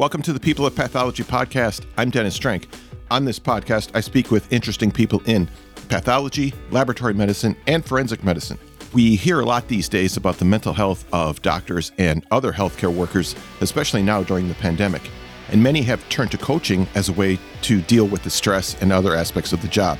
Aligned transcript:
Welcome 0.00 0.22
to 0.22 0.32
the 0.32 0.40
People 0.40 0.64
of 0.64 0.74
Pathology 0.74 1.24
podcast. 1.24 1.84
I'm 1.98 2.08
Dennis 2.08 2.38
Strenk. 2.38 2.64
On 3.10 3.26
this 3.26 3.38
podcast, 3.38 3.90
I 3.94 4.00
speak 4.00 4.30
with 4.30 4.50
interesting 4.50 4.90
people 4.90 5.20
in 5.26 5.46
pathology, 5.90 6.54
laboratory 6.70 7.12
medicine, 7.12 7.54
and 7.66 7.84
forensic 7.84 8.24
medicine. 8.24 8.58
We 8.94 9.14
hear 9.14 9.40
a 9.40 9.44
lot 9.44 9.68
these 9.68 9.90
days 9.90 10.16
about 10.16 10.38
the 10.38 10.46
mental 10.46 10.72
health 10.72 11.04
of 11.12 11.42
doctors 11.42 11.92
and 11.98 12.26
other 12.30 12.50
healthcare 12.50 12.90
workers, 12.90 13.36
especially 13.60 14.02
now 14.02 14.22
during 14.22 14.48
the 14.48 14.54
pandemic. 14.54 15.02
And 15.50 15.62
many 15.62 15.82
have 15.82 16.08
turned 16.08 16.30
to 16.30 16.38
coaching 16.38 16.88
as 16.94 17.10
a 17.10 17.12
way 17.12 17.38
to 17.60 17.82
deal 17.82 18.06
with 18.06 18.22
the 18.22 18.30
stress 18.30 18.80
and 18.80 18.92
other 18.92 19.14
aspects 19.14 19.52
of 19.52 19.60
the 19.60 19.68
job. 19.68 19.98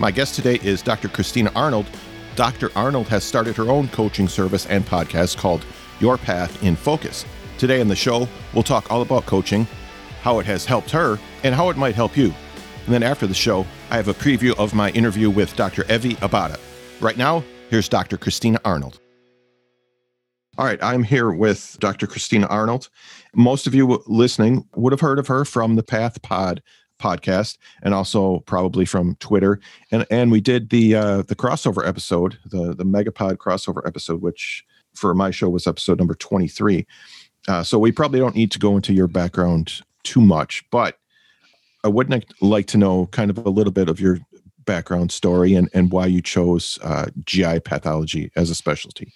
My 0.00 0.10
guest 0.10 0.34
today 0.34 0.58
is 0.64 0.82
Dr. 0.82 1.06
Christina 1.06 1.52
Arnold. 1.54 1.86
Dr. 2.34 2.72
Arnold 2.74 3.06
has 3.06 3.22
started 3.22 3.54
her 3.58 3.70
own 3.70 3.86
coaching 3.90 4.26
service 4.26 4.66
and 4.66 4.84
podcast 4.84 5.36
called 5.36 5.64
Your 6.00 6.18
Path 6.18 6.64
in 6.64 6.74
Focus. 6.74 7.24
Today 7.58 7.80
on 7.80 7.88
the 7.88 7.96
show, 7.96 8.28
we'll 8.52 8.62
talk 8.62 8.90
all 8.90 9.02
about 9.02 9.26
coaching, 9.26 9.66
how 10.22 10.38
it 10.38 10.46
has 10.46 10.64
helped 10.64 10.90
her, 10.90 11.18
and 11.42 11.54
how 11.54 11.70
it 11.70 11.76
might 11.76 11.94
help 11.94 12.16
you. 12.16 12.34
And 12.84 12.94
then 12.94 13.02
after 13.02 13.26
the 13.26 13.34
show, 13.34 13.66
I 13.90 13.96
have 13.96 14.08
a 14.08 14.14
preview 14.14 14.56
of 14.58 14.74
my 14.74 14.90
interview 14.90 15.30
with 15.30 15.56
Dr. 15.56 15.84
Evie 15.90 16.14
Abada. 16.16 16.58
Right 17.00 17.16
now, 17.16 17.44
Here's 17.68 17.88
Dr. 17.88 18.16
Christina 18.16 18.60
Arnold. 18.64 19.00
All 20.56 20.64
right, 20.64 20.78
I'm 20.82 21.02
here 21.02 21.32
with 21.32 21.76
Dr. 21.80 22.06
Christina 22.06 22.46
Arnold. 22.46 22.88
Most 23.34 23.66
of 23.66 23.74
you 23.74 24.02
listening 24.06 24.64
would 24.76 24.92
have 24.92 25.00
heard 25.00 25.18
of 25.18 25.26
her 25.26 25.44
from 25.44 25.74
the 25.74 25.82
Path 25.82 26.22
Pod 26.22 26.62
podcast 27.02 27.58
and 27.82 27.92
also 27.92 28.38
probably 28.46 28.84
from 28.84 29.16
Twitter. 29.16 29.60
And 29.90 30.06
and 30.10 30.30
we 30.30 30.40
did 30.40 30.70
the 30.70 30.94
uh, 30.94 31.22
the 31.22 31.34
crossover 31.34 31.86
episode, 31.86 32.38
the 32.46 32.74
the 32.74 32.84
Megapod 32.84 33.36
crossover 33.36 33.86
episode, 33.86 34.22
which 34.22 34.64
for 34.94 35.12
my 35.12 35.30
show 35.30 35.50
was 35.50 35.66
episode 35.66 35.98
number 35.98 36.14
23. 36.14 36.86
Uh, 37.48 37.62
so 37.62 37.78
we 37.78 37.92
probably 37.92 38.18
don't 38.18 38.34
need 38.34 38.50
to 38.52 38.58
go 38.58 38.76
into 38.76 38.92
your 38.92 39.06
background 39.06 39.80
too 40.02 40.20
much, 40.20 40.64
but 40.70 40.98
I 41.84 41.88
would 41.88 42.24
like 42.40 42.66
to 42.68 42.78
know 42.78 43.06
kind 43.06 43.30
of 43.30 43.38
a 43.38 43.50
little 43.50 43.72
bit 43.72 43.88
of 43.88 44.00
your 44.00 44.18
background 44.64 45.12
story 45.12 45.54
and, 45.54 45.68
and 45.72 45.92
why 45.92 46.06
you 46.06 46.20
chose 46.20 46.78
uh, 46.82 47.06
GI 47.24 47.60
pathology 47.60 48.30
as 48.34 48.50
a 48.50 48.54
specialty. 48.54 49.12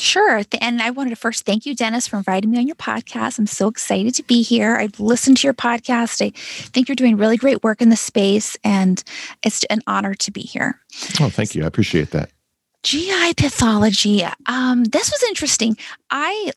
Sure. 0.00 0.42
And 0.60 0.82
I 0.82 0.90
wanted 0.90 1.10
to 1.10 1.16
first 1.16 1.46
thank 1.46 1.66
you, 1.66 1.74
Dennis, 1.74 2.08
for 2.08 2.16
inviting 2.16 2.50
me 2.50 2.58
on 2.58 2.66
your 2.66 2.74
podcast. 2.74 3.38
I'm 3.38 3.46
so 3.46 3.68
excited 3.68 4.14
to 4.16 4.24
be 4.24 4.42
here. 4.42 4.74
I've 4.74 4.98
listened 4.98 5.36
to 5.38 5.46
your 5.46 5.54
podcast. 5.54 6.20
I 6.24 6.30
think 6.34 6.88
you're 6.88 6.96
doing 6.96 7.16
really 7.16 7.36
great 7.36 7.62
work 7.62 7.80
in 7.80 7.90
the 7.90 7.96
space, 7.96 8.56
and 8.64 9.02
it's 9.44 9.62
an 9.64 9.82
honor 9.86 10.14
to 10.14 10.30
be 10.32 10.40
here. 10.40 10.80
Oh, 11.20 11.28
thank 11.28 11.54
you. 11.54 11.62
I 11.62 11.66
appreciate 11.66 12.10
that. 12.10 12.30
GI 12.82 13.34
pathology. 13.34 14.24
Um, 14.46 14.84
this 14.84 15.10
was 15.10 15.22
interesting. 15.22 15.76
I 16.10 16.50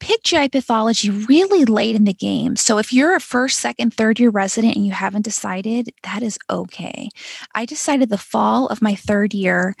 pick 0.00 0.22
GI 0.22 0.48
pathology 0.48 1.10
really 1.10 1.64
late 1.64 1.96
in 1.96 2.04
the 2.04 2.12
game. 2.12 2.56
So 2.56 2.78
if 2.78 2.92
you're 2.92 3.14
a 3.14 3.20
first, 3.20 3.60
second, 3.60 3.94
third 3.94 4.18
year 4.20 4.30
resident 4.30 4.76
and 4.76 4.86
you 4.86 4.92
haven't 4.92 5.22
decided, 5.22 5.90
that 6.02 6.22
is 6.22 6.38
okay. 6.50 7.08
I 7.54 7.64
decided 7.64 8.08
the 8.08 8.18
fall 8.18 8.66
of 8.68 8.82
my 8.82 8.94
third 8.94 9.34
year. 9.34 9.74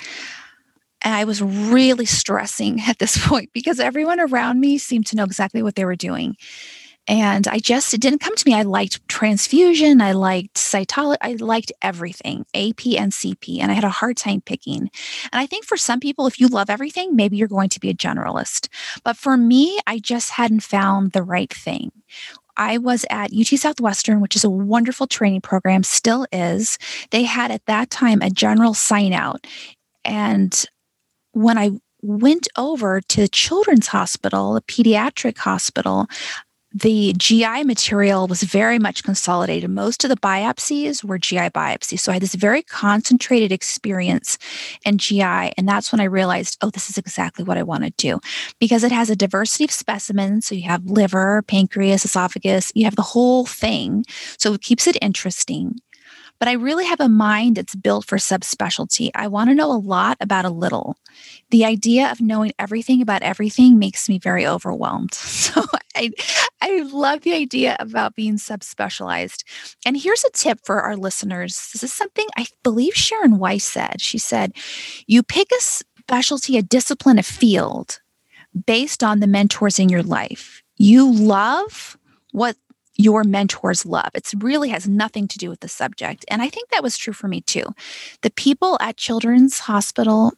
And 1.02 1.14
I 1.14 1.24
was 1.24 1.40
really 1.40 2.06
stressing 2.06 2.80
at 2.86 2.98
this 2.98 3.24
point 3.26 3.50
because 3.52 3.80
everyone 3.80 4.20
around 4.20 4.60
me 4.60 4.78
seemed 4.78 5.06
to 5.06 5.16
know 5.16 5.24
exactly 5.24 5.62
what 5.62 5.74
they 5.74 5.84
were 5.84 5.96
doing. 5.96 6.36
And 7.08 7.48
I 7.48 7.58
just, 7.58 7.94
it 7.94 8.02
didn't 8.02 8.20
come 8.20 8.36
to 8.36 8.46
me. 8.46 8.54
I 8.54 8.62
liked 8.62 9.06
transfusion. 9.08 10.02
I 10.02 10.12
liked 10.12 10.54
cytology. 10.54 11.16
I 11.22 11.32
liked 11.32 11.72
everything, 11.80 12.44
AP 12.54 12.86
and 12.98 13.12
CP. 13.12 13.60
And 13.60 13.72
I 13.72 13.74
had 13.74 13.84
a 13.84 13.88
hard 13.88 14.18
time 14.18 14.42
picking. 14.42 14.80
And 14.80 14.90
I 15.32 15.46
think 15.46 15.64
for 15.64 15.78
some 15.78 16.00
people, 16.00 16.26
if 16.26 16.38
you 16.38 16.48
love 16.48 16.68
everything, 16.68 17.16
maybe 17.16 17.38
you're 17.38 17.48
going 17.48 17.70
to 17.70 17.80
be 17.80 17.88
a 17.88 17.94
generalist. 17.94 18.68
But 19.04 19.16
for 19.16 19.38
me, 19.38 19.78
I 19.86 19.98
just 19.98 20.30
hadn't 20.32 20.60
found 20.60 21.12
the 21.12 21.22
right 21.22 21.52
thing. 21.52 21.90
I 22.58 22.76
was 22.76 23.06
at 23.08 23.32
UT 23.32 23.46
Southwestern, 23.46 24.20
which 24.20 24.36
is 24.36 24.44
a 24.44 24.50
wonderful 24.50 25.06
training 25.06 25.40
program, 25.40 25.84
still 25.84 26.26
is. 26.30 26.76
They 27.10 27.22
had 27.22 27.50
at 27.50 27.64
that 27.66 27.88
time 27.88 28.20
a 28.20 28.30
general 28.30 28.74
sign 28.74 29.12
out. 29.12 29.46
And 30.04 30.64
when 31.32 31.56
I 31.56 31.70
went 32.02 32.48
over 32.56 33.00
to 33.00 33.20
the 33.20 33.28
children's 33.28 33.88
hospital, 33.88 34.56
a 34.56 34.62
pediatric 34.62 35.38
hospital, 35.38 36.06
the 36.72 37.14
GI 37.16 37.64
material 37.64 38.26
was 38.26 38.42
very 38.42 38.78
much 38.78 39.02
consolidated. 39.02 39.70
Most 39.70 40.04
of 40.04 40.10
the 40.10 40.16
biopsies 40.16 41.02
were 41.02 41.18
GI 41.18 41.50
biopsies. 41.50 42.00
So 42.00 42.12
I 42.12 42.14
had 42.14 42.22
this 42.22 42.34
very 42.34 42.62
concentrated 42.62 43.52
experience 43.52 44.38
in 44.84 44.98
GI. 44.98 45.22
And 45.22 45.66
that's 45.66 45.90
when 45.92 46.00
I 46.00 46.04
realized, 46.04 46.58
oh, 46.60 46.70
this 46.70 46.90
is 46.90 46.98
exactly 46.98 47.44
what 47.44 47.56
I 47.56 47.62
want 47.62 47.84
to 47.84 47.90
do 47.96 48.20
because 48.58 48.84
it 48.84 48.92
has 48.92 49.08
a 49.08 49.16
diversity 49.16 49.64
of 49.64 49.70
specimens. 49.70 50.46
So 50.46 50.54
you 50.54 50.68
have 50.68 50.84
liver, 50.84 51.42
pancreas, 51.42 52.04
esophagus, 52.04 52.70
you 52.74 52.84
have 52.84 52.96
the 52.96 53.02
whole 53.02 53.46
thing. 53.46 54.04
So 54.36 54.52
it 54.52 54.62
keeps 54.62 54.86
it 54.86 54.98
interesting 55.00 55.80
but 56.38 56.48
I 56.48 56.52
really 56.52 56.84
have 56.84 57.00
a 57.00 57.08
mind 57.08 57.56
that's 57.56 57.74
built 57.74 58.06
for 58.06 58.16
subspecialty. 58.16 59.10
I 59.14 59.28
want 59.28 59.50
to 59.50 59.54
know 59.54 59.72
a 59.72 59.78
lot 59.78 60.16
about 60.20 60.44
a 60.44 60.50
little. 60.50 60.96
The 61.50 61.64
idea 61.64 62.10
of 62.10 62.20
knowing 62.20 62.52
everything 62.58 63.02
about 63.02 63.22
everything 63.22 63.78
makes 63.78 64.08
me 64.08 64.18
very 64.18 64.46
overwhelmed. 64.46 65.16
So 65.48 65.64
I, 65.96 66.10
I 66.60 66.82
love 66.82 67.22
the 67.22 67.32
idea 67.32 67.76
about 67.80 68.14
being 68.14 68.36
subspecialized. 68.36 69.44
And 69.86 69.96
here's 69.96 70.24
a 70.24 70.30
tip 70.30 70.60
for 70.62 70.82
our 70.82 70.94
listeners. 70.94 71.70
This 71.72 71.82
is 71.82 71.92
something 71.92 72.26
I 72.36 72.46
believe 72.62 72.94
Sharon 72.94 73.38
Weiss 73.38 73.64
said. 73.64 74.00
She 74.00 74.18
said, 74.18 74.52
You 75.06 75.22
pick 75.22 75.48
a 75.50 75.60
specialty, 75.60 76.58
a 76.58 76.62
discipline, 76.62 77.18
a 77.18 77.22
field 77.22 78.00
based 78.66 79.02
on 79.02 79.20
the 79.20 79.26
mentors 79.26 79.78
in 79.78 79.88
your 79.88 80.02
life. 80.02 80.62
You 80.76 81.10
love 81.10 81.96
what 82.32 82.56
your 82.98 83.22
mentors 83.24 83.86
love. 83.86 84.10
It 84.12 84.30
really 84.38 84.68
has 84.70 84.88
nothing 84.88 85.28
to 85.28 85.38
do 85.38 85.48
with 85.48 85.60
the 85.60 85.68
subject. 85.68 86.24
And 86.28 86.42
I 86.42 86.48
think 86.48 86.68
that 86.70 86.82
was 86.82 86.98
true 86.98 87.12
for 87.12 87.28
me 87.28 87.40
too. 87.40 87.64
The 88.22 88.30
people 88.30 88.76
at 88.80 88.96
Children's 88.96 89.60
Hospital 89.60 90.32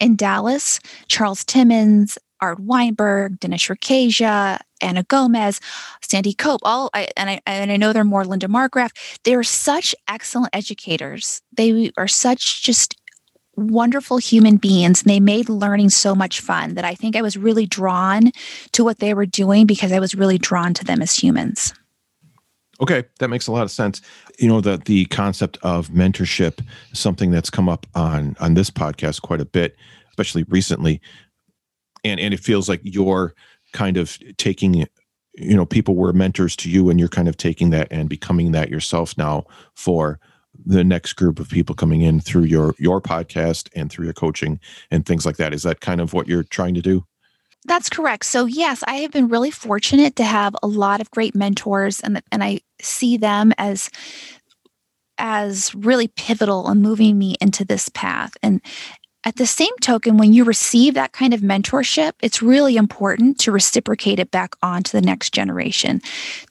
in 0.00 0.16
Dallas, 0.16 0.80
Charles 1.08 1.44
Timmons, 1.44 2.18
Art 2.40 2.58
Weinberg, 2.58 3.38
Dinesh 3.38 3.74
Rakheja, 3.74 4.58
Anna 4.80 5.02
Gomez, 5.04 5.60
Sandy 6.02 6.34
Cope, 6.34 6.60
all 6.64 6.90
I, 6.92 7.08
and 7.16 7.30
I 7.30 7.40
and 7.46 7.70
I 7.70 7.76
know 7.76 7.92
they're 7.92 8.04
more 8.04 8.24
Linda 8.24 8.48
Margraf. 8.48 8.90
They're 9.24 9.42
such 9.42 9.94
excellent 10.08 10.50
educators. 10.52 11.40
They 11.56 11.90
are 11.96 12.08
such 12.08 12.62
just 12.62 12.96
wonderful 13.56 14.18
human 14.18 14.56
beings 14.56 15.02
and 15.02 15.10
they 15.10 15.20
made 15.20 15.48
learning 15.48 15.90
so 15.90 16.14
much 16.14 16.40
fun 16.40 16.74
that 16.74 16.84
I 16.84 16.94
think 16.94 17.16
I 17.16 17.22
was 17.22 17.36
really 17.36 17.66
drawn 17.66 18.32
to 18.72 18.84
what 18.84 18.98
they 18.98 19.14
were 19.14 19.26
doing 19.26 19.66
because 19.66 19.92
I 19.92 20.00
was 20.00 20.14
really 20.14 20.38
drawn 20.38 20.74
to 20.74 20.84
them 20.84 21.02
as 21.02 21.14
humans. 21.14 21.72
Okay, 22.80 23.04
that 23.20 23.28
makes 23.28 23.46
a 23.46 23.52
lot 23.52 23.62
of 23.62 23.70
sense. 23.70 24.02
You 24.38 24.48
know, 24.48 24.60
the 24.60 24.78
the 24.78 25.04
concept 25.06 25.58
of 25.62 25.88
mentorship 25.88 26.60
something 26.92 27.30
that's 27.30 27.50
come 27.50 27.68
up 27.68 27.86
on 27.94 28.36
on 28.40 28.54
this 28.54 28.70
podcast 28.70 29.22
quite 29.22 29.40
a 29.40 29.44
bit, 29.44 29.76
especially 30.10 30.44
recently. 30.48 31.00
And 32.02 32.18
and 32.18 32.34
it 32.34 32.40
feels 32.40 32.68
like 32.68 32.80
you're 32.82 33.34
kind 33.72 33.96
of 33.96 34.18
taking 34.38 34.86
you 35.36 35.56
know, 35.56 35.66
people 35.66 35.96
were 35.96 36.12
mentors 36.12 36.54
to 36.56 36.70
you 36.70 36.90
and 36.90 36.98
you're 36.98 37.08
kind 37.08 37.28
of 37.28 37.36
taking 37.36 37.70
that 37.70 37.88
and 37.90 38.08
becoming 38.08 38.52
that 38.52 38.70
yourself 38.70 39.18
now 39.18 39.44
for 39.74 40.20
the 40.64 40.84
next 40.84 41.14
group 41.14 41.38
of 41.38 41.48
people 41.48 41.74
coming 41.74 42.02
in 42.02 42.20
through 42.20 42.44
your 42.44 42.74
your 42.78 43.00
podcast 43.00 43.68
and 43.74 43.90
through 43.90 44.04
your 44.04 44.14
coaching 44.14 44.60
and 44.90 45.06
things 45.06 45.26
like 45.26 45.36
that. 45.36 45.52
Is 45.52 45.62
that 45.62 45.80
kind 45.80 46.00
of 46.00 46.12
what 46.12 46.28
you're 46.28 46.44
trying 46.44 46.74
to 46.74 46.82
do? 46.82 47.04
That's 47.66 47.88
correct. 47.88 48.24
So 48.26 48.44
yes 48.46 48.82
i 48.86 48.96
have 48.96 49.10
been 49.10 49.28
really 49.28 49.50
fortunate 49.50 50.16
to 50.16 50.24
have 50.24 50.54
a 50.62 50.66
lot 50.66 51.00
of 51.00 51.10
great 51.10 51.34
mentors 51.34 52.00
and 52.00 52.22
and 52.30 52.44
i 52.44 52.60
see 52.80 53.16
them 53.16 53.52
as 53.58 53.90
as 55.18 55.74
really 55.74 56.08
pivotal 56.08 56.68
in 56.70 56.80
moving 56.80 57.18
me 57.18 57.36
into 57.40 57.64
this 57.64 57.88
path. 57.90 58.36
And 58.42 58.60
at 59.24 59.36
the 59.36 59.46
same 59.46 59.74
token, 59.80 60.18
when 60.18 60.32
you 60.32 60.44
receive 60.44 60.94
that 60.94 61.12
kind 61.12 61.32
of 61.32 61.40
mentorship, 61.40 62.12
it's 62.20 62.42
really 62.42 62.76
important 62.76 63.38
to 63.40 63.52
reciprocate 63.52 64.18
it 64.18 64.30
back 64.30 64.54
on 64.62 64.82
to 64.82 64.92
the 64.92 65.00
next 65.00 65.32
generation, 65.32 66.00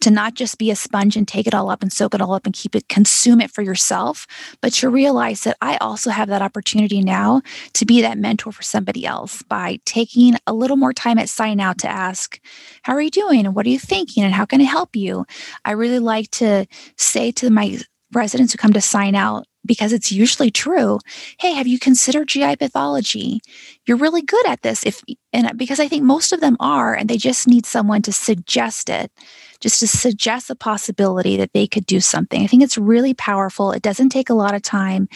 to 0.02 0.10
not 0.10 0.34
just 0.34 0.58
be 0.58 0.72
a 0.72 0.76
sponge 0.76 1.16
and 1.16 1.28
take 1.28 1.46
it 1.46 1.54
all 1.54 1.70
up 1.70 1.84
and 1.84 1.94
soak 1.94 2.16
it 2.16 2.22
all 2.22 2.34
up 2.34 2.46
and 2.46 2.56
keep 2.56 2.76
it, 2.76 2.90
consume 2.90 3.42
it 3.42 3.52
for 3.52 3.62
yourself, 3.62 4.26
but 4.62 4.74
to 4.74 4.90
realize 4.90 5.42
that 5.42 5.58
I 5.62 5.78
also 5.78 6.10
have 6.10 6.30
that 6.30 6.42
opportunity 6.42 7.02
now 7.02 7.42
to 7.74 7.86
be 7.86 8.02
that 8.02 8.18
mentor 8.18 8.52
for 8.52 8.64
somebody 8.64 9.06
else 9.06 9.44
by 9.44 9.80
taking 9.86 10.36
a 10.48 10.54
little 10.54 10.78
more 10.78 10.94
time 10.94 11.20
at 11.20 11.30
sign 11.30 11.60
out 11.60 11.78
to 11.80 11.90
ask, 11.90 12.40
How 12.82 12.94
are 12.94 13.02
you 13.02 13.12
doing? 13.12 13.46
And 13.46 13.56
what 13.56 13.66
are 13.68 13.70
you 13.70 13.80
thinking? 13.80 14.24
And 14.24 14.34
how 14.34 14.46
can 14.46 14.62
I 14.62 14.66
help 14.66 14.96
you? 14.96 15.26
I 15.64 15.72
really 15.72 16.00
like 16.00 16.32
to 16.32 16.66
say 16.98 17.32
to 17.34 17.50
my 17.50 17.80
residents 18.14 18.54
who 18.54 18.58
come 18.58 18.74
to 18.74 18.82
sign 18.82 19.16
out, 19.16 19.46
because 19.66 19.94
it's 19.94 20.12
usually 20.12 20.52
true. 20.52 21.00
Hey, 21.40 21.54
have 21.54 21.68
you 21.68 21.80
considered 21.80 22.28
GI 22.28 22.58
pathology? 22.58 23.42
You're 23.86 23.98
really 23.98 24.22
good 24.22 24.46
at 24.48 24.62
this. 24.62 24.86
If 24.86 25.02
and 25.32 25.58
because 25.58 25.80
I 25.80 25.88
think 25.88 26.04
most 26.04 26.34
of 26.34 26.42
them 26.42 26.58
are, 26.60 26.94
and 26.94 27.10
they 27.10 27.18
just 27.18 27.48
need 27.48 27.66
someone 27.66 28.02
to 28.04 28.12
suggest 28.12 28.90
it, 28.90 29.12
just 29.60 29.80
to 29.80 29.88
suggest 29.88 30.50
a 30.50 30.56
possibility 30.56 31.38
that 31.38 31.54
they 31.54 31.68
could 31.68 31.86
do 31.86 32.00
something. 32.00 32.44
I 32.44 32.48
think 32.48 32.64
it's 32.64 32.78
really 32.78 33.14
powerful. 33.14 33.72
It 33.72 33.82
doesn't 33.82 34.10
take 34.10 34.30
a 34.30 34.36
lot 34.36 34.56
of 34.56 34.62
time, 34.62 35.08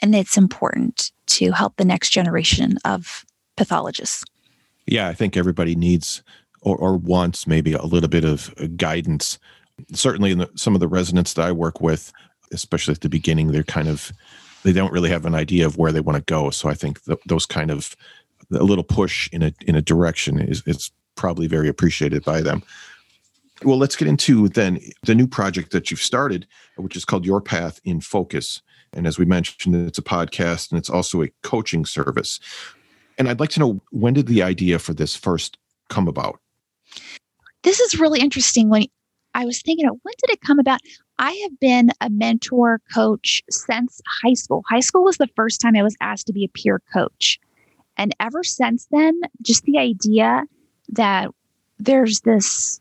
and 0.00 0.14
it's 0.14 0.36
important 0.36 1.10
to 1.26 1.52
help 1.52 1.76
the 1.76 1.84
next 1.84 2.10
generation 2.10 2.78
of 2.84 3.24
pathologists. 3.56 4.24
Yeah, 4.86 5.08
I 5.08 5.14
think 5.14 5.36
everybody 5.36 5.74
needs 5.74 6.22
or, 6.62 6.76
or 6.76 6.96
wants 6.96 7.46
maybe 7.46 7.72
a 7.72 7.82
little 7.82 8.08
bit 8.08 8.24
of 8.24 8.54
uh, 8.58 8.66
guidance. 8.76 9.38
Certainly, 9.92 10.32
in 10.32 10.38
the, 10.38 10.50
some 10.54 10.74
of 10.74 10.80
the 10.80 10.88
residents 10.88 11.34
that 11.34 11.44
I 11.44 11.52
work 11.52 11.80
with, 11.80 12.12
especially 12.52 12.92
at 12.92 13.00
the 13.00 13.08
beginning, 13.08 13.52
they're 13.52 13.62
kind 13.62 13.88
of 13.88 14.12
they 14.62 14.72
don't 14.72 14.92
really 14.92 15.10
have 15.10 15.26
an 15.26 15.34
idea 15.34 15.64
of 15.64 15.76
where 15.76 15.92
they 15.92 16.00
want 16.00 16.16
to 16.16 16.32
go. 16.32 16.50
So 16.50 16.68
I 16.68 16.74
think 16.74 17.02
th- 17.04 17.20
those 17.26 17.46
kind 17.46 17.70
of 17.70 17.96
a 18.52 18.64
little 18.64 18.84
push 18.84 19.28
in 19.32 19.42
a 19.42 19.52
in 19.66 19.76
a 19.76 19.82
direction 19.82 20.40
is 20.40 20.62
is 20.66 20.90
probably 21.14 21.46
very 21.46 21.68
appreciated 21.68 22.24
by 22.24 22.40
them. 22.42 22.62
Well, 23.62 23.78
let's 23.78 23.96
get 23.96 24.08
into 24.08 24.48
then 24.48 24.80
the 25.04 25.14
new 25.14 25.26
project 25.26 25.70
that 25.70 25.90
you've 25.90 26.02
started, 26.02 26.46
which 26.76 26.94
is 26.96 27.04
called 27.04 27.24
Your 27.24 27.40
Path 27.40 27.80
in 27.84 28.00
Focus. 28.00 28.60
And 28.92 29.06
as 29.06 29.18
we 29.18 29.24
mentioned, 29.24 29.74
it's 29.74 29.98
a 29.98 30.02
podcast 30.02 30.70
and 30.70 30.78
it's 30.78 30.90
also 30.90 31.22
a 31.22 31.30
coaching 31.42 31.86
service. 31.86 32.38
And 33.18 33.28
I'd 33.28 33.40
like 33.40 33.50
to 33.50 33.60
know 33.60 33.80
when 33.90 34.14
did 34.14 34.26
the 34.26 34.42
idea 34.42 34.78
for 34.78 34.92
this 34.92 35.16
first 35.16 35.56
come 35.88 36.06
about? 36.06 36.38
This 37.62 37.80
is 37.80 37.98
really 37.98 38.20
interesting. 38.20 38.68
When 38.68 38.86
I 39.34 39.44
was 39.44 39.62
thinking, 39.62 39.86
when 39.86 40.14
did 40.18 40.30
it 40.30 40.40
come 40.40 40.58
about? 40.58 40.80
I 41.18 41.32
have 41.44 41.58
been 41.60 41.90
a 42.00 42.10
mentor 42.10 42.80
coach 42.92 43.42
since 43.50 44.00
high 44.22 44.34
school. 44.34 44.62
High 44.68 44.80
school 44.80 45.04
was 45.04 45.16
the 45.16 45.28
first 45.34 45.60
time 45.60 45.76
I 45.76 45.82
was 45.82 45.96
asked 46.00 46.26
to 46.26 46.32
be 46.32 46.44
a 46.44 46.48
peer 46.48 46.82
coach. 46.92 47.40
And 47.96 48.14
ever 48.20 48.44
since 48.44 48.86
then, 48.90 49.20
just 49.42 49.64
the 49.64 49.78
idea 49.78 50.44
that 50.90 51.30
there's 51.78 52.20
this 52.20 52.80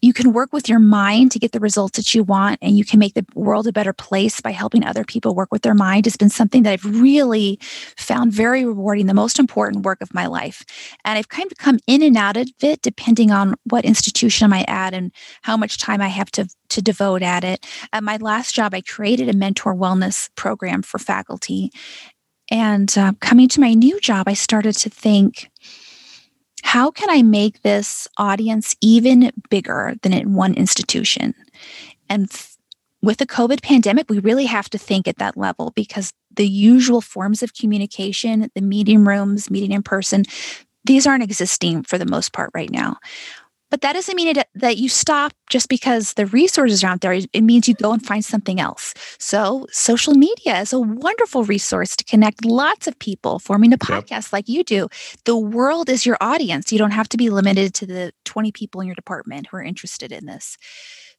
you 0.00 0.12
can 0.12 0.32
work 0.32 0.52
with 0.52 0.68
your 0.68 0.78
mind 0.78 1.32
to 1.32 1.38
get 1.38 1.52
the 1.52 1.60
results 1.60 1.96
that 1.96 2.14
you 2.14 2.22
want 2.22 2.58
and 2.62 2.76
you 2.76 2.84
can 2.84 2.98
make 2.98 3.14
the 3.14 3.26
world 3.34 3.66
a 3.66 3.72
better 3.72 3.92
place 3.92 4.40
by 4.40 4.50
helping 4.50 4.84
other 4.84 5.04
people 5.04 5.34
work 5.34 5.50
with 5.50 5.62
their 5.62 5.74
mind 5.74 6.06
has 6.06 6.16
been 6.16 6.28
something 6.28 6.62
that 6.62 6.72
I've 6.72 7.00
really 7.00 7.58
found 7.96 8.32
very 8.32 8.64
rewarding, 8.64 9.06
the 9.06 9.14
most 9.14 9.38
important 9.38 9.84
work 9.84 10.00
of 10.00 10.14
my 10.14 10.26
life. 10.26 10.64
And 11.04 11.18
I've 11.18 11.28
kind 11.28 11.50
of 11.50 11.58
come 11.58 11.78
in 11.86 12.02
and 12.02 12.16
out 12.16 12.36
of 12.36 12.48
it 12.60 12.82
depending 12.82 13.30
on 13.30 13.54
what 13.64 13.84
institution 13.84 14.52
I'm 14.52 14.64
at 14.68 14.94
and 14.94 15.12
how 15.42 15.56
much 15.56 15.78
time 15.78 16.00
I 16.00 16.08
have 16.08 16.30
to, 16.32 16.48
to 16.70 16.82
devote 16.82 17.22
at 17.22 17.44
it. 17.44 17.66
At 17.92 18.04
my 18.04 18.16
last 18.16 18.54
job, 18.54 18.74
I 18.74 18.80
created 18.80 19.28
a 19.28 19.36
mentor 19.36 19.74
wellness 19.74 20.28
program 20.36 20.82
for 20.82 20.98
faculty. 20.98 21.70
And 22.50 22.96
uh, 22.96 23.12
coming 23.20 23.48
to 23.48 23.60
my 23.60 23.74
new 23.74 24.00
job, 24.00 24.26
I 24.26 24.34
started 24.34 24.74
to 24.78 24.90
think, 24.90 25.50
how 26.68 26.90
can 26.90 27.08
I 27.08 27.22
make 27.22 27.62
this 27.62 28.06
audience 28.18 28.76
even 28.82 29.32
bigger 29.48 29.94
than 30.02 30.12
in 30.12 30.34
one 30.34 30.52
institution? 30.52 31.34
And 32.10 32.30
th- 32.30 32.44
with 33.00 33.16
the 33.16 33.26
COVID 33.26 33.62
pandemic, 33.62 34.10
we 34.10 34.18
really 34.18 34.44
have 34.44 34.68
to 34.68 34.76
think 34.76 35.08
at 35.08 35.16
that 35.16 35.38
level 35.38 35.72
because 35.74 36.12
the 36.36 36.46
usual 36.46 37.00
forms 37.00 37.42
of 37.42 37.54
communication, 37.54 38.50
the 38.54 38.60
meeting 38.60 39.02
rooms, 39.06 39.50
meeting 39.50 39.72
in 39.72 39.82
person, 39.82 40.26
these 40.84 41.06
aren't 41.06 41.22
existing 41.22 41.84
for 41.84 41.96
the 41.96 42.04
most 42.04 42.34
part 42.34 42.50
right 42.52 42.70
now. 42.70 42.98
But 43.70 43.82
that 43.82 43.92
doesn't 43.92 44.16
mean 44.16 44.36
it, 44.36 44.48
that 44.54 44.78
you 44.78 44.88
stop 44.88 45.32
just 45.50 45.68
because 45.68 46.14
the 46.14 46.26
resources 46.26 46.82
are 46.82 46.88
out 46.88 47.00
there. 47.02 47.12
It 47.12 47.42
means 47.42 47.68
you 47.68 47.74
go 47.74 47.92
and 47.92 48.04
find 48.04 48.24
something 48.24 48.60
else. 48.60 48.94
So, 49.18 49.66
social 49.70 50.14
media 50.14 50.60
is 50.60 50.72
a 50.72 50.80
wonderful 50.80 51.44
resource 51.44 51.94
to 51.96 52.04
connect 52.04 52.44
lots 52.44 52.86
of 52.86 52.98
people, 52.98 53.38
forming 53.38 53.72
a 53.72 53.78
podcast 53.78 54.10
yep. 54.10 54.32
like 54.32 54.48
you 54.48 54.64
do. 54.64 54.88
The 55.24 55.36
world 55.36 55.90
is 55.90 56.06
your 56.06 56.16
audience. 56.20 56.72
You 56.72 56.78
don't 56.78 56.92
have 56.92 57.08
to 57.10 57.16
be 57.16 57.30
limited 57.30 57.74
to 57.74 57.86
the 57.86 58.12
20 58.24 58.52
people 58.52 58.80
in 58.80 58.86
your 58.86 58.96
department 58.96 59.48
who 59.50 59.58
are 59.58 59.62
interested 59.62 60.12
in 60.12 60.26
this. 60.26 60.56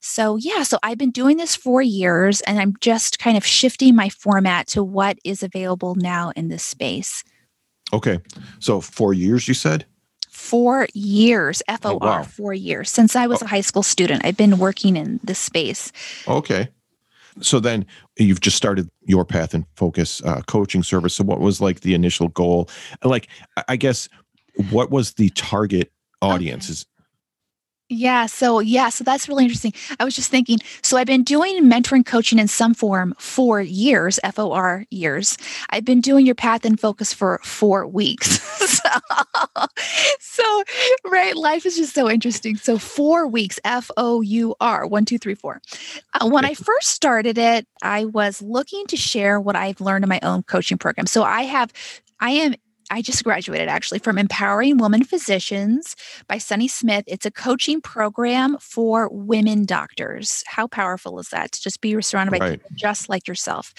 So, 0.01 0.37
yeah, 0.37 0.63
so 0.63 0.79
I've 0.81 0.97
been 0.97 1.11
doing 1.11 1.37
this 1.37 1.55
for 1.55 1.81
years 1.81 2.41
and 2.41 2.59
I'm 2.59 2.73
just 2.79 3.19
kind 3.19 3.35
of 3.35 3.45
shifting 3.45 3.95
my 3.95 4.09
format 4.09 4.67
to 4.67 4.83
what 4.83 5.19
is 5.25 5.43
available 5.43 5.95
now 5.95 6.31
in 6.35 6.47
this 6.47 6.63
space. 6.63 7.23
Okay. 7.91 8.19
So, 8.59 8.81
four 8.81 9.13
years, 9.13 9.47
you 9.47 9.53
said? 9.53 9.85
Four 10.49 10.87
years, 10.93 11.61
F 11.67 11.85
O 11.85 11.91
R, 11.91 11.95
oh, 12.01 12.17
wow. 12.17 12.23
four 12.23 12.53
years. 12.53 12.89
Since 12.89 13.15
I 13.15 13.27
was 13.27 13.41
oh. 13.41 13.45
a 13.45 13.49
high 13.49 13.61
school 13.61 13.83
student, 13.83 14.25
I've 14.25 14.37
been 14.37 14.57
working 14.57 14.97
in 14.97 15.19
this 15.23 15.39
space. 15.39 15.91
Okay. 16.27 16.69
So 17.41 17.59
then 17.59 17.85
you've 18.17 18.41
just 18.41 18.57
started 18.57 18.89
your 19.05 19.23
path 19.23 19.53
in 19.53 19.65
focus 19.75 20.21
uh, 20.25 20.41
coaching 20.47 20.83
service. 20.83 21.13
So 21.13 21.23
what 21.23 21.39
was 21.39 21.61
like 21.61 21.81
the 21.81 21.93
initial 21.93 22.29
goal? 22.29 22.67
Like, 23.03 23.27
I 23.67 23.77
guess, 23.77 24.09
what 24.71 24.89
was 24.91 25.13
the 25.13 25.29
target 25.29 25.91
audience? 26.21 26.65
Okay. 26.65 26.71
Is 26.73 26.85
yeah. 27.89 28.27
So, 28.27 28.59
yeah. 28.59 28.89
So 28.89 29.03
that's 29.03 29.27
really 29.27 29.43
interesting. 29.43 29.73
I 29.99 30.05
was 30.05 30.15
just 30.15 30.29
thinking. 30.29 30.59
So, 30.83 30.97
I've 30.97 31.07
been 31.07 31.23
doing 31.23 31.63
mentoring 31.63 32.05
coaching 32.05 32.37
in 32.39 32.47
some 32.47 32.73
form 32.73 33.15
for 33.17 33.61
years, 33.61 34.19
F 34.23 34.37
O 34.37 34.51
R 34.51 34.85
years. 34.91 35.37
I've 35.71 35.85
been 35.85 35.99
doing 35.99 36.25
your 36.25 36.35
path 36.35 36.65
in 36.65 36.77
focus 36.77 37.13
for 37.13 37.39
four 37.43 37.87
weeks. 37.87 38.41
so, 38.67 38.89
so, 40.19 40.63
right. 41.05 41.35
Life 41.35 41.65
is 41.65 41.77
just 41.77 41.95
so 41.95 42.09
interesting. 42.09 42.55
So, 42.55 42.77
four 42.77 43.27
weeks, 43.27 43.59
F 43.65 43.89
O 43.97 44.21
U 44.21 44.55
R, 44.61 44.85
one, 44.85 45.05
two, 45.05 45.17
three, 45.17 45.35
four. 45.35 45.61
Uh, 46.13 46.29
when 46.29 46.45
I 46.45 46.53
first 46.53 46.89
started 46.89 47.37
it, 47.37 47.67
I 47.81 48.05
was 48.05 48.41
looking 48.41 48.85
to 48.87 48.97
share 48.97 49.39
what 49.39 49.55
I've 49.55 49.81
learned 49.81 50.03
in 50.03 50.09
my 50.09 50.19
own 50.21 50.43
coaching 50.43 50.77
program. 50.77 51.07
So, 51.07 51.23
I 51.23 51.41
have 51.43 51.73
I 52.19 52.31
am 52.31 52.53
I 52.89 53.01
just 53.01 53.23
graduated 53.23 53.67
actually 53.67 53.99
from 53.99 54.17
Empowering 54.17 54.77
Women 54.77 55.03
Physicians 55.03 55.95
by 56.27 56.37
Sunny 56.37 56.67
Smith. 56.67 57.03
It's 57.07 57.25
a 57.25 57.31
coaching 57.31 57.81
program 57.81 58.57
for 58.59 59.09
women 59.11 59.65
doctors. 59.65 60.43
How 60.47 60.67
powerful 60.67 61.19
is 61.19 61.29
that 61.29 61.51
to 61.53 61.61
just 61.61 61.81
be 61.81 62.01
surrounded 62.01 62.31
by 62.31 62.39
right. 62.39 62.51
people 62.53 62.71
just 62.75 63.09
like 63.09 63.27
yourself? 63.27 63.73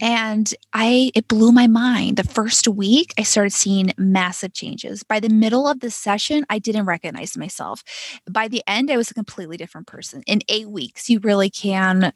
And 0.00 0.52
I 0.72 1.10
it 1.14 1.28
blew 1.28 1.52
my 1.52 1.66
mind. 1.66 2.16
The 2.16 2.24
first 2.24 2.68
week 2.68 3.14
I 3.18 3.22
started 3.22 3.52
seeing 3.52 3.92
massive 3.96 4.52
changes. 4.52 5.02
By 5.02 5.20
the 5.20 5.28
middle 5.28 5.66
of 5.66 5.80
the 5.80 5.90
session, 5.90 6.46
I 6.48 6.58
didn't 6.58 6.86
recognize 6.86 7.36
myself. 7.36 7.82
By 8.30 8.48
the 8.48 8.62
end, 8.66 8.90
I 8.90 8.96
was 8.96 9.10
a 9.10 9.14
completely 9.14 9.56
different 9.56 9.86
person. 9.86 10.22
In 10.26 10.40
8 10.48 10.70
weeks, 10.70 11.10
you 11.10 11.18
really 11.20 11.50
can 11.50 12.12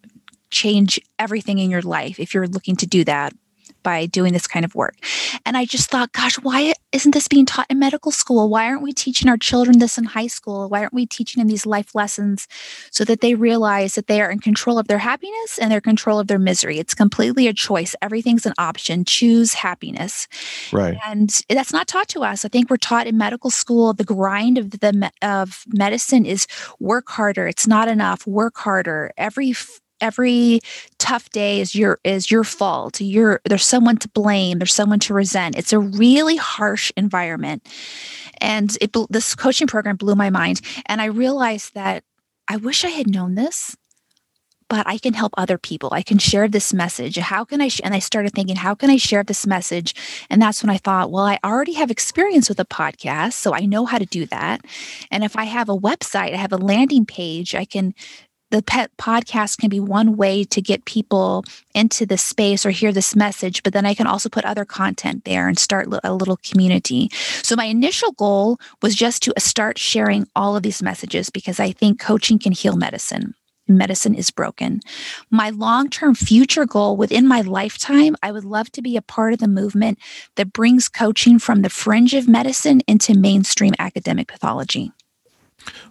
change 0.50 1.00
everything 1.18 1.58
in 1.58 1.70
your 1.70 1.82
life 1.82 2.18
if 2.18 2.34
you're 2.34 2.48
looking 2.48 2.76
to 2.76 2.86
do 2.86 3.04
that 3.04 3.32
by 3.82 4.06
doing 4.06 4.32
this 4.32 4.46
kind 4.46 4.64
of 4.64 4.74
work. 4.74 4.96
And 5.44 5.56
I 5.56 5.64
just 5.64 5.90
thought, 5.90 6.12
gosh, 6.12 6.36
why 6.36 6.74
isn't 6.92 7.12
this 7.12 7.28
being 7.28 7.46
taught 7.46 7.66
in 7.70 7.78
medical 7.78 8.12
school? 8.12 8.48
Why 8.48 8.66
aren't 8.66 8.82
we 8.82 8.92
teaching 8.92 9.28
our 9.28 9.36
children 9.36 9.78
this 9.78 9.98
in 9.98 10.04
high 10.04 10.26
school? 10.26 10.68
Why 10.68 10.80
aren't 10.80 10.94
we 10.94 11.06
teaching 11.06 11.40
them 11.40 11.48
these 11.48 11.66
life 11.66 11.94
lessons 11.94 12.48
so 12.90 13.04
that 13.04 13.20
they 13.20 13.34
realize 13.34 13.94
that 13.94 14.06
they 14.06 14.20
are 14.20 14.30
in 14.30 14.40
control 14.40 14.78
of 14.78 14.88
their 14.88 14.98
happiness 14.98 15.58
and 15.58 15.70
their 15.70 15.80
control 15.80 16.18
of 16.18 16.26
their 16.26 16.38
misery? 16.38 16.78
It's 16.78 16.94
completely 16.94 17.46
a 17.46 17.52
choice. 17.52 17.94
Everything's 18.02 18.46
an 18.46 18.54
option. 18.58 19.04
Choose 19.04 19.54
happiness. 19.54 20.28
Right. 20.72 20.98
And 21.06 21.30
that's 21.48 21.72
not 21.72 21.88
taught 21.88 22.08
to 22.08 22.20
us. 22.20 22.44
I 22.44 22.48
think 22.48 22.70
we're 22.70 22.76
taught 22.76 23.06
in 23.06 23.16
medical 23.16 23.50
school 23.50 23.92
the 23.92 24.04
grind 24.04 24.58
of 24.58 24.70
the 24.70 25.10
of 25.22 25.64
medicine 25.68 26.24
is 26.24 26.46
work 26.78 27.08
harder. 27.08 27.46
It's 27.46 27.66
not 27.66 27.88
enough. 27.88 28.26
Work 28.26 28.56
harder. 28.56 29.12
Every 29.16 29.54
every 30.00 30.60
tough 30.98 31.30
day 31.30 31.60
is 31.60 31.74
your 31.74 31.98
is 32.04 32.30
your 32.30 32.44
fault. 32.44 33.00
You're 33.00 33.40
there's 33.44 33.66
someone 33.66 33.96
to 33.98 34.08
blame. 34.08 34.58
There's 34.58 34.74
someone 34.74 35.00
to 35.00 35.14
resent. 35.14 35.56
It's 35.56 35.72
a 35.72 35.78
really 35.78 36.36
harsh 36.36 36.92
environment. 36.96 37.66
And 38.40 38.76
it 38.80 38.94
this 39.10 39.34
coaching 39.34 39.66
program 39.66 39.96
blew 39.96 40.14
my 40.14 40.30
mind. 40.30 40.60
And 40.86 41.00
i 41.00 41.06
realized 41.06 41.74
that 41.74 42.04
i 42.48 42.56
wish 42.56 42.84
i 42.84 42.88
had 42.88 43.08
known 43.08 43.34
this 43.34 43.76
but 44.68 44.86
i 44.86 44.98
can 44.98 45.14
help 45.14 45.34
other 45.36 45.58
people. 45.58 45.90
I 45.92 46.02
can 46.02 46.18
share 46.18 46.46
this 46.48 46.72
message. 46.72 47.16
How 47.16 47.44
can 47.44 47.60
i 47.60 47.68
sh-? 47.68 47.80
and 47.84 47.92
i 47.94 47.98
started 47.98 48.32
thinking 48.32 48.56
how 48.56 48.74
can 48.74 48.88
i 48.88 48.96
share 48.96 49.24
this 49.24 49.46
message? 49.46 49.94
And 50.30 50.40
that's 50.40 50.62
when 50.62 50.70
i 50.70 50.78
thought 50.78 51.10
well 51.10 51.24
i 51.24 51.38
already 51.44 51.74
have 51.74 51.90
experience 51.90 52.48
with 52.48 52.60
a 52.60 52.64
podcast 52.64 53.34
so 53.34 53.52
i 53.54 53.60
know 53.60 53.84
how 53.84 53.98
to 53.98 54.06
do 54.06 54.26
that. 54.26 54.64
And 55.10 55.24
if 55.24 55.36
i 55.36 55.44
have 55.44 55.68
a 55.68 55.76
website 55.76 56.32
i 56.32 56.36
have 56.36 56.52
a 56.52 56.56
landing 56.56 57.04
page 57.04 57.54
i 57.54 57.64
can 57.64 57.94
the 58.50 58.62
pet 58.62 58.90
podcast 58.98 59.58
can 59.58 59.70
be 59.70 59.80
one 59.80 60.16
way 60.16 60.44
to 60.44 60.60
get 60.60 60.84
people 60.84 61.44
into 61.74 62.04
the 62.04 62.18
space 62.18 62.66
or 62.66 62.70
hear 62.70 62.92
this 62.92 63.16
message 63.16 63.62
but 63.62 63.72
then 63.72 63.86
i 63.86 63.94
can 63.94 64.06
also 64.06 64.28
put 64.28 64.44
other 64.44 64.64
content 64.64 65.24
there 65.24 65.48
and 65.48 65.58
start 65.58 65.88
a 66.04 66.14
little 66.14 66.38
community 66.38 67.08
so 67.42 67.56
my 67.56 67.64
initial 67.64 68.12
goal 68.12 68.58
was 68.82 68.94
just 68.94 69.22
to 69.22 69.32
start 69.38 69.78
sharing 69.78 70.26
all 70.34 70.56
of 70.56 70.62
these 70.62 70.82
messages 70.82 71.30
because 71.30 71.60
i 71.60 71.70
think 71.72 72.00
coaching 72.00 72.38
can 72.38 72.52
heal 72.52 72.76
medicine 72.76 73.34
medicine 73.70 74.14
is 74.14 74.30
broken. 74.30 74.80
My 75.30 75.50
long 75.50 75.88
term 75.88 76.14
future 76.14 76.66
goal 76.66 76.96
within 76.96 77.26
my 77.26 77.40
lifetime, 77.40 78.16
I 78.22 78.32
would 78.32 78.44
love 78.44 78.70
to 78.72 78.82
be 78.82 78.96
a 78.96 79.02
part 79.02 79.32
of 79.32 79.38
the 79.38 79.48
movement 79.48 79.98
that 80.36 80.52
brings 80.52 80.88
coaching 80.88 81.38
from 81.38 81.62
the 81.62 81.70
fringe 81.70 82.14
of 82.14 82.28
medicine 82.28 82.82
into 82.86 83.16
mainstream 83.16 83.74
academic 83.78 84.28
pathology. 84.28 84.92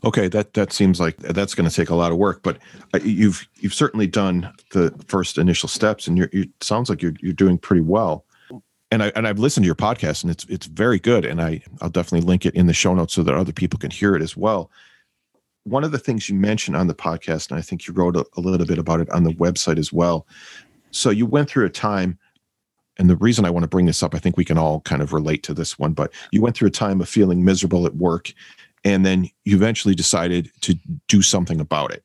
Okay, 0.04 0.28
that 0.28 0.54
that 0.54 0.72
seems 0.72 1.00
like 1.00 1.18
that's 1.18 1.56
going 1.56 1.70
to 1.70 1.76
take 1.76 1.90
a 1.90 1.96
lot 1.96 2.12
of 2.12 2.18
work, 2.18 2.42
but 2.44 2.58
uh, 2.94 3.00
you've 3.04 3.48
you've 3.60 3.74
certainly 3.74 4.08
done 4.08 4.52
the 4.72 4.94
first 5.08 5.38
initial 5.38 5.70
steps, 5.70 6.08
and 6.08 6.18
you're, 6.18 6.30
you 6.32 6.48
sounds 6.62 6.90
like 6.90 7.02
you're 7.02 7.14
you're 7.20 7.34
doing 7.34 7.58
pretty 7.58 7.82
well. 7.82 8.26
And 8.92 9.04
I 9.04 9.12
and 9.16 9.28
I've 9.28 9.40
listened 9.40 9.64
to 9.64 9.68
your 9.68 9.76
podcast, 9.76 10.24
and 10.24 10.32
it's 10.32 10.46
it's 10.46 10.66
very 10.66 11.00
good, 11.00 11.26
and 11.26 11.42
I 11.42 11.62
I'll 11.82 11.90
definitely 11.90 12.28
link 12.28 12.46
it 12.46 12.56
in 12.56 12.68
the 12.68 12.74
show 12.74 12.94
notes 12.94 13.14
so 13.14 13.24
that 13.24 13.36
other 13.36 13.54
people 13.54 13.80
can 13.80 13.92
hear 13.92 14.16
it 14.16 14.22
as 14.22 14.36
well. 14.36 14.72
One 15.64 15.84
of 15.84 15.92
the 15.92 16.00
things 16.00 16.30
you 16.30 16.36
mentioned 16.36 16.78
on 16.78 16.88
the 16.88 16.96
podcast, 16.96 17.52
and 17.52 17.60
I 17.60 17.62
think 17.62 17.88
you 17.88 17.94
wrote 17.94 18.16
a, 18.16 18.26
a 18.38 18.42
little 18.42 18.66
bit 18.66 18.78
about 18.78 19.02
it 19.02 19.10
on 19.12 19.24
the 19.24 19.34
website 19.34 19.78
as 19.78 19.94
well. 19.94 20.26
So 20.92 21.12
you 21.12 21.26
went 21.26 21.50
through 21.50 21.66
a 21.66 21.70
time 21.70 22.18
and 23.00 23.10
the 23.10 23.16
reason 23.16 23.46
I 23.46 23.50
want 23.50 23.64
to 23.64 23.70
bring 23.70 23.86
this 23.86 24.04
up, 24.04 24.14
I 24.14 24.20
think 24.20 24.36
we 24.36 24.44
can 24.44 24.58
all 24.58 24.82
kind 24.82 25.02
of 25.02 25.14
relate 25.14 25.42
to 25.44 25.54
this 25.54 25.80
one, 25.80 25.94
but 25.94 26.12
you 26.32 26.42
went 26.42 26.58
through 26.58 26.68
a 26.68 26.72
time 26.72 27.00
of 27.00 27.08
feeling 27.08 27.46
miserable 27.46 27.86
at 27.86 27.96
work 27.96 28.34
and 28.84 29.06
then 29.06 29.30
you 29.46 29.56
eventually 29.56 29.96
decided 29.96 30.52
to 30.62 30.76
do 31.08 31.22
something 31.22 31.60
about 31.60 31.92
it. 31.92 32.04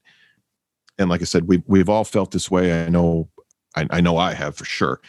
And 0.98 1.10
like 1.10 1.20
I 1.20 1.24
said, 1.24 1.48
we 1.48 1.62
we've 1.66 1.88
all 1.88 2.04
felt 2.04 2.30
this 2.30 2.50
way. 2.50 2.84
I 2.84 2.88
know 2.88 3.28
I, 3.76 3.86
I 3.90 4.00
know 4.00 4.16
I 4.16 4.34
have 4.34 4.56
for 4.56 4.64
sure. 4.64 5.00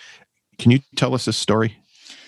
Can 0.57 0.71
you 0.71 0.79
tell 0.95 1.13
us 1.13 1.25
this 1.25 1.37
story? 1.37 1.77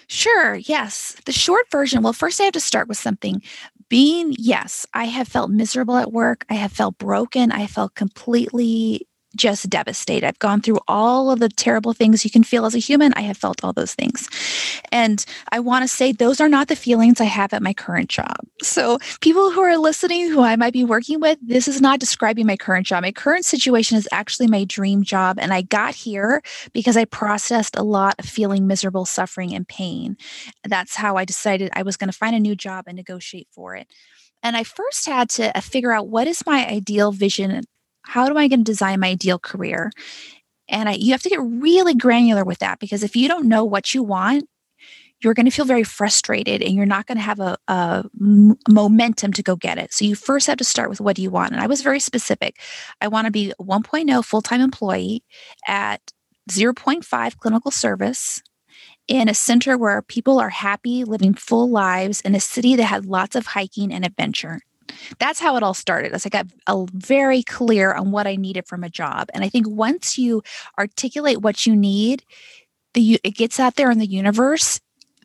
Sure, 0.07 0.55
yes. 0.55 1.17
The 1.25 1.31
short 1.33 1.69
version, 1.69 2.01
well, 2.01 2.13
first 2.13 2.39
I 2.39 2.45
have 2.45 2.53
to 2.53 2.59
start 2.59 2.87
with 2.87 2.97
something. 2.97 3.41
Being, 3.89 4.35
yes, 4.37 4.85
I 4.93 5.05
have 5.05 5.27
felt 5.27 5.49
miserable 5.49 5.97
at 5.97 6.13
work. 6.13 6.45
I 6.49 6.53
have 6.55 6.71
felt 6.71 6.97
broken. 6.97 7.51
I 7.51 7.67
felt 7.67 7.95
completely 7.95 9.06
just 9.35 9.69
devastated. 9.69 10.25
I've 10.25 10.39
gone 10.39 10.61
through 10.61 10.79
all 10.87 11.31
of 11.31 11.39
the 11.39 11.49
terrible 11.49 11.93
things 11.93 12.23
you 12.23 12.31
can 12.31 12.43
feel 12.43 12.65
as 12.65 12.75
a 12.75 12.79
human. 12.79 13.13
I 13.15 13.21
have 13.21 13.37
felt 13.37 13.63
all 13.63 13.73
those 13.73 13.93
things. 13.93 14.27
And 14.91 15.23
I 15.51 15.59
want 15.59 15.83
to 15.83 15.87
say 15.87 16.11
those 16.11 16.39
are 16.39 16.49
not 16.49 16.67
the 16.67 16.75
feelings 16.75 17.19
I 17.19 17.25
have 17.25 17.53
at 17.53 17.61
my 17.61 17.73
current 17.73 18.09
job. 18.09 18.37
So, 18.61 18.99
people 19.21 19.51
who 19.51 19.61
are 19.61 19.77
listening 19.77 20.29
who 20.29 20.41
I 20.41 20.55
might 20.55 20.73
be 20.73 20.83
working 20.83 21.19
with, 21.19 21.37
this 21.41 21.67
is 21.67 21.81
not 21.81 21.99
describing 21.99 22.47
my 22.47 22.57
current 22.57 22.87
job. 22.87 23.03
My 23.03 23.11
current 23.11 23.45
situation 23.45 23.97
is 23.97 24.07
actually 24.11 24.47
my 24.47 24.63
dream 24.63 25.03
job. 25.03 25.37
And 25.39 25.53
I 25.53 25.61
got 25.61 25.93
here 25.95 26.41
because 26.73 26.97
I 26.97 27.05
processed 27.05 27.75
a 27.75 27.83
lot 27.83 28.15
of 28.19 28.25
feeling 28.25 28.67
miserable, 28.67 29.05
suffering, 29.05 29.53
and 29.53 29.67
pain. 29.67 30.17
That's 30.63 30.95
how 30.95 31.17
I 31.17 31.25
decided 31.25 31.69
I 31.73 31.83
was 31.83 31.97
going 31.97 32.09
to 32.09 32.17
find 32.17 32.35
a 32.35 32.39
new 32.39 32.55
job 32.55 32.85
and 32.87 32.95
negotiate 32.95 33.47
for 33.51 33.75
it. 33.75 33.87
And 34.43 34.55
I 34.55 34.63
first 34.63 35.05
had 35.07 35.29
to 35.31 35.55
uh, 35.57 35.61
figure 35.61 35.91
out 35.91 36.07
what 36.07 36.27
is 36.27 36.45
my 36.45 36.67
ideal 36.67 37.11
vision 37.11 37.51
how 38.07 38.27
do 38.27 38.37
I 38.37 38.47
going 38.47 38.63
to 38.63 38.71
design 38.71 38.99
my 38.99 39.09
ideal 39.09 39.39
career? 39.39 39.91
And 40.69 40.89
I, 40.89 40.93
you 40.93 41.11
have 41.11 41.21
to 41.23 41.29
get 41.29 41.41
really 41.41 41.95
granular 41.95 42.43
with 42.43 42.59
that 42.59 42.79
because 42.79 43.03
if 43.03 43.15
you 43.15 43.27
don't 43.27 43.47
know 43.47 43.63
what 43.63 43.93
you 43.93 44.03
want, 44.03 44.47
you're 45.21 45.33
going 45.33 45.45
to 45.45 45.51
feel 45.51 45.65
very 45.65 45.83
frustrated 45.83 46.61
and 46.61 46.75
you're 46.75 46.85
not 46.85 47.07
going 47.07 47.17
to 47.17 47.23
have 47.23 47.39
a, 47.39 47.57
a 47.67 48.05
m- 48.21 48.57
momentum 48.69 49.33
to 49.33 49.41
go 49.41 49.55
get 49.55 49.77
it. 49.77 49.91
So 49.91 50.05
you 50.05 50.15
first 50.15 50.47
have 50.47 50.57
to 50.57 50.63
start 50.63 50.89
with 50.89 51.01
what 51.01 51.15
do 51.15 51.23
you 51.23 51.31
want? 51.31 51.53
And 51.53 51.61
I 51.61 51.67
was 51.67 51.81
very 51.81 51.99
specific. 51.99 52.59
I 53.01 53.07
want 53.07 53.25
to 53.25 53.31
be 53.31 53.53
1.0 53.59 54.25
full 54.25 54.41
time 54.41 54.61
employee 54.61 55.23
at 55.67 56.13
0.5 56.49 57.37
clinical 57.37 57.71
service 57.71 58.41
in 59.07 59.29
a 59.29 59.33
center 59.33 59.77
where 59.77 60.01
people 60.01 60.39
are 60.39 60.49
happy 60.49 61.03
living 61.03 61.33
full 61.33 61.69
lives 61.69 62.21
in 62.21 62.35
a 62.35 62.39
city 62.39 62.75
that 62.75 62.83
had 62.83 63.05
lots 63.05 63.35
of 63.35 63.47
hiking 63.47 63.91
and 63.91 64.05
adventure 64.05 64.61
that's 65.19 65.39
how 65.39 65.55
it 65.55 65.63
all 65.63 65.73
started. 65.73 66.13
As 66.13 66.25
I 66.25 66.29
got 66.29 66.47
a, 66.67 66.85
very 66.93 67.43
clear 67.43 67.93
on 67.93 68.11
what 68.11 68.27
I 68.27 68.35
needed 68.35 68.67
from 68.67 68.83
a 68.83 68.89
job. 68.89 69.29
And 69.33 69.43
I 69.43 69.49
think 69.49 69.67
once 69.67 70.17
you 70.17 70.43
articulate 70.77 71.41
what 71.41 71.65
you 71.65 71.75
need, 71.75 72.23
the 72.93 73.19
it 73.23 73.35
gets 73.35 73.59
out 73.59 73.75
there 73.75 73.91
in 73.91 73.99
the 73.99 74.07
universe, 74.07 74.79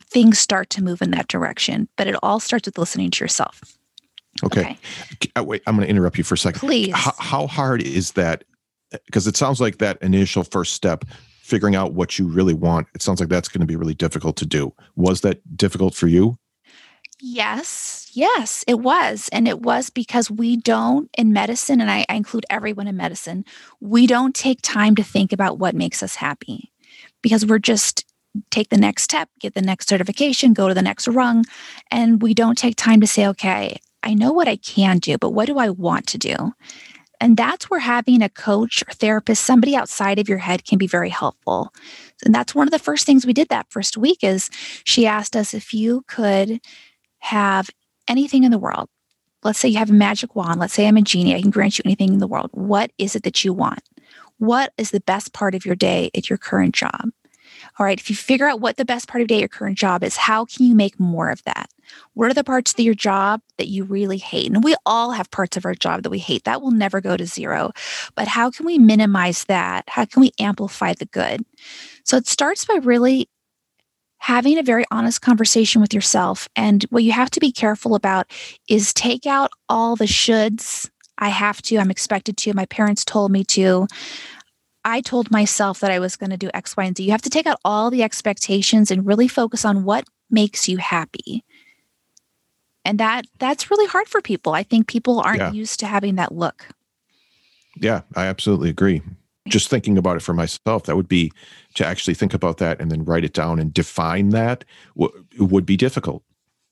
things 0.05 0.39
start 0.39 0.71
to 0.71 0.83
move 0.83 1.03
in 1.03 1.11
that 1.13 1.29
direction. 1.29 1.89
But 1.97 2.07
it 2.07 2.17
all 2.23 2.41
starts 2.41 2.67
with 2.67 2.79
listening 2.79 3.11
to 3.11 3.25
yourself. 3.25 3.61
Okay. 4.45 4.79
okay. 5.13 5.31
Uh, 5.37 5.45
wait, 5.45 5.63
I'm 5.67 5.77
going 5.77 5.87
to 5.87 5.91
interrupt 5.91 6.19
you 6.19 6.25
for 6.25 6.35
a 6.35 6.39
second. 6.39 6.61
Please. 6.61 6.95
How, 6.95 7.13
how 7.19 7.47
hard 7.47 7.83
is 7.83 8.13
that? 8.13 8.45
Because 9.07 9.27
it 9.27 9.37
sounds 9.37 9.61
like 9.61 9.79
that 9.79 9.99
initial 10.03 10.43
first 10.45 10.73
step, 10.75 11.05
figuring 11.43 11.75
out 11.75 11.93
what 11.93 12.19
you 12.19 12.27
really 12.27 12.55
want, 12.55 12.87
it 12.95 13.03
sounds 13.03 13.21
like 13.21 13.29
that's 13.29 13.49
going 13.49 13.61
to 13.61 13.67
be 13.67 13.77
really 13.77 13.95
difficult 13.95 14.37
to 14.37 14.47
do. 14.47 14.73
Was 14.97 15.21
that 15.21 15.57
difficult 15.57 15.95
for 15.95 16.09
you? 16.09 16.39
Yes, 17.25 18.11
yes, 18.15 18.65
it 18.67 18.81
was. 18.81 19.29
And 19.31 19.47
it 19.47 19.61
was 19.61 19.91
because 19.91 20.29
we 20.29 20.57
don't, 20.57 21.09
in 21.17 21.33
medicine, 21.33 21.81
and 21.81 21.89
I, 21.89 22.05
I, 22.09 22.17
include 22.17 22.45
everyone 22.51 22.89
in 22.89 22.97
medicine, 22.97 23.45
we 23.81 24.09
don't 24.09 24.35
take 24.35 24.59
time 24.61 24.97
to 24.97 25.05
think 25.05 25.33
about 25.33 25.57
what 25.57 25.77
makes 25.77 26.03
us 26.03 26.17
happy 26.17 26.73
because 27.23 27.47
we're 27.47 27.61
just 27.61 28.05
take 28.51 28.71
the 28.71 28.77
next 28.77 29.05
step, 29.05 29.29
get 29.39 29.55
the 29.55 29.63
next 29.63 29.89
certification, 29.89 30.53
go 30.53 30.67
to 30.67 30.75
the 30.75 30.83
next 30.83 31.07
rung. 31.07 31.45
And 31.93 32.21
we 32.21 32.35
don't 32.35 32.59
take 32.59 32.75
time 32.75 33.01
to 33.03 33.07
say, 33.07 33.25
okay, 33.29 33.79
I 34.03 34.15
know 34.15 34.33
what 34.33 34.49
I 34.49 34.57
can 34.57 34.99
do, 34.99 35.17
but 35.17 35.31
what 35.31 35.47
do 35.47 35.59
I 35.59 35.69
want 35.69 36.09
to 36.09 36.19
do? 36.19 36.53
And 37.21 37.37
that's 37.37 37.71
where 37.71 37.79
having 37.79 38.21
a 38.21 38.29
coach 38.29 38.83
or 38.83 38.93
therapist, 38.95 39.45
somebody 39.45 39.77
outside 39.77 40.19
of 40.19 40.29
your 40.29 40.39
head 40.39 40.65
can 40.65 40.77
be 40.77 40.89
very 40.89 41.11
helpful. 41.11 41.73
And 42.25 42.35
that's 42.35 42.53
one 42.53 42.67
of 42.67 42.73
the 42.73 42.81
first 42.81 43.07
things 43.07 43.25
we 43.25 43.33
did 43.33 43.49
that 43.51 43.71
first 43.71 43.97
week 43.97 44.25
is 44.25 44.51
she 44.83 45.07
asked 45.07 45.37
us 45.37 45.55
if 45.55 45.73
you 45.73 46.03
could 46.09 46.61
have 47.23 47.71
anything 48.09 48.45
in 48.45 48.51
the 48.51 48.59
world, 48.59 48.89
let's 49.43 49.59
say 49.59 49.69
you 49.69 49.79
have 49.79 49.91
a 49.91 49.95
magic 49.95 50.35
wand, 50.35 50.61
let's 50.61 50.75
say 50.75 50.87
I'm 50.87 50.97
a 50.97 51.03
genie, 51.03 51.35
I 51.35 51.41
can 51.41 51.51
grant 51.51 51.79
you 51.79 51.83
anything 51.85 52.13
in 52.13 52.19
the 52.19 52.27
world. 52.27 52.51
What 52.53 52.91
is 52.99 53.17
it 53.17 53.23
that 53.23 53.45
you 53.45 53.53
want? 53.53 53.81
What 54.39 54.73
is 54.77 54.91
the 54.91 55.01
best 55.01 55.33
part 55.33 55.55
of 55.55 55.65
your 55.65 55.77
day 55.77 56.11
at 56.17 56.29
your 56.29 56.37
current 56.39 56.75
job? 56.75 57.11
All 57.79 57.87
right, 57.87 57.99
if 57.99 58.11
you 58.11 58.17
figure 58.17 58.49
out 58.49 58.61
what 58.61 58.77
the 58.77 58.85
best 58.85 59.09
part 59.09 59.23
of 59.23 59.31
your 59.31 59.37
day, 59.37 59.37
at 59.37 59.43
your 59.43 59.49
current 59.49 59.79
job 59.79 60.03
is, 60.03 60.17
how 60.17 60.45
can 60.45 60.67
you 60.67 60.75
make 60.75 60.99
more 60.99 61.31
of 61.31 61.45
that? 61.45 61.71
What 62.15 62.31
are 62.31 62.35
the 62.35 62.45
parts 62.45 62.73
of 62.73 62.81
your 62.81 62.95
job 62.95 63.41
that 63.59 63.69
you 63.69 63.85
really 63.85 64.19
hate? 64.19 64.51
And 64.51 64.65
we 64.65 64.75
all 64.85 65.13
have 65.13 65.31
parts 65.31 65.57
of 65.57 65.65
our 65.65 65.75
job 65.75 66.03
that 66.03 66.11
we 66.11 66.19
hate. 66.19 66.45
That 66.45 66.61
will 66.61 66.71
never 66.71 67.01
go 67.01 67.17
to 67.17 67.27
zero. 67.27 67.71
But 68.15 68.29
how 68.29 68.51
can 68.51 68.67
we 68.67 68.79
minimize 68.79 69.45
that? 69.45 69.85
How 69.89 70.05
can 70.07 70.21
we 70.21 70.33
amplify 70.39 70.95
the 70.95 71.07
good? 71.07 71.45
So 72.05 72.17
it 72.17 72.27
starts 72.27 72.65
by 72.65 72.81
really 72.83 73.29
having 74.23 74.57
a 74.57 74.63
very 74.63 74.85
honest 74.93 75.21
conversation 75.21 75.81
with 75.81 75.93
yourself. 75.93 76.49
And 76.55 76.85
what 76.91 77.03
you 77.03 77.11
have 77.11 77.31
to 77.33 77.41
be 77.41 77.51
careful 77.51 77.97
about 77.97 78.31
is 78.69 78.95
take 78.95 79.27
out 79.27 79.51
all 79.69 79.97
the 79.97 80.05
shoulds. 80.05 80.89
I 81.19 81.29
have 81.29 81.61
to, 81.63 81.79
I'm 81.79 81.91
expected 81.91 82.37
to, 82.37 82.55
my 82.55 82.67
parents 82.67 83.05
told 83.05 83.33
me 83.33 83.43
to. 83.47 83.89
I 84.85 85.01
told 85.01 85.33
myself 85.33 85.81
that 85.81 85.91
I 85.91 85.99
was 85.99 86.15
going 86.15 86.31
to 86.31 86.37
do 86.37 86.51
X, 86.55 86.77
Y, 86.77 86.85
and 86.85 86.97
Z. 86.97 87.03
You 87.03 87.11
have 87.11 87.23
to 87.23 87.31
take 87.31 87.49
out 87.49 87.59
all 87.65 87.91
the 87.91 88.05
expectations 88.05 88.93
and 88.93 89.05
really 89.05 89.27
focus 89.27 89.65
on 89.65 89.83
what 89.83 90.05
makes 90.31 90.69
you 90.69 90.77
happy. 90.77 91.45
And 92.85 93.01
that 93.01 93.25
that's 93.41 93.73
really 93.73 93.87
hard 93.89 94.07
for 94.07 94.21
people. 94.21 94.53
I 94.53 94.63
think 94.63 94.87
people 94.87 95.19
aren't 95.19 95.41
yeah. 95.41 95.53
used 95.53 95.81
to 95.81 95.87
having 95.87 96.15
that 96.15 96.33
look. 96.33 96.69
Yeah, 97.77 98.03
I 98.15 98.27
absolutely 98.27 98.71
agree 98.71 99.03
just 99.49 99.69
thinking 99.69 99.99
about 99.99 100.17
it 100.17 100.23
for 100.23 100.35
myself 100.35 100.85
that 100.85 100.97
would 100.97 101.09
be 101.09 101.33
to 101.75 101.85
actually 101.85 102.15
think 102.15 102.33
about 102.35 102.59
that 102.59 102.81
and 102.81 102.91
then 102.91 103.05
write 103.05 103.25
it 103.25 103.33
down 103.33 103.59
and 103.59 103.75
define 103.75 104.29
that 104.31 104.65
w- 104.97 105.25
would 105.39 105.67
be 105.67 105.77
difficult. 105.77 106.23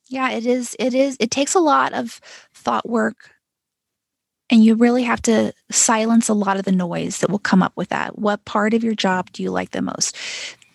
Yeah 0.08 0.30
it 0.30 0.46
is 0.46 0.76
it 0.78 0.94
is 0.94 1.16
it 1.20 1.30
takes 1.30 1.54
a 1.54 1.60
lot 1.60 1.92
of 1.92 2.20
thought 2.54 2.88
work. 2.88 3.30
And 4.52 4.64
you 4.64 4.74
really 4.74 5.04
have 5.04 5.22
to 5.22 5.52
silence 5.70 6.28
a 6.28 6.34
lot 6.34 6.56
of 6.56 6.64
the 6.64 6.72
noise 6.72 7.18
that 7.18 7.30
will 7.30 7.38
come 7.38 7.62
up 7.62 7.72
with 7.76 7.90
that. 7.90 8.18
What 8.18 8.44
part 8.44 8.74
of 8.74 8.82
your 8.82 8.96
job 8.96 9.30
do 9.30 9.44
you 9.44 9.50
like 9.52 9.70
the 9.70 9.80
most 9.80 10.16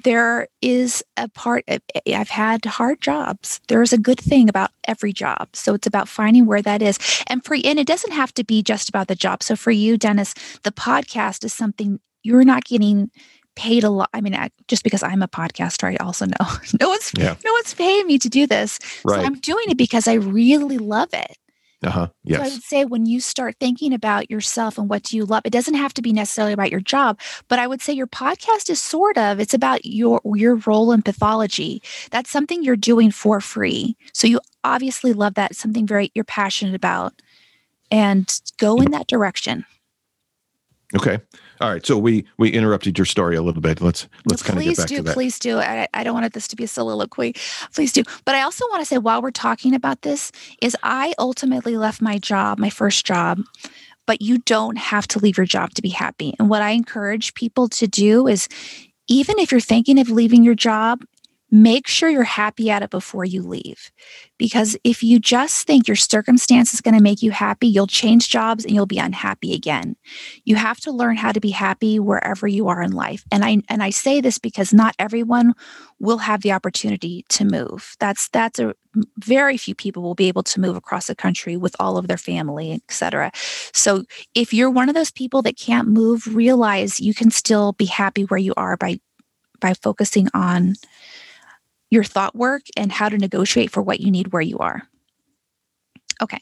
there 0.06 0.48
is 0.62 1.04
a 1.18 1.28
part 1.28 1.64
eh, 1.68 1.80
eh, 1.96 2.16
I've 2.16 2.30
had 2.30 2.64
hard 2.64 3.02
jobs. 3.02 3.60
There's 3.68 3.92
a 3.92 3.98
good 3.98 4.20
thing 4.20 4.48
about 4.48 4.70
every 4.88 5.12
job. 5.12 5.50
So 5.54 5.74
it's 5.74 5.88
about 5.88 6.08
finding 6.08 6.46
where 6.46 6.62
that 6.62 6.82
is. 6.82 7.00
And 7.28 7.44
for 7.44 7.56
and 7.56 7.80
it 7.80 7.88
doesn't 7.88 8.14
have 8.14 8.34
to 8.36 8.44
be 8.44 8.62
just 8.62 8.88
about 8.88 9.08
the 9.08 9.16
job. 9.16 9.44
So 9.44 9.56
for 9.56 9.72
you, 9.72 9.98
Dennis, 9.98 10.34
the 10.64 10.72
podcast 10.72 11.44
is 11.44 11.54
something 11.54 12.00
you're 12.24 12.46
not 12.46 12.66
getting 12.66 13.10
paid 13.56 13.84
a 13.84 13.90
lot. 13.90 14.10
I 14.14 14.22
mean, 14.22 14.36
I, 14.36 14.50
just 14.68 14.84
because 14.84 15.02
I'm 15.02 15.24
a 15.24 15.28
podcaster, 15.28 15.92
I 15.92 15.96
also 16.04 16.26
know 16.26 16.48
no 16.80 16.90
one's 16.90 17.12
yeah. 17.18 17.36
no 17.44 17.52
one's 17.52 17.74
paying 17.74 18.06
me 18.06 18.20
to 18.20 18.30
do 18.30 18.46
this. 18.46 18.80
Right. 19.04 19.20
So 19.20 19.26
I'm 19.26 19.36
doing 19.40 19.66
it 19.70 19.78
because 19.78 20.08
I 20.08 20.14
really 20.14 20.78
love 20.78 21.10
it. 21.14 21.38
Uh-huh. 21.86 22.08
Yes. 22.24 22.40
So 22.40 22.44
I 22.44 22.50
would 22.50 22.64
say 22.64 22.86
when 22.86 23.06
you 23.06 23.20
start 23.20 23.56
thinking 23.60 23.94
about 23.94 24.32
yourself 24.32 24.78
and 24.78 24.90
what 24.90 25.04
do 25.04 25.16
you 25.16 25.24
love, 25.24 25.44
it 25.46 25.52
doesn't 25.52 25.76
have 25.76 25.94
to 25.94 26.02
be 26.02 26.12
necessarily 26.12 26.52
about 26.52 26.72
your 26.72 26.80
job, 26.80 27.20
but 27.48 27.60
I 27.60 27.68
would 27.68 27.82
say 27.82 27.94
your 27.94 28.08
podcast 28.08 28.70
is 28.72 28.82
sort 28.82 29.18
of, 29.18 29.40
it's 29.40 29.54
about 29.54 29.86
your 29.86 30.20
your 30.34 30.56
role 30.66 30.92
in 30.92 31.04
pathology. 31.04 31.84
That's 32.10 32.32
something 32.32 32.64
you're 32.64 32.76
doing 32.76 33.12
for 33.12 33.40
free. 33.40 33.96
So 34.14 34.26
you 34.26 34.40
obviously 34.64 35.14
love 35.14 35.36
that, 35.36 35.56
something 35.56 35.86
very 35.86 36.12
you're 36.16 36.26
passionate 36.26 36.76
about. 36.76 37.14
And 37.92 38.28
go 38.58 38.78
in 38.78 38.92
that 38.92 39.08
direction. 39.08 39.64
Okay. 40.96 41.20
All 41.62 41.72
right. 41.72 41.86
So 41.86 41.98
we 41.98 42.26
we 42.38 42.50
interrupted 42.52 42.98
your 42.98 43.06
story 43.06 43.36
a 43.36 43.42
little 43.42 43.62
bit. 43.62 43.82
Let's 43.82 44.08
let's 44.26 44.44
kind 44.44 44.60
of 44.60 44.66
get 44.66 44.78
back 44.78 44.88
do, 44.88 44.98
to 44.98 45.04
that. 45.04 45.14
Please 45.14 45.40
do. 45.40 45.60
I, 45.60 45.88
I 45.94 46.04
don't 46.04 46.14
want 46.14 46.32
this 46.34 46.48
to 46.50 46.56
be 46.56 46.66
a 46.66 46.68
soliloquy. 46.68 47.34
Please 47.74 47.92
do. 47.94 48.04
But 48.26 48.36
I 48.36 48.42
also 48.42 48.66
want 48.70 48.82
to 48.82 48.86
say 48.86 48.98
while 48.98 49.22
we're 49.22 49.32
talking 49.32 49.74
about 49.74 50.02
this, 50.02 50.32
is 50.62 50.76
I 50.84 51.14
ultimately 51.18 51.78
left 51.78 52.02
my 52.02 52.18
job, 52.18 52.60
my 52.60 52.70
first 52.70 53.06
job, 53.06 53.40
but 54.06 54.22
you 54.22 54.40
don't 54.40 54.78
have 54.78 55.08
to 55.10 55.20
leave 55.20 55.38
your 55.38 55.46
job 55.46 55.74
to 55.76 55.82
be 55.82 55.90
happy. 55.90 56.34
And 56.40 56.50
what 56.50 56.62
I 56.62 56.72
encourage 56.72 57.34
people 57.34 57.70
to 57.70 57.88
do 57.88 58.28
is 58.28 58.48
even 59.08 59.40
if 59.40 59.52
you're 59.52 59.62
thinking 59.62 60.00
of 60.00 60.10
leaving 60.10 60.44
your 60.44 60.56
job, 60.56 61.04
make 61.52 61.88
sure 61.88 62.10
you're 62.10 62.24
happy 62.24 62.70
at 62.70 62.82
it 62.82 62.90
before 62.90 63.24
you 63.24 63.42
leave. 63.42 63.92
Because 64.38 64.76
if 64.84 65.04
you 65.04 65.20
just 65.20 65.66
think 65.68 65.88
your 65.88 65.96
circumstance 65.96 66.74
is 66.74 66.82
going 66.82 66.96
to 66.96 67.04
make 67.04 67.22
you 67.22 67.32
happy, 67.32 67.68
you'll 67.68 67.88
change 67.88 68.30
jobs 68.30 68.66
and 68.66 68.74
you'll 68.74 68.86
be 68.86 68.98
unhappy 68.98 69.54
again. 69.54 69.96
You 70.44 70.56
have 70.56 70.80
to 70.82 70.92
learn 70.92 71.18
how 71.18 71.32
to 71.32 71.40
be 71.40 71.52
happy 71.52 72.00
wherever 72.00 72.48
you 72.48 72.68
are 72.68 72.82
in 72.82 72.92
life. 72.92 73.24
And 73.32 73.46
I 73.46 73.58
and 73.70 73.84
I 73.84 73.92
say 73.92 74.22
this 74.22 74.38
because 74.40 74.74
not 74.74 74.96
everyone 75.00 75.54
will 76.00 76.18
have 76.18 76.42
the 76.42 76.52
opportunity 76.52 77.26
to 77.30 77.46
move. 77.46 77.96
That's 78.00 78.28
that's 78.30 78.60
a 78.60 78.74
very 79.20 79.58
few 79.58 79.76
people 79.76 80.02
will 80.02 80.16
be 80.16 80.28
able 80.28 80.44
to 80.44 80.60
move 80.60 80.76
across 80.76 81.08
the 81.08 81.16
country 81.16 81.58
with 81.58 81.76
all 81.80 81.98
of 81.98 82.08
their 82.08 82.18
family, 82.18 82.74
etc. 82.74 83.32
So 83.74 84.06
if 84.34 84.54
you're 84.54 84.70
one 84.70 84.90
of 84.90 84.96
those 84.96 85.12
people 85.12 85.42
that 85.44 85.58
can't 85.58 85.88
move, 85.88 86.36
realize 86.36 87.00
you 87.00 87.14
can 87.14 87.30
still 87.30 87.74
be 87.74 87.86
happy 87.86 88.24
where 88.24 88.40
you 88.40 88.54
are 88.58 88.78
by 88.78 89.00
by 89.60 89.74
focusing 89.74 90.28
on 90.34 90.76
your 91.90 92.04
thought 92.04 92.36
work 92.36 92.64
and 92.76 92.92
how 92.92 93.10
to 93.10 93.18
negotiate 93.18 93.72
for 93.72 93.82
what 93.82 94.00
you 94.00 94.12
need 94.12 94.34
where 94.34 94.42
you 94.42 94.58
are. 94.58 94.84
Okay. 96.22 96.40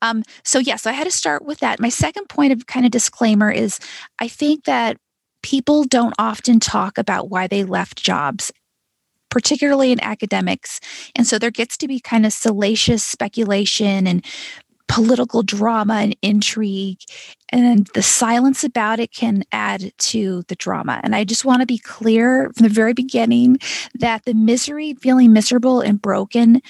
Um, 0.00 0.22
so, 0.44 0.58
yes, 0.58 0.66
yeah, 0.66 0.76
so 0.76 0.90
I 0.90 0.94
had 0.94 1.04
to 1.04 1.10
start 1.10 1.44
with 1.44 1.60
that. 1.60 1.78
My 1.78 1.90
second 1.90 2.28
point 2.28 2.52
of 2.52 2.66
kind 2.66 2.86
of 2.86 2.92
disclaimer 2.92 3.50
is 3.50 3.78
I 4.18 4.28
think 4.28 4.64
that 4.64 4.96
people 5.42 5.84
don't 5.84 6.14
often 6.18 6.58
talk 6.58 6.98
about 6.98 7.28
why 7.28 7.46
they 7.46 7.64
left 7.64 8.02
jobs 8.02 8.50
particularly 9.30 9.92
in 9.92 10.02
academics. 10.02 10.80
And 11.14 11.26
so 11.26 11.38
there 11.38 11.50
gets 11.50 11.76
to 11.78 11.88
be 11.88 12.00
kind 12.00 12.26
of 12.26 12.32
salacious 12.32 13.04
speculation 13.04 14.06
and 14.06 14.24
political 14.88 15.42
drama 15.42 15.94
and 15.94 16.16
intrigue. 16.20 16.98
And 17.52 17.86
the 17.94 18.02
silence 18.02 18.64
about 18.64 19.00
it 19.00 19.12
can 19.12 19.44
add 19.52 19.92
to 19.98 20.42
the 20.48 20.54
drama. 20.54 21.00
And 21.02 21.14
I 21.14 21.24
just 21.24 21.44
want 21.44 21.60
to 21.60 21.66
be 21.66 21.78
clear 21.78 22.50
from 22.54 22.64
the 22.64 22.72
very 22.72 22.92
beginning 22.92 23.58
that 23.94 24.24
the 24.24 24.34
misery, 24.34 24.94
feeling 24.94 25.32
miserable 25.32 25.80
and 25.80 26.00
broken 26.00 26.62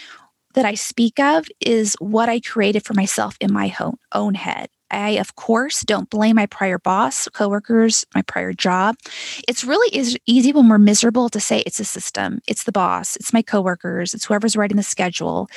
that 0.54 0.64
I 0.64 0.74
speak 0.74 1.20
of 1.20 1.46
is 1.60 1.96
what 2.00 2.28
I 2.28 2.40
created 2.40 2.84
for 2.84 2.94
myself 2.94 3.36
in 3.40 3.52
my 3.52 3.74
own 4.12 4.34
head. 4.34 4.68
I, 4.90 5.10
of 5.10 5.36
course, 5.36 5.82
don't 5.82 6.10
blame 6.10 6.36
my 6.36 6.46
prior 6.46 6.78
boss, 6.78 7.28
coworkers, 7.28 8.04
my 8.14 8.22
prior 8.22 8.52
job. 8.52 8.96
It's 9.48 9.64
really 9.64 9.96
is 9.96 10.16
easy 10.26 10.52
when 10.52 10.68
we're 10.68 10.78
miserable 10.78 11.28
to 11.30 11.40
say 11.40 11.60
it's 11.60 11.80
a 11.80 11.84
system, 11.84 12.40
it's 12.46 12.64
the 12.64 12.72
boss, 12.72 13.16
it's 13.16 13.32
my 13.32 13.42
coworkers, 13.42 14.14
it's 14.14 14.24
whoever's 14.24 14.56
writing 14.56 14.76
the 14.76 14.82
schedule. 14.82 15.48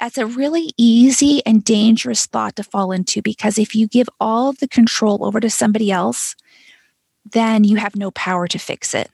That's 0.00 0.18
a 0.18 0.26
really 0.26 0.72
easy 0.76 1.44
and 1.46 1.64
dangerous 1.64 2.26
thought 2.26 2.56
to 2.56 2.64
fall 2.64 2.92
into 2.92 3.22
because 3.22 3.58
if 3.58 3.74
you 3.74 3.86
give 3.88 4.08
all 4.20 4.48
of 4.48 4.58
the 4.58 4.68
control 4.68 5.24
over 5.24 5.40
to 5.40 5.50
somebody 5.50 5.90
else, 5.90 6.34
then 7.32 7.64
you 7.64 7.76
have 7.76 7.96
no 7.96 8.10
power 8.12 8.46
to 8.48 8.58
fix 8.58 8.94
it. 8.94 9.10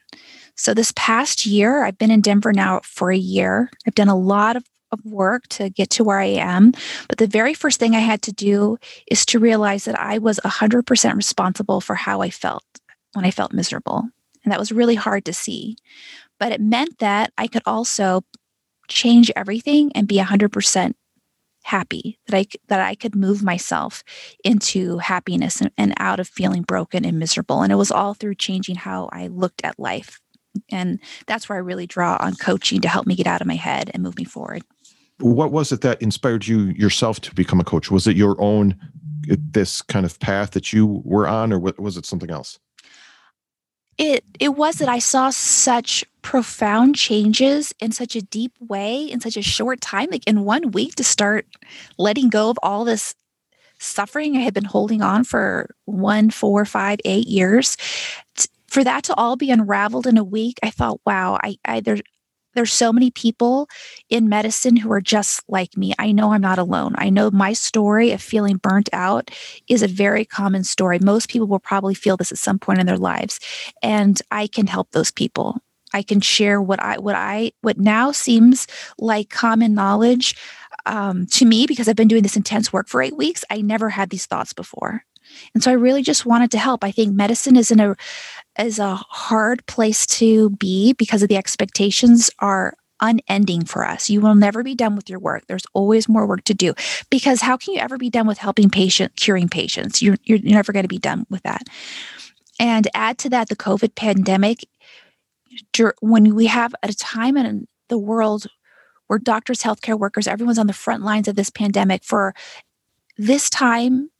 So, 0.57 0.73
this 0.73 0.93
past 0.95 1.47
year, 1.47 1.85
I've 1.85 1.99
been 1.99 2.13
in 2.13 2.21
Denver 2.21 2.53
now 2.53 2.81
for 2.85 3.11
a 3.11 3.17
year. 3.17 3.71
I've 3.87 3.95
done 3.97 4.09
a 4.09 4.17
lot 4.17 4.55
of 4.55 4.65
of 4.95 5.05
work 5.05 5.47
to 5.49 5.69
get 5.69 5.91
to 5.91 6.05
where 6.05 6.19
I 6.19 6.25
am. 6.25 6.73
But 7.09 7.19
the 7.19 7.27
very 7.27 7.53
first 7.53 7.79
thing 7.79 7.95
I 7.95 8.01
had 8.01 8.23
to 8.23 8.33
do 8.33 8.79
is 9.11 9.27
to 9.27 9.39
realize 9.39 9.85
that 9.85 10.01
I 10.01 10.17
was 10.19 10.41
100% 10.45 11.15
responsible 11.15 11.83
for 11.83 11.95
how 11.95 12.23
I 12.23 12.31
felt 12.31 12.65
when 13.13 13.27
I 13.27 13.31
felt 13.31 13.53
miserable. 13.53 14.09
And 14.45 14.53
that 14.53 14.59
was 14.59 14.73
really 14.73 14.95
hard 14.95 15.25
to 15.27 15.33
see. 15.33 15.77
But 16.41 16.53
it 16.53 16.61
meant 16.61 16.99
that 16.99 17.33
I 17.37 17.47
could 17.47 17.63
also 17.67 18.23
change 18.89 19.31
everything 19.37 19.93
and 19.95 20.09
be 20.09 20.17
100% 20.17 20.95
happy 21.65 22.19
that 22.27 22.37
I 22.37 22.47
that 22.69 22.81
I 22.81 22.95
could 22.95 23.17
move 23.17 23.43
myself 23.43 24.05
into 24.45 24.99
happiness 24.99 25.63
and, 25.63 25.71
and 25.79 25.95
out 25.99 26.21
of 26.21 26.29
feeling 26.29 26.63
broken 26.63 27.07
and 27.07 27.19
miserable 27.19 27.63
and 27.63 27.73
it 27.73 27.77
was 27.77 27.91
all 27.91 28.13
through 28.13 28.35
changing 28.35 28.77
how 28.77 29.09
I 29.13 29.29
looked 29.29 29.65
at 29.65 29.79
life 29.79 30.21
and 30.71 31.01
that's 31.27 31.49
where 31.49 31.57
I 31.57 31.63
really 31.63 31.87
draw 31.87 32.19
on 32.21 32.35
coaching 32.35 32.83
to 32.83 32.89
help 32.89 33.07
me 33.07 33.17
get 33.17 33.27
out 33.27 33.41
of 33.41 33.47
my 33.47 33.55
head 33.55 33.91
and 33.95 34.03
move 34.03 34.19
me 34.19 34.25
forward 34.25 34.63
what 35.19 35.53
was 35.53 35.73
it 35.73 35.81
that 35.83 36.01
inspired 36.03 36.47
you 36.47 36.67
yourself 36.77 37.21
to 37.21 37.35
become 37.35 37.61
a 37.61 37.65
coach? 37.65 37.91
Was 37.91 38.07
it 38.07 38.17
your 38.17 38.41
own 38.41 38.77
uh, 39.31 39.37
this 39.39 39.83
kind 39.83 40.05
of 40.05 40.19
path 40.21 40.53
that 40.53 40.73
you 40.73 41.03
were 41.05 41.29
on, 41.29 41.53
or 41.53 41.59
was 41.59 41.97
it 41.97 42.07
something 42.07 42.31
else? 42.31 42.59
It 43.97 44.25
it 44.41 44.57
was 44.57 44.77
that 44.77 44.89
I 44.89 44.99
saw 44.99 45.31
such 45.31 46.05
profound 46.23 46.97
changes 46.97 47.73
in 47.79 47.93
such 47.93 48.17
a 48.17 48.23
deep 48.23 48.53
way 48.59 49.05
in 49.05 49.21
such 49.21 49.37
a 49.37 49.43
short 49.43 49.81
time, 49.81 50.09
like 50.11 50.27
in 50.27 50.45
one 50.45 50.73
week, 50.73 50.97
to 50.97 51.05
start 51.05 51.47
letting 51.99 52.29
go 52.29 52.51
of 52.51 52.59
all 52.63 52.85
this 52.85 53.15
suffering 53.79 54.37
I 54.37 54.41
had 54.41 54.55
been 54.55 54.65
holding 54.65 55.03
on 55.03 55.25
for 55.25 55.75
one, 55.85 56.31
four, 56.31 56.65
five, 56.65 56.99
eight 57.05 57.27
years. 57.27 57.77
For 58.67 58.83
that 58.83 59.05
to 59.05 59.15
all 59.15 59.37
be 59.37 59.53
unraveled 59.53 60.07
in 60.07 60.19
a 60.19 60.25
week, 60.25 60.59
I 60.63 60.71
thought, 60.71 61.01
wow, 61.07 61.39
I, 61.65 61.81
there 61.81 61.99
there's 62.55 62.73
so 62.73 62.93
many 62.93 63.11
people 63.11 63.69
in 64.09 64.29
medicine 64.29 64.77
who 64.77 64.91
are 64.93 65.01
just 65.01 65.43
like 65.49 65.77
me. 65.77 65.95
I 65.99 66.13
know 66.13 66.33
I'm 66.33 66.41
not 66.41 66.59
alone. 66.59 66.95
I 66.97 67.11
know 67.11 67.31
my 67.31 67.53
story 67.53 68.13
of 68.13 68.23
feeling 68.23 68.57
burnt 68.57 68.89
out 68.93 69.31
is 69.69 69.83
a 69.83 69.89
very 69.89 70.25
common 70.25 70.65
story. 70.65 70.99
Most 70.99 71.29
people 71.29 71.47
will 71.47 71.61
probably 71.61 71.95
feel 71.95 72.17
this 72.17 72.33
at 72.33 72.39
some 72.39 72.59
point 72.59 72.81
in 72.81 72.87
their 72.87 72.99
lives, 72.99 73.41
and 73.83 74.21
I 74.31 74.47
can 74.47 74.67
help 74.67 74.91
those 74.93 75.11
people. 75.11 75.59
I 75.93 76.03
can 76.03 76.21
share 76.21 76.61
what 76.61 76.83
I 76.83 76.99
what 76.99 77.15
I 77.15 77.53
what 77.61 77.79
now 77.79 78.11
seems 78.11 78.67
like 78.99 79.31
common 79.31 79.75
knowledge 79.75 80.37
um, 80.87 81.27
to 81.27 81.45
me 81.45 81.67
because 81.67 81.89
I've 81.89 81.97
been 81.97 82.09
doing 82.09 82.23
this 82.23 82.37
intense 82.37 82.73
work 82.73 82.89
for 82.89 83.01
eight 83.01 83.17
weeks. 83.17 83.45
I 83.49 83.61
never 83.61 83.89
had 83.89 84.11
these 84.11 84.27
thoughts 84.27 84.53
before. 84.53 85.05
And 85.55 85.63
so 85.63 85.71
I 85.71 85.75
really 85.75 86.03
just 86.03 86.27
wanted 86.27 86.51
to 86.53 86.59
help. 86.59 86.85
I 86.85 86.91
think 86.91 87.15
medicine 87.15 87.57
is 87.57 87.71
in 87.71 87.81
a 87.81 87.97
is 88.59 88.79
a 88.79 88.95
hard 88.95 89.65
place 89.67 90.07
to 90.07 90.51
be 90.51 90.93
because 90.95 91.23
of 91.23 91.29
the 91.29 91.37
expectations 91.37 92.31
are 92.39 92.75
unending 93.01 93.65
for 93.65 93.87
us. 93.87 94.09
You 94.09 94.21
will 94.21 94.35
never 94.35 94.63
be 94.63 94.75
done 94.75 94.97
with 94.97 95.11
your 95.11 95.19
work. 95.19 95.45
There's 95.47 95.67
always 95.75 96.09
more 96.09 96.27
work 96.27 96.45
to 96.45 96.55
do 96.55 96.75
because 97.11 97.41
how 97.41 97.57
can 97.57 97.75
you 97.75 97.81
ever 97.81 97.99
be 97.99 98.11
done 98.11 98.27
with 98.27 98.39
helping 98.39 98.71
patient 98.71 99.17
curing 99.17 99.49
patients? 99.49 100.01
You're 100.01 100.17
you're 100.25 100.39
never 100.43 100.73
going 100.73 100.85
to 100.85 100.89
be 100.89 100.99
done 100.99 101.27
with 101.29 101.43
that. 101.43 101.69
And 102.59 102.89
add 102.95 103.19
to 103.19 103.31
that 103.31 103.49
the 103.49 103.57
COVID 103.57 103.95
pandemic 103.95 104.65
when 106.01 106.35
we 106.35 106.47
have 106.47 106.75
a 106.83 106.93
time 106.93 107.37
in 107.37 107.69
the 107.89 107.99
world 107.99 108.47
where 109.07 109.19
doctors, 109.19 109.63
healthcare 109.63 109.99
workers, 109.99 110.27
everyone's 110.27 110.59
on 110.59 110.67
the 110.67 110.73
front 110.73 111.03
lines 111.03 111.29
of 111.29 111.37
this 111.37 111.51
pandemic 111.51 112.03
for 112.03 112.35
this 113.17 113.51
time 113.51 114.11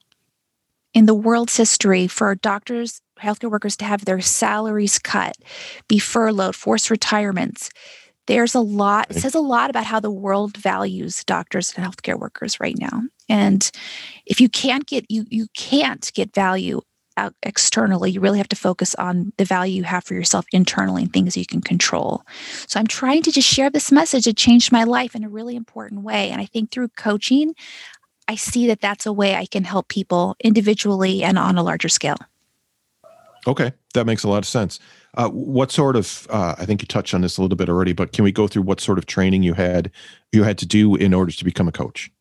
in 0.95 1.05
the 1.05 1.13
world's 1.13 1.55
history 1.55 2.07
for 2.07 2.33
doctors, 2.33 3.01
healthcare 3.19 3.51
workers 3.51 3.77
to 3.77 3.85
have 3.85 4.05
their 4.05 4.21
salaries 4.21 4.97
cut, 4.97 5.35
be 5.87 5.99
furloughed, 5.99 6.55
forced 6.55 6.89
retirements. 6.89 7.69
There's 8.27 8.55
a 8.55 8.61
lot, 8.61 9.11
it 9.11 9.17
says 9.17 9.35
a 9.35 9.39
lot 9.39 9.69
about 9.69 9.85
how 9.85 9.99
the 9.99 10.09
world 10.09 10.57
values 10.57 11.23
doctors 11.25 11.71
and 11.75 11.85
healthcare 11.85 12.17
workers 12.17 12.59
right 12.59 12.77
now. 12.79 13.03
And 13.29 13.69
if 14.25 14.41
you 14.41 14.49
can't 14.49 14.87
get 14.87 15.05
you 15.09 15.25
you 15.29 15.47
can't 15.55 16.11
get 16.15 16.33
value 16.33 16.81
out 17.17 17.33
externally, 17.43 18.11
you 18.11 18.19
really 18.19 18.39
have 18.39 18.49
to 18.49 18.55
focus 18.55 18.95
on 18.95 19.31
the 19.37 19.45
value 19.45 19.75
you 19.75 19.83
have 19.83 20.03
for 20.03 20.13
yourself 20.15 20.45
internally 20.51 21.03
and 21.03 21.13
things 21.13 21.37
you 21.37 21.45
can 21.45 21.61
control. 21.61 22.23
So 22.67 22.79
I'm 22.79 22.87
trying 22.87 23.21
to 23.23 23.31
just 23.31 23.47
share 23.47 23.69
this 23.69 23.91
message. 23.91 24.27
It 24.27 24.37
changed 24.37 24.71
my 24.71 24.83
life 24.83 25.15
in 25.15 25.23
a 25.23 25.29
really 25.29 25.55
important 25.55 26.01
way. 26.01 26.29
And 26.29 26.41
I 26.41 26.45
think 26.45 26.71
through 26.71 26.89
coaching, 26.89 27.53
I 28.27 28.35
see 28.35 28.67
that 28.67 28.81
that's 28.81 29.05
a 29.05 29.13
way 29.13 29.35
I 29.35 29.45
can 29.45 29.63
help 29.63 29.87
people 29.87 30.35
individually 30.39 31.23
and 31.23 31.37
on 31.37 31.57
a 31.57 31.63
larger 31.63 31.89
scale. 31.89 32.17
Okay, 33.47 33.71
that 33.93 34.05
makes 34.05 34.23
a 34.23 34.29
lot 34.29 34.39
of 34.39 34.47
sense. 34.47 34.79
Uh, 35.15 35.29
what 35.29 35.71
sort 35.71 35.95
of? 35.95 36.27
Uh, 36.29 36.55
I 36.57 36.65
think 36.65 36.81
you 36.81 36.87
touched 36.87 37.13
on 37.13 37.21
this 37.21 37.37
a 37.37 37.41
little 37.41 37.55
bit 37.55 37.69
already, 37.69 37.93
but 37.93 38.11
can 38.11 38.23
we 38.23 38.31
go 38.31 38.47
through 38.47 38.63
what 38.63 38.81
sort 38.81 38.97
of 38.97 39.05
training 39.05 39.43
you 39.43 39.53
had 39.53 39.91
you 40.31 40.43
had 40.43 40.57
to 40.59 40.65
do 40.65 40.95
in 40.95 41.13
order 41.13 41.31
to 41.31 41.45
become 41.45 41.67
a 41.67 41.71
coach? 41.71 42.11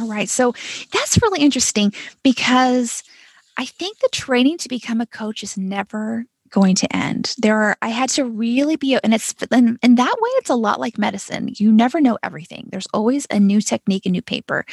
All 0.00 0.08
right, 0.08 0.28
so 0.28 0.54
that's 0.92 1.20
really 1.22 1.40
interesting 1.40 1.92
because 2.22 3.02
I 3.56 3.64
think 3.64 3.98
the 3.98 4.08
training 4.10 4.58
to 4.58 4.68
become 4.68 5.00
a 5.00 5.06
coach 5.06 5.42
is 5.42 5.56
never 5.56 6.26
going 6.52 6.76
to 6.76 6.96
end. 6.96 7.34
There 7.38 7.60
are, 7.60 7.76
I 7.82 7.88
had 7.88 8.10
to 8.10 8.24
really 8.24 8.76
be, 8.76 8.96
and 9.02 9.12
it's, 9.12 9.34
and 9.50 9.78
in 9.82 9.94
that 9.96 10.16
way, 10.20 10.30
it's 10.36 10.50
a 10.50 10.54
lot 10.54 10.78
like 10.78 10.98
medicine. 10.98 11.50
You 11.56 11.72
never 11.72 12.00
know 12.00 12.18
everything. 12.22 12.68
There's 12.70 12.86
always 12.94 13.26
a 13.30 13.40
new 13.40 13.60
technique, 13.60 14.06
a 14.06 14.10
new 14.10 14.22
paper. 14.22 14.64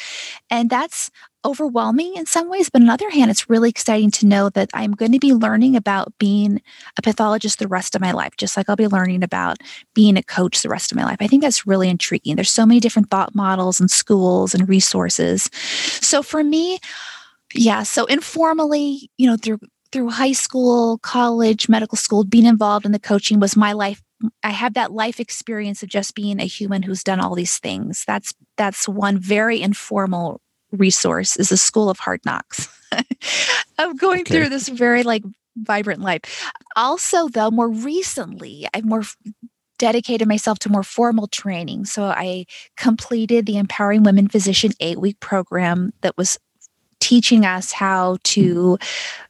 And 0.52 0.70
that's 0.70 1.10
overwhelming 1.46 2.15
in 2.15 2.26
some 2.26 2.50
ways. 2.50 2.70
But 2.70 2.82
on 2.82 2.88
the 2.88 2.94
other 2.94 3.10
hand, 3.10 3.32
it's 3.32 3.50
really 3.50 3.70
exciting 3.70 4.12
to 4.12 4.26
know 4.26 4.50
that 4.50 4.70
I'm 4.74 4.92
going 4.92 5.13
to 5.13 5.20
be 5.20 5.34
learning 5.34 5.76
about 5.76 6.13
being 6.20 6.62
a 6.98 7.02
pathologist 7.02 7.60
the 7.60 7.68
rest 7.68 7.96
of 7.96 8.02
my 8.02 8.12
life, 8.12 8.34
just 8.38 8.58
like 8.58 8.70
I'll 8.70 8.76
be 8.76 8.88
learning 8.88 9.24
about 9.24 9.58
being 9.94 10.18
a 10.18 10.24
coach 10.24 10.62
the 10.62 10.70
rest 10.70 10.92
of 10.92 10.98
my 10.98 11.06
life. 11.06 11.18
I 11.22 11.28
think 11.28 11.42
that's 11.42 11.65
really 11.65 11.89
intriguing. 11.89 12.36
There's 12.36 12.52
so 12.52 12.65
many 12.65 12.80
different 12.80 13.10
thought 13.10 13.34
models 13.34 13.80
and 13.80 13.89
schools 13.89 14.54
and 14.54 14.68
resources. 14.68 15.50
So 15.54 16.22
for 16.22 16.44
me, 16.44 16.80
yeah, 17.54 17.84
so 17.84 18.06
informally, 18.06 19.10
you 19.18 19.28
know, 19.28 19.38
through 19.38 19.60
through 19.91 20.10
high 20.10 20.32
school, 20.32 20.97
college, 20.99 21.69
medical 21.69 21.97
school, 21.97 22.23
being 22.23 22.45
involved 22.45 22.86
in 22.86 22.91
the 22.91 22.99
coaching 22.99 23.39
was 23.39 23.56
my 23.56 23.73
life. 23.73 24.02
I 24.43 24.52
have 24.52 24.73
that 24.73 24.91
life 24.91 25.19
experience 25.19 25.82
of 25.82 25.89
just 25.89 26.15
being 26.15 26.39
a 26.39 26.45
human 26.45 26.84
who's 26.84 27.04
done 27.04 27.19
all 27.19 27.36
these 27.36 27.58
things. 27.58 28.04
That's 28.06 28.34
that's 28.58 28.88
one 28.88 29.17
very 29.17 29.62
informal 29.62 30.41
resource 30.71 31.38
is 31.38 31.49
the 31.49 31.58
school 31.58 31.89
of 31.89 31.99
hard 31.99 32.19
knocks 32.25 32.67
of 33.80 33.97
going 33.97 34.21
okay. 34.21 34.36
through 34.36 34.49
this 34.49 34.67
very 34.67 35.04
like 35.04 35.23
vibrant 35.58 36.02
life. 36.02 36.21
Also, 36.75 37.28
though, 37.30 37.52
more 37.52 37.69
recently, 37.69 38.67
I've 38.73 38.86
more 38.86 39.04
dedicated 39.78 40.28
myself 40.28 40.60
to 40.60 40.69
more 40.69 40.84
formal 40.84 41.28
training. 41.28 41.86
So 41.86 42.04
I 42.04 42.45
completed 42.78 43.45
the 43.45 43.58
Empowering 43.58 44.04
Women 44.04 44.28
Physician 44.28 44.71
eight 44.80 44.99
week 44.99 45.19
program 45.19 45.93
that 46.02 46.17
was 46.17 46.38
teaching 46.99 47.45
us 47.45 47.71
how 47.71 48.17
to 48.23 48.78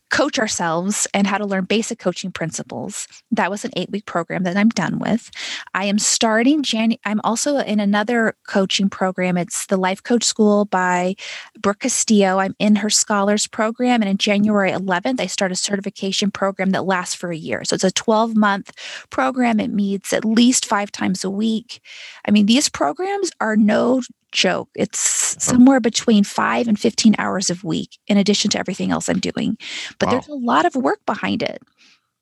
coach 0.10 0.40
ourselves 0.40 1.08
and 1.14 1.28
how 1.28 1.38
to 1.38 1.46
learn 1.46 1.66
basic 1.66 2.00
coaching 2.00 2.32
principles. 2.32 3.08
That 3.32 3.52
was 3.52 3.64
an 3.64 3.72
eight 3.76 3.90
week 3.92 4.06
program 4.06 4.44
that 4.44 4.58
I'm 4.58 4.70
done 4.70 5.00
with. 5.00 5.30
I 5.74 5.86
am 5.86 6.00
starting 6.00 6.64
January. 6.64 7.00
I'm 7.06 7.22
also 7.24 7.58
in 7.58 7.80
another 7.80 8.36
coaching 8.48 8.90
program. 8.90 9.38
It's 9.38 9.68
the 9.68 9.78
Life 9.78 10.04
Coach 10.04 10.24
School 10.24 10.66
by 10.66 11.16
Brooke 11.60 11.80
Castillo. 11.80 12.40
I'm 12.40 12.56
in 12.60 12.78
her 12.78 12.90
scholars 12.90 13.48
program. 13.48 14.02
And 14.02 14.10
in 14.10 14.18
January 14.18 14.72
11th, 14.72 15.20
I 15.20 15.28
start 15.28 15.52
a 15.52 15.56
certification 15.56 16.32
program 16.32 16.72
that 16.72 16.86
lasts 16.86 17.16
for 17.16 17.32
a 17.32 17.38
year. 17.38 17.64
So 17.64 17.76
it's 17.76 17.84
a 17.84 17.92
12 17.92 18.36
month 18.36 18.72
program. 19.10 19.60
It 19.60 19.72
meets 19.72 20.14
at 20.14 20.26
least 20.26 20.66
five 20.66 20.92
times 20.92 21.24
a 21.24 21.30
week. 21.30 21.82
I 22.28 22.32
mean, 22.32 22.46
these 22.46 22.70
programs 22.70 23.32
are 23.40 23.56
no 23.56 24.02
joke. 24.32 24.70
It's 24.76 25.36
uh-huh. 25.36 25.40
somewhere 25.40 25.80
between 25.80 26.24
five 26.24 26.68
and 26.68 26.80
15 26.80 27.16
hours 27.18 27.50
a 27.50 27.56
week, 27.64 27.98
in 28.08 28.18
addition 28.18 28.52
to 28.52 28.60
everything 28.60 28.92
else 28.92 29.10
I'm 29.10 29.20
doing. 29.20 29.58
But 30.00 30.08
wow. 30.08 30.12
there's 30.14 30.28
a 30.28 30.34
lot 30.34 30.66
of 30.66 30.76
work 30.76 31.06
behind 31.06 31.44
it. 31.44 31.62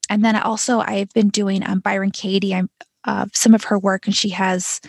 And 0.10 0.24
then 0.24 0.36
also, 0.36 0.80
I've 0.80 1.10
been 1.10 1.30
doing 1.30 1.68
um, 1.68 1.80
Byron 1.80 2.12
Katie, 2.12 2.56
I'm 2.56 2.70
uh, 3.04 3.26
some 3.34 3.54
of 3.54 3.66
her 3.66 3.80
work, 3.80 4.06
and 4.06 4.16
she 4.16 4.30
has 4.30 4.82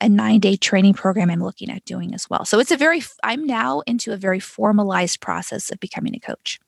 a 0.00 0.08
nine 0.08 0.40
day 0.40 0.56
training 0.56 0.94
program 0.94 1.30
I'm 1.30 1.42
looking 1.42 1.70
at 1.70 1.84
doing 1.84 2.14
as 2.14 2.28
well. 2.28 2.44
So 2.44 2.58
it's 2.58 2.70
a 2.70 2.76
very, 2.76 3.02
I'm 3.22 3.46
now 3.46 3.80
into 3.86 4.12
a 4.12 4.16
very 4.16 4.40
formalized 4.40 5.20
process 5.20 5.70
of 5.70 5.80
becoming 5.80 6.14
a 6.14 6.20
coach. 6.20 6.58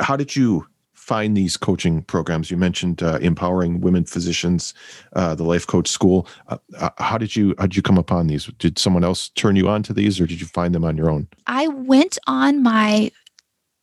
How 0.00 0.16
did 0.16 0.36
you 0.36 0.66
find 1.08 1.36
these 1.36 1.56
coaching 1.56 2.02
programs? 2.02 2.50
You 2.50 2.58
mentioned 2.58 3.02
uh, 3.02 3.18
empowering 3.22 3.80
women 3.80 4.04
physicians, 4.04 4.74
uh, 5.14 5.34
the 5.34 5.44
Life 5.44 5.66
Coach 5.66 5.88
School. 5.88 6.28
Uh, 6.48 6.58
uh, 6.78 6.90
how 6.98 7.16
did 7.16 7.34
you 7.34 7.54
how 7.58 7.64
did 7.64 7.76
you 7.76 7.82
come 7.82 7.98
upon 7.98 8.26
these? 8.26 8.46
Did 8.58 8.78
someone 8.78 9.04
else 9.04 9.30
turn 9.30 9.56
you 9.56 9.68
on 9.68 9.82
to 9.84 9.94
these, 9.94 10.20
or 10.20 10.26
did 10.26 10.40
you 10.40 10.46
find 10.46 10.74
them 10.74 10.84
on 10.84 10.96
your 10.96 11.10
own? 11.10 11.26
I 11.46 11.66
went 11.68 12.18
on 12.26 12.62
my 12.62 13.10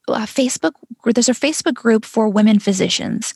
uh, 0.08 0.26
Facebook, 0.26 0.72
there's 1.04 1.28
a 1.28 1.32
Facebook 1.32 1.74
group 1.74 2.04
for 2.04 2.28
women 2.28 2.58
physicians. 2.58 3.34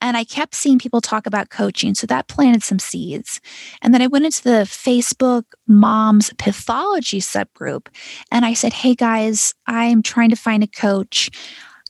And 0.00 0.16
I 0.16 0.24
kept 0.24 0.54
seeing 0.54 0.78
people 0.78 1.00
talk 1.00 1.26
about 1.26 1.50
coaching. 1.50 1.94
So 1.94 2.06
that 2.06 2.28
planted 2.28 2.62
some 2.62 2.78
seeds. 2.78 3.40
And 3.80 3.92
then 3.92 4.02
I 4.02 4.06
went 4.06 4.24
into 4.24 4.42
the 4.42 4.64
Facebook 4.66 5.44
Moms 5.66 6.32
Pathology 6.38 7.20
subgroup 7.20 7.88
and 8.30 8.44
I 8.44 8.54
said, 8.54 8.72
Hey 8.72 8.94
guys, 8.94 9.54
I'm 9.66 10.02
trying 10.02 10.30
to 10.30 10.36
find 10.36 10.62
a 10.62 10.68
coach 10.68 11.30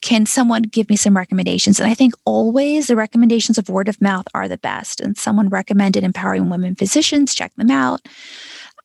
can 0.03 0.27
someone 0.27 0.62
give 0.62 0.91
me 0.91 0.97
some 0.97 1.17
recommendations? 1.17 1.81
And 1.81 1.88
I 1.88 1.95
think 1.95 2.15
always 2.25 2.88
the 2.88 2.97
recommendations 2.97 3.57
of 3.57 3.69
word 3.69 3.88
of 3.88 4.01
mouth 4.03 4.27
are 4.35 4.49
the 4.49 4.59
best. 4.59 5.01
And 5.01 5.17
someone 5.17 5.49
recommended 5.49 6.05
empowering 6.05 6.51
women 6.51 6.75
physicians, 6.75 7.35
check 7.35 7.55
them 7.55 7.71
out. 7.71 8.03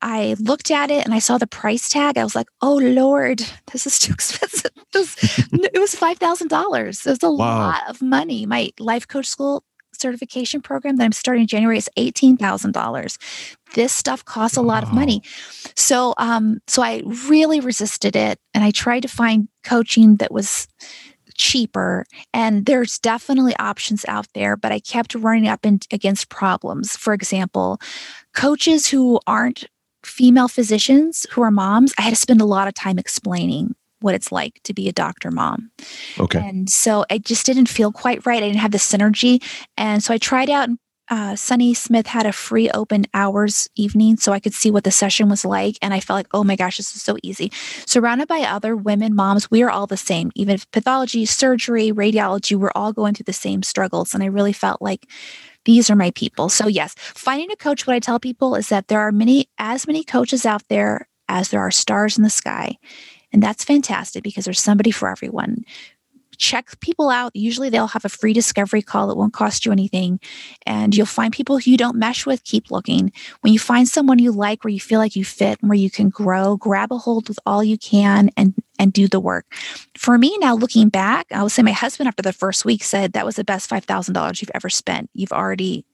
I 0.01 0.35
looked 0.39 0.69
at 0.69 0.91
it 0.91 1.03
and 1.03 1.13
I 1.13 1.19
saw 1.19 1.39
the 1.39 1.47
price 1.47 1.89
tag. 1.89 2.17
I 2.17 2.23
was 2.23 2.35
like, 2.35 2.47
oh 2.61 2.75
Lord, 2.77 3.39
this 3.71 3.85
is 3.85 3.99
too 3.99 4.13
expensive. 4.13 4.71
It 4.93 4.99
was, 4.99 5.15
it 5.51 5.79
was 5.79 5.93
$5,000. 5.93 7.05
It 7.05 7.09
was 7.09 7.21
a 7.21 7.29
wow. 7.29 7.59
lot 7.59 7.89
of 7.89 8.01
money. 8.01 8.45
My 8.45 8.71
life 8.79 9.07
coach 9.07 9.27
school 9.27 9.63
certification 9.93 10.61
program 10.61 10.95
that 10.95 11.03
I'm 11.03 11.11
starting 11.11 11.41
in 11.41 11.47
January 11.47 11.77
is 11.77 11.89
$18,000. 11.97 13.56
This 13.73 13.91
stuff 13.91 14.25
costs 14.25 14.57
a 14.57 14.61
lot 14.61 14.83
of 14.83 14.93
money. 14.93 15.21
So 15.75 16.13
um 16.17 16.59
so 16.67 16.81
I 16.81 17.03
really 17.29 17.59
resisted 17.59 18.15
it 18.15 18.39
and 18.53 18.63
I 18.63 18.71
tried 18.71 19.01
to 19.01 19.07
find 19.07 19.47
coaching 19.63 20.17
that 20.17 20.31
was 20.31 20.67
cheaper 21.35 22.03
and 22.33 22.65
there's 22.65 22.97
definitely 22.97 23.55
options 23.57 24.03
out 24.07 24.25
there 24.33 24.57
but 24.57 24.71
i 24.71 24.79
kept 24.79 25.13
running 25.13 25.47
up 25.47 25.67
in, 25.67 25.79
against 25.91 26.29
problems 26.29 26.97
for 26.97 27.13
example 27.13 27.79
coaches 28.33 28.87
who 28.87 29.19
aren't 29.27 29.63
female 30.03 30.47
physicians 30.47 31.27
who 31.29 31.43
are 31.43 31.51
moms 31.51 31.93
i 31.99 32.01
had 32.01 32.09
to 32.09 32.15
spend 32.15 32.41
a 32.41 32.45
lot 32.45 32.67
of 32.67 32.73
time 32.73 32.97
explaining 32.97 33.75
what 33.99 34.15
it's 34.15 34.31
like 34.31 34.61
to 34.63 34.73
be 34.73 34.87
a 34.87 34.93
doctor 34.93 35.31
mom. 35.31 35.71
Okay. 36.19 36.39
And 36.39 36.69
so 36.69 37.05
I 37.09 37.17
just 37.17 37.45
didn't 37.45 37.67
feel 37.67 37.91
quite 37.91 38.25
right. 38.25 38.43
I 38.43 38.47
didn't 38.47 38.59
have 38.59 38.71
the 38.71 38.77
synergy. 38.77 39.43
And 39.75 40.03
so 40.03 40.13
I 40.13 40.17
tried 40.17 40.49
out 40.49 40.69
uh, 41.09 41.35
Sunny 41.35 41.73
Smith 41.73 42.07
had 42.07 42.25
a 42.25 42.33
free 42.33 42.69
open 42.71 43.05
hours 43.13 43.69
evening 43.75 44.17
so 44.17 44.33
I 44.33 44.39
could 44.39 44.53
see 44.53 44.71
what 44.71 44.83
the 44.83 44.91
session 44.91 45.29
was 45.29 45.45
like. 45.45 45.77
And 45.81 45.93
I 45.93 45.99
felt 45.99 46.17
like, 46.17 46.27
oh 46.33 46.43
my 46.43 46.55
gosh, 46.55 46.77
this 46.77 46.95
is 46.95 47.01
so 47.01 47.17
easy. 47.23 47.51
Surrounded 47.85 48.27
by 48.27 48.41
other 48.41 48.75
women 48.75 49.15
moms, 49.15 49.49
we 49.49 49.63
are 49.63 49.69
all 49.69 49.87
the 49.87 49.97
same. 49.97 50.31
Even 50.35 50.55
if 50.55 50.69
pathology, 50.71 51.25
surgery, 51.25 51.91
radiology, 51.91 52.55
we're 52.57 52.71
all 52.75 52.93
going 52.93 53.13
through 53.13 53.25
the 53.25 53.33
same 53.33 53.63
struggles. 53.63 54.13
And 54.13 54.23
I 54.23 54.27
really 54.27 54.53
felt 54.53 54.81
like 54.81 55.09
these 55.65 55.89
are 55.89 55.95
my 55.95 56.11
people. 56.11 56.49
So, 56.49 56.67
yes, 56.67 56.95
finding 56.97 57.51
a 57.51 57.55
coach, 57.55 57.87
what 57.87 57.95
I 57.95 57.99
tell 57.99 58.19
people 58.19 58.55
is 58.55 58.69
that 58.69 58.87
there 58.87 59.01
are 59.01 59.11
many, 59.11 59.49
as 59.57 59.87
many 59.87 60.03
coaches 60.03 60.45
out 60.45 60.63
there 60.69 61.07
as 61.29 61.49
there 61.49 61.61
are 61.61 61.71
stars 61.71 62.17
in 62.17 62.23
the 62.23 62.29
sky. 62.29 62.77
And 63.33 63.43
that's 63.43 63.65
fantastic 63.65 64.23
because 64.23 64.45
there's 64.45 64.61
somebody 64.61 64.91
for 64.91 65.09
everyone 65.09 65.65
check 66.37 66.79
people 66.79 67.09
out. 67.09 67.35
Usually 67.35 67.69
they'll 67.69 67.87
have 67.87 68.05
a 68.05 68.09
free 68.09 68.33
discovery 68.33 68.81
call 68.81 69.07
that 69.07 69.17
won't 69.17 69.33
cost 69.33 69.65
you 69.65 69.71
anything. 69.71 70.19
And 70.65 70.95
you'll 70.95 71.05
find 71.05 71.33
people 71.33 71.57
who 71.57 71.71
you 71.71 71.77
don't 71.77 71.97
mesh 71.97 72.25
with, 72.25 72.43
keep 72.43 72.71
looking. 72.71 73.11
When 73.41 73.53
you 73.53 73.59
find 73.59 73.87
someone 73.87 74.19
you 74.19 74.31
like, 74.31 74.63
where 74.63 74.71
you 74.71 74.79
feel 74.79 74.99
like 74.99 75.15
you 75.15 75.25
fit, 75.25 75.59
and 75.61 75.69
where 75.69 75.77
you 75.77 75.89
can 75.89 76.09
grow, 76.09 76.57
grab 76.57 76.91
a 76.91 76.97
hold 76.97 77.27
with 77.27 77.39
all 77.45 77.63
you 77.63 77.77
can 77.77 78.29
and 78.37 78.53
and 78.79 78.93
do 78.93 79.07
the 79.07 79.19
work. 79.19 79.45
For 79.97 80.17
me 80.17 80.37
now, 80.39 80.55
looking 80.55 80.89
back, 80.89 81.27
I 81.31 81.41
would 81.41 81.51
say 81.51 81.63
my 81.63 81.71
husband 81.71 82.07
after 82.07 82.21
the 82.21 82.33
first 82.33 82.63
week 82.63 82.83
said 82.83 83.13
that 83.13 83.25
was 83.25 83.35
the 83.35 83.43
best 83.43 83.69
five 83.69 83.85
thousand 83.85 84.13
dollars 84.13 84.41
you've 84.41 84.51
ever 84.53 84.69
spent. 84.69 85.09
You've 85.13 85.31
already 85.31 85.85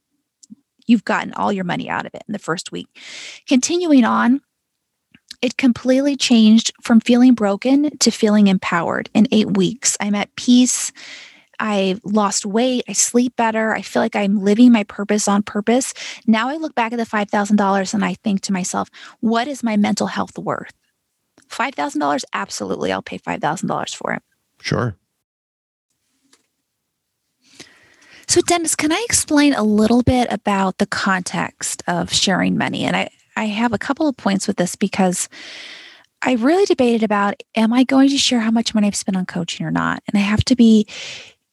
you've 0.85 1.05
gotten 1.05 1.33
all 1.33 1.51
your 1.51 1.63
money 1.63 1.89
out 1.89 2.05
of 2.05 2.13
it 2.13 2.23
in 2.27 2.33
the 2.33 2.39
first 2.39 2.71
week. 2.71 2.87
Continuing 3.47 4.03
on, 4.03 4.41
it 5.43 5.57
completely 5.57 6.15
changed 6.15 6.71
from 6.81 7.01
feeling 7.01 7.33
broken 7.33 7.95
to 7.97 8.09
feeling 8.11 8.47
empowered 8.47 9.09
in 9.13 9.27
eight 9.31 9.57
weeks. 9.57 9.97
I'm 9.99 10.15
at 10.15 10.33
peace. 10.37 10.93
I 11.59 11.99
lost 12.05 12.45
weight. 12.45 12.85
I 12.87 12.93
sleep 12.93 13.35
better. 13.35 13.75
I 13.75 13.81
feel 13.81 14.01
like 14.01 14.15
I'm 14.15 14.41
living 14.41 14.71
my 14.71 14.85
purpose 14.85 15.27
on 15.27 15.43
purpose. 15.43 15.93
Now 16.25 16.47
I 16.47 16.55
look 16.55 16.75
back 16.75 16.93
at 16.93 16.97
the 16.97 17.05
$5,000 17.05 17.93
and 17.93 18.05
I 18.05 18.13
think 18.13 18.39
to 18.41 18.53
myself, 18.53 18.89
what 19.19 19.49
is 19.49 19.63
my 19.63 19.75
mental 19.75 20.07
health 20.07 20.37
worth? 20.37 20.73
$5,000? 21.49 22.23
Absolutely. 22.33 22.93
I'll 22.93 23.01
pay 23.01 23.19
$5,000 23.19 23.95
for 23.95 24.13
it. 24.13 24.23
Sure. 24.61 24.95
So, 28.29 28.39
Dennis, 28.39 28.75
can 28.75 28.93
I 28.93 29.03
explain 29.05 29.53
a 29.53 29.63
little 29.63 30.03
bit 30.03 30.27
about 30.31 30.77
the 30.77 30.85
context 30.87 31.83
of 31.87 32.13
sharing 32.13 32.57
money? 32.57 32.85
And 32.85 32.95
I, 32.95 33.09
I 33.35 33.45
have 33.45 33.73
a 33.73 33.77
couple 33.77 34.07
of 34.07 34.17
points 34.17 34.47
with 34.47 34.57
this 34.57 34.75
because 34.75 35.29
I 36.21 36.33
really 36.33 36.65
debated 36.65 37.03
about 37.03 37.41
am 37.55 37.73
I 37.73 37.83
going 37.83 38.09
to 38.09 38.17
share 38.17 38.39
how 38.39 38.51
much 38.51 38.73
money 38.73 38.87
I've 38.87 38.95
spent 38.95 39.17
on 39.17 39.25
coaching 39.25 39.65
or 39.65 39.71
not? 39.71 40.01
And 40.07 40.17
I 40.17 40.23
have 40.23 40.43
to 40.45 40.55
be 40.55 40.87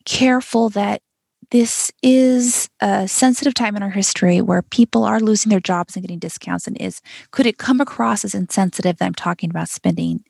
careful 0.05 0.69
that 0.71 1.03
this 1.51 1.91
is 2.03 2.69
a 2.81 3.09
sensitive 3.09 3.55
time 3.55 3.75
in 3.77 3.83
our 3.83 3.91
history 3.91 4.41
where 4.41 4.63
people 4.63 5.05
are 5.05 5.19
losing 5.19 5.51
their 5.51 5.61
jobs 5.61 5.97
and 5.97 6.03
getting 6.03 6.21
discounts 6.21 6.67
and 6.67 6.81
is 6.81 7.01
could 7.33 7.47
it 7.47 7.59
come 7.59 7.81
across 7.81 8.25
as 8.25 8.35
insensitive 8.35 8.99
that 8.99 9.07
I'm 9.07 9.15
talking 9.15 9.51
about 9.51 9.69
spending 9.69 10.25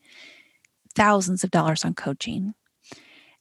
thousands 0.95 1.43
of 1.43 1.51
dollars 1.51 1.85
on 1.85 1.93
coaching? 1.93 2.55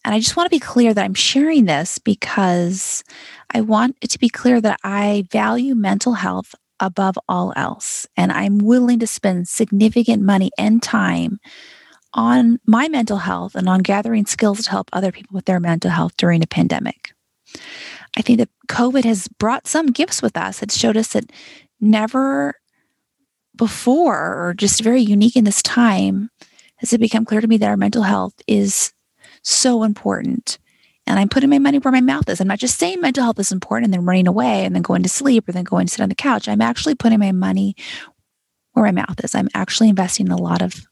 And 0.04 0.14
I 0.14 0.18
just 0.18 0.36
want 0.36 0.46
to 0.46 0.54
be 0.54 0.60
clear 0.60 0.94
that 0.94 1.04
I'm 1.04 1.14
sharing 1.14 1.66
this 1.66 1.98
because 1.98 3.04
I 3.52 3.60
want 3.60 3.96
it 4.00 4.10
to 4.10 4.18
be 4.18 4.28
clear 4.28 4.60
that 4.60 4.78
I 4.82 5.26
value 5.30 5.74
mental 5.74 6.14
health 6.14 6.54
above 6.80 7.16
all 7.28 7.52
else. 7.56 8.06
And 8.16 8.32
I'm 8.32 8.58
willing 8.58 8.98
to 9.00 9.06
spend 9.06 9.48
significant 9.48 10.22
money 10.22 10.50
and 10.58 10.82
time 10.82 11.38
on 12.12 12.58
my 12.66 12.88
mental 12.88 13.18
health 13.18 13.54
and 13.54 13.68
on 13.68 13.80
gathering 13.80 14.26
skills 14.26 14.64
to 14.64 14.70
help 14.70 14.90
other 14.92 15.12
people 15.12 15.34
with 15.34 15.44
their 15.44 15.60
mental 15.60 15.90
health 15.90 16.16
during 16.16 16.42
a 16.42 16.46
pandemic. 16.46 17.12
I 18.16 18.22
think 18.22 18.38
that 18.38 18.48
COVID 18.68 19.04
has 19.04 19.28
brought 19.28 19.68
some 19.68 19.86
gifts 19.88 20.22
with 20.22 20.36
us. 20.36 20.62
It 20.62 20.72
showed 20.72 20.96
us 20.96 21.12
that 21.12 21.30
never 21.80 22.54
before, 23.56 24.48
or 24.48 24.54
just 24.54 24.82
very 24.82 25.02
unique 25.02 25.36
in 25.36 25.44
this 25.44 25.62
time, 25.62 26.30
has 26.76 26.92
it 26.92 26.98
become 26.98 27.24
clear 27.24 27.40
to 27.40 27.46
me 27.46 27.58
that 27.58 27.68
our 27.68 27.76
mental 27.76 28.02
health 28.02 28.34
is 28.46 28.92
so 29.42 29.82
important 29.82 30.58
and 31.10 31.18
I'm 31.18 31.28
putting 31.28 31.50
my 31.50 31.58
money 31.58 31.78
where 31.78 31.90
my 31.90 32.00
mouth 32.00 32.28
is. 32.28 32.40
I'm 32.40 32.46
not 32.46 32.60
just 32.60 32.78
saying 32.78 33.00
mental 33.00 33.24
health 33.24 33.40
is 33.40 33.50
important 33.50 33.86
and 33.86 33.94
then 33.94 34.04
running 34.04 34.28
away 34.28 34.64
and 34.64 34.76
then 34.76 34.82
going 34.82 35.02
to 35.02 35.08
sleep 35.08 35.48
or 35.48 35.52
then 35.52 35.64
going 35.64 35.86
to 35.86 35.92
sit 35.92 36.00
on 36.00 36.08
the 36.08 36.14
couch. 36.14 36.48
I'm 36.48 36.60
actually 36.60 36.94
putting 36.94 37.18
my 37.18 37.32
money 37.32 37.74
where 38.74 38.84
my 38.84 38.92
mouth 38.92 39.22
is. 39.24 39.34
I'm 39.34 39.48
actually 39.52 39.88
investing 39.88 40.28
a 40.28 40.36
lot 40.36 40.62
of 40.62 40.86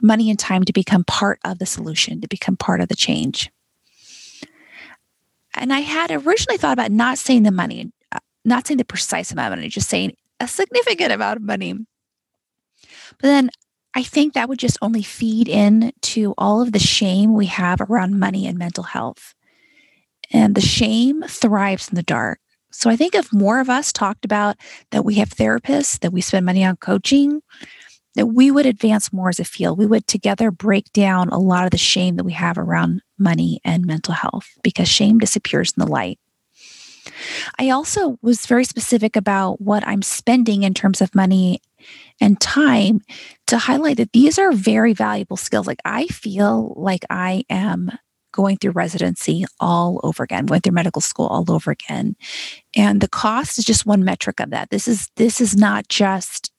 money 0.00 0.30
and 0.30 0.38
time 0.38 0.62
to 0.62 0.72
become 0.72 1.02
part 1.02 1.40
of 1.44 1.58
the 1.58 1.66
solution, 1.66 2.20
to 2.20 2.28
become 2.28 2.56
part 2.56 2.80
of 2.80 2.86
the 2.86 2.94
change. 2.94 3.50
And 5.54 5.72
I 5.72 5.80
had 5.80 6.12
originally 6.12 6.56
thought 6.56 6.74
about 6.74 6.92
not 6.92 7.18
saying 7.18 7.42
the 7.42 7.50
money, 7.50 7.90
uh, 8.12 8.20
not 8.44 8.68
saying 8.68 8.78
the 8.78 8.84
precise 8.84 9.32
amount 9.32 9.54
of 9.54 9.58
money, 9.58 9.68
just 9.68 9.90
saying 9.90 10.14
a 10.38 10.46
significant 10.46 11.10
amount 11.10 11.38
of 11.38 11.42
money. 11.42 11.72
But 11.72 13.22
then 13.22 13.50
I 13.94 14.02
think 14.02 14.34
that 14.34 14.48
would 14.48 14.58
just 14.58 14.78
only 14.80 15.02
feed 15.02 15.48
in 15.48 15.92
to 16.02 16.34
all 16.38 16.62
of 16.62 16.72
the 16.72 16.78
shame 16.78 17.34
we 17.34 17.46
have 17.46 17.80
around 17.80 18.18
money 18.18 18.46
and 18.46 18.58
mental 18.58 18.84
health. 18.84 19.34
And 20.32 20.54
the 20.54 20.62
shame 20.62 21.22
thrives 21.22 21.88
in 21.88 21.96
the 21.96 22.02
dark. 22.02 22.40
So 22.70 22.88
I 22.88 22.96
think 22.96 23.14
if 23.14 23.32
more 23.32 23.60
of 23.60 23.68
us 23.68 23.92
talked 23.92 24.24
about 24.24 24.56
that 24.90 25.04
we 25.04 25.16
have 25.16 25.28
therapists, 25.28 25.98
that 26.00 26.12
we 26.12 26.22
spend 26.22 26.46
money 26.46 26.64
on 26.64 26.76
coaching, 26.76 27.42
that 28.14 28.26
we 28.26 28.50
would 28.50 28.66
advance 28.66 29.12
more 29.12 29.28
as 29.28 29.40
a 29.40 29.44
field. 29.44 29.78
We 29.78 29.86
would 29.86 30.06
together 30.06 30.50
break 30.50 30.90
down 30.92 31.28
a 31.28 31.38
lot 31.38 31.64
of 31.64 31.70
the 31.70 31.78
shame 31.78 32.16
that 32.16 32.24
we 32.24 32.32
have 32.32 32.56
around 32.56 33.02
money 33.18 33.60
and 33.64 33.86
mental 33.86 34.14
health 34.14 34.48
because 34.62 34.88
shame 34.88 35.18
disappears 35.18 35.74
in 35.76 35.84
the 35.84 35.90
light. 35.90 36.18
I 37.58 37.70
also 37.70 38.18
was 38.22 38.46
very 38.46 38.64
specific 38.64 39.16
about 39.16 39.60
what 39.60 39.86
I'm 39.86 40.02
spending 40.02 40.62
in 40.62 40.72
terms 40.72 41.00
of 41.00 41.14
money 41.14 41.60
and 42.22 42.40
time 42.40 43.00
to 43.48 43.58
highlight 43.58 43.96
that 43.96 44.12
these 44.12 44.38
are 44.38 44.52
very 44.52 44.94
valuable 44.94 45.36
skills. 45.36 45.66
Like 45.66 45.80
I 45.84 46.06
feel 46.06 46.72
like 46.76 47.04
I 47.10 47.44
am 47.50 47.90
going 48.30 48.56
through 48.56 48.70
residency 48.70 49.44
all 49.58 50.00
over 50.04 50.22
again, 50.22 50.46
going 50.46 50.60
through 50.60 50.72
medical 50.72 51.02
school 51.02 51.26
all 51.26 51.50
over 51.50 51.72
again. 51.72 52.14
And 52.76 53.00
the 53.00 53.08
cost 53.08 53.58
is 53.58 53.64
just 53.64 53.84
one 53.84 54.04
metric 54.04 54.38
of 54.38 54.50
that. 54.50 54.70
This 54.70 54.86
is 54.86 55.10
this 55.16 55.40
is 55.40 55.56
not 55.56 55.88
just 55.88 56.52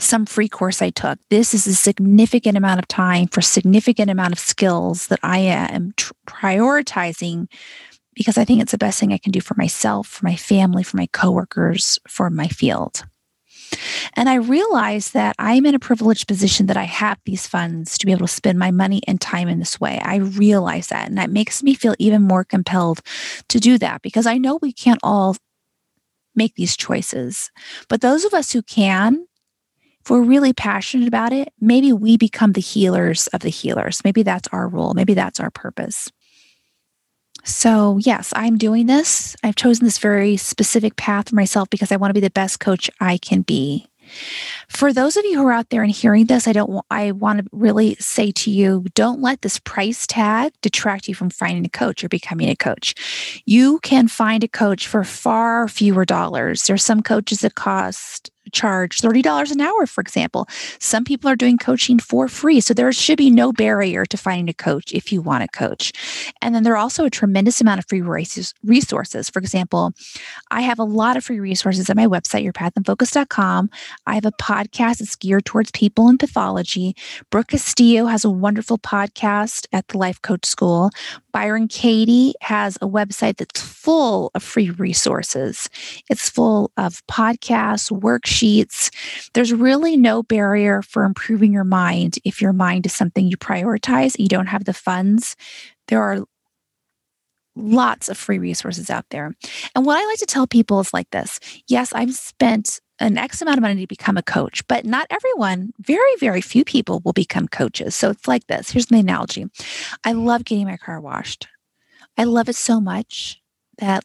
some 0.00 0.24
free 0.24 0.48
course 0.48 0.80
I 0.80 0.88
took. 0.90 1.18
This 1.28 1.52
is 1.52 1.66
a 1.66 1.74
significant 1.74 2.56
amount 2.56 2.78
of 2.78 2.88
time 2.88 3.28
for 3.28 3.42
significant 3.42 4.10
amount 4.10 4.32
of 4.32 4.38
skills 4.38 5.08
that 5.08 5.20
I 5.22 5.38
am 5.38 5.92
tr- 5.96 6.12
prioritizing 6.26 7.46
because 8.14 8.38
I 8.38 8.46
think 8.46 8.62
it's 8.62 8.72
the 8.72 8.78
best 8.78 8.98
thing 8.98 9.12
I 9.12 9.18
can 9.18 9.32
do 9.32 9.42
for 9.42 9.54
myself, 9.58 10.06
for 10.06 10.24
my 10.24 10.36
family, 10.36 10.82
for 10.82 10.96
my 10.96 11.08
coworkers, 11.12 11.98
for 12.08 12.30
my 12.30 12.48
field. 12.48 13.04
And 14.14 14.28
I 14.28 14.36
realized 14.36 15.12
that 15.14 15.36
I'm 15.38 15.66
in 15.66 15.74
a 15.74 15.78
privileged 15.78 16.28
position 16.28 16.66
that 16.66 16.76
I 16.76 16.84
have 16.84 17.18
these 17.24 17.46
funds 17.46 17.98
to 17.98 18.06
be 18.06 18.12
able 18.12 18.26
to 18.26 18.32
spend 18.32 18.58
my 18.58 18.70
money 18.70 19.02
and 19.06 19.20
time 19.20 19.48
in 19.48 19.58
this 19.58 19.80
way. 19.80 20.00
I 20.02 20.16
realize 20.16 20.88
that. 20.88 21.08
And 21.08 21.18
that 21.18 21.30
makes 21.30 21.62
me 21.62 21.74
feel 21.74 21.94
even 21.98 22.22
more 22.22 22.44
compelled 22.44 23.00
to 23.48 23.60
do 23.60 23.78
that 23.78 24.02
because 24.02 24.26
I 24.26 24.38
know 24.38 24.58
we 24.60 24.72
can't 24.72 25.00
all 25.02 25.36
make 26.34 26.54
these 26.54 26.76
choices. 26.76 27.50
But 27.88 28.00
those 28.00 28.24
of 28.24 28.34
us 28.34 28.52
who 28.52 28.62
can, 28.62 29.26
if 30.00 30.10
we're 30.10 30.22
really 30.22 30.52
passionate 30.52 31.08
about 31.08 31.32
it, 31.32 31.52
maybe 31.60 31.92
we 31.92 32.16
become 32.16 32.52
the 32.52 32.60
healers 32.60 33.26
of 33.28 33.40
the 33.40 33.48
healers. 33.48 34.02
Maybe 34.04 34.22
that's 34.22 34.48
our 34.52 34.68
role. 34.68 34.94
Maybe 34.94 35.14
that's 35.14 35.40
our 35.40 35.50
purpose. 35.50 36.10
So, 37.46 37.98
yes, 37.98 38.32
I'm 38.34 38.58
doing 38.58 38.86
this. 38.86 39.36
I've 39.44 39.54
chosen 39.54 39.84
this 39.84 39.98
very 39.98 40.36
specific 40.36 40.96
path 40.96 41.28
for 41.28 41.36
myself 41.36 41.70
because 41.70 41.92
I 41.92 41.96
want 41.96 42.10
to 42.10 42.14
be 42.14 42.20
the 42.20 42.28
best 42.28 42.58
coach 42.58 42.90
I 43.00 43.18
can 43.18 43.42
be. 43.42 43.86
For 44.68 44.92
those 44.92 45.16
of 45.16 45.24
you 45.24 45.38
who 45.38 45.46
are 45.46 45.52
out 45.52 45.70
there 45.70 45.82
and 45.82 45.90
hearing 45.90 46.26
this, 46.26 46.48
I 46.48 46.52
don't 46.52 46.84
I 46.90 47.12
want 47.12 47.40
to 47.40 47.48
really 47.52 47.94
say 47.96 48.32
to 48.32 48.50
you, 48.50 48.84
don't 48.94 49.20
let 49.20 49.42
this 49.42 49.60
price 49.60 50.06
tag 50.06 50.52
detract 50.60 51.08
you 51.08 51.14
from 51.14 51.30
finding 51.30 51.64
a 51.64 51.68
coach 51.68 52.02
or 52.02 52.08
becoming 52.08 52.48
a 52.48 52.56
coach. 52.56 52.94
You 53.46 53.78
can 53.80 54.08
find 54.08 54.42
a 54.42 54.48
coach 54.48 54.86
for 54.86 55.04
far 55.04 55.68
fewer 55.68 56.04
dollars. 56.04 56.64
There's 56.64 56.84
some 56.84 57.02
coaches 57.02 57.40
that 57.40 57.54
cost 57.54 58.30
charge 58.52 59.00
$30 59.00 59.50
an 59.50 59.60
hour, 59.60 59.86
for 59.86 60.00
example. 60.00 60.48
Some 60.78 61.04
people 61.04 61.30
are 61.30 61.36
doing 61.36 61.58
coaching 61.58 61.98
for 61.98 62.28
free. 62.28 62.60
So 62.60 62.74
there 62.74 62.92
should 62.92 63.18
be 63.18 63.30
no 63.30 63.52
barrier 63.52 64.04
to 64.06 64.16
finding 64.16 64.48
a 64.48 64.54
coach 64.54 64.92
if 64.92 65.12
you 65.12 65.20
want 65.20 65.44
a 65.44 65.48
coach. 65.48 65.92
And 66.42 66.54
then 66.54 66.62
there 66.62 66.74
are 66.74 66.78
also 66.78 67.04
a 67.04 67.10
tremendous 67.10 67.60
amount 67.60 67.78
of 67.78 67.88
free 67.88 68.02
resources. 68.02 69.30
For 69.30 69.38
example, 69.38 69.92
I 70.50 70.60
have 70.62 70.78
a 70.78 70.84
lot 70.84 71.16
of 71.16 71.24
free 71.24 71.40
resources 71.40 71.90
at 71.90 71.96
my 71.96 72.06
website, 72.06 72.50
yourpathinfocus.com. 72.50 73.70
I 74.06 74.14
have 74.14 74.26
a 74.26 74.32
podcast 74.32 74.98
that's 74.98 75.16
geared 75.16 75.44
towards 75.44 75.70
people 75.70 76.08
in 76.08 76.18
pathology. 76.18 76.94
Brooke 77.30 77.48
Castillo 77.48 78.06
has 78.06 78.24
a 78.24 78.30
wonderful 78.30 78.78
podcast 78.78 79.66
at 79.72 79.88
the 79.88 79.98
Life 79.98 80.22
Coach 80.22 80.46
School. 80.46 80.90
Byron 81.32 81.68
Katie 81.68 82.34
has 82.40 82.76
a 82.76 82.88
website 82.88 83.36
that's 83.36 83.60
full 83.60 84.30
of 84.34 84.42
free 84.42 84.70
resources. 84.70 85.68
It's 86.08 86.30
full 86.30 86.70
of 86.76 87.06
podcasts, 87.06 87.90
worksheets. 88.36 88.90
There's 89.34 89.52
really 89.52 89.96
no 89.96 90.22
barrier 90.22 90.82
for 90.82 91.04
improving 91.04 91.52
your 91.52 91.64
mind 91.64 92.18
if 92.24 92.40
your 92.40 92.52
mind 92.52 92.86
is 92.86 92.94
something 92.94 93.26
you 93.26 93.36
prioritize, 93.36 94.18
you 94.18 94.28
don't 94.28 94.46
have 94.46 94.64
the 94.64 94.72
funds. 94.72 95.36
There 95.88 96.02
are 96.02 96.24
lots 97.54 98.08
of 98.08 98.18
free 98.18 98.38
resources 98.38 98.90
out 98.90 99.06
there. 99.10 99.34
And 99.74 99.86
what 99.86 99.98
I 99.98 100.06
like 100.06 100.18
to 100.18 100.26
tell 100.26 100.46
people 100.46 100.80
is 100.80 100.92
like 100.92 101.10
this 101.10 101.40
yes, 101.68 101.92
I've 101.92 102.14
spent 102.14 102.80
an 102.98 103.18
X 103.18 103.42
amount 103.42 103.58
of 103.58 103.62
money 103.62 103.82
to 103.82 103.86
become 103.86 104.16
a 104.16 104.22
coach, 104.22 104.66
but 104.68 104.86
not 104.86 105.06
everyone, 105.10 105.72
very, 105.80 106.16
very 106.18 106.40
few 106.40 106.64
people 106.64 107.02
will 107.04 107.12
become 107.12 107.46
coaches. 107.46 107.94
So 107.94 108.10
it's 108.10 108.26
like 108.26 108.46
this. 108.46 108.70
Here's 108.70 108.90
my 108.90 108.98
analogy 108.98 109.46
I 110.04 110.12
love 110.12 110.44
getting 110.44 110.66
my 110.66 110.76
car 110.76 111.00
washed. 111.00 111.46
I 112.18 112.24
love 112.24 112.48
it 112.48 112.56
so 112.56 112.80
much 112.80 113.40
that 113.78 114.04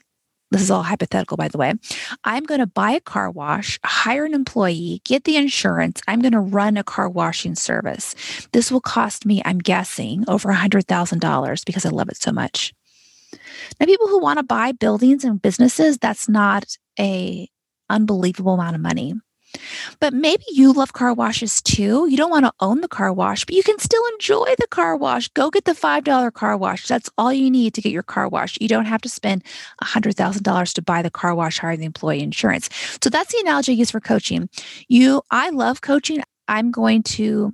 this 0.51 0.61
is 0.61 0.69
all 0.69 0.83
hypothetical, 0.83 1.37
by 1.37 1.47
the 1.47 1.57
way. 1.57 1.73
I'm 2.25 2.43
going 2.43 2.59
to 2.59 2.67
buy 2.67 2.91
a 2.91 2.99
car 2.99 3.31
wash, 3.31 3.79
hire 3.85 4.25
an 4.25 4.33
employee, 4.33 5.01
get 5.05 5.23
the 5.23 5.37
insurance. 5.37 6.01
I'm 6.07 6.19
going 6.19 6.33
to 6.33 6.39
run 6.39 6.77
a 6.77 6.83
car 6.83 7.09
washing 7.09 7.55
service. 7.55 8.15
This 8.51 8.69
will 8.69 8.81
cost 8.81 9.25
me, 9.25 9.41
I'm 9.45 9.59
guessing, 9.59 10.25
over 10.27 10.51
$100,000 10.51 11.65
because 11.65 11.85
I 11.85 11.89
love 11.89 12.09
it 12.09 12.17
so 12.17 12.31
much. 12.31 12.73
Now, 13.79 13.85
people 13.85 14.07
who 14.07 14.19
want 14.19 14.39
to 14.39 14.43
buy 14.43 14.73
buildings 14.73 15.23
and 15.23 15.41
businesses, 15.41 15.97
that's 15.97 16.27
not 16.27 16.77
a 16.99 17.47
unbelievable 17.89 18.53
amount 18.53 18.75
of 18.75 18.81
money. 18.81 19.13
But 19.99 20.13
maybe 20.13 20.43
you 20.49 20.73
love 20.73 20.93
car 20.93 21.13
washes 21.13 21.61
too. 21.61 22.07
You 22.09 22.17
don't 22.17 22.31
want 22.31 22.45
to 22.45 22.53
own 22.59 22.81
the 22.81 22.87
car 22.87 23.13
wash, 23.13 23.45
but 23.45 23.55
you 23.55 23.63
can 23.63 23.79
still 23.79 24.03
enjoy 24.13 24.53
the 24.57 24.67
car 24.67 24.95
wash. 24.95 25.27
Go 25.29 25.49
get 25.49 25.65
the 25.65 25.73
$5 25.73 26.33
car 26.33 26.57
wash. 26.57 26.87
That's 26.87 27.09
all 27.17 27.33
you 27.33 27.49
need 27.51 27.73
to 27.75 27.81
get 27.81 27.91
your 27.91 28.03
car 28.03 28.27
wash. 28.27 28.57
You 28.61 28.67
don't 28.67 28.85
have 28.85 29.01
to 29.01 29.09
spend 29.09 29.43
$100,000 29.83 30.73
to 30.73 30.81
buy 30.81 31.01
the 31.01 31.11
car 31.11 31.35
wash, 31.35 31.59
hire 31.59 31.77
the 31.77 31.85
employee 31.85 32.21
insurance. 32.21 32.69
So 33.01 33.09
that's 33.09 33.31
the 33.31 33.39
analogy 33.39 33.73
I 33.73 33.75
use 33.75 33.91
for 33.91 33.99
coaching. 33.99 34.49
You, 34.87 35.21
I 35.31 35.49
love 35.49 35.81
coaching. 35.81 36.23
I'm 36.47 36.71
going 36.71 37.03
to 37.03 37.53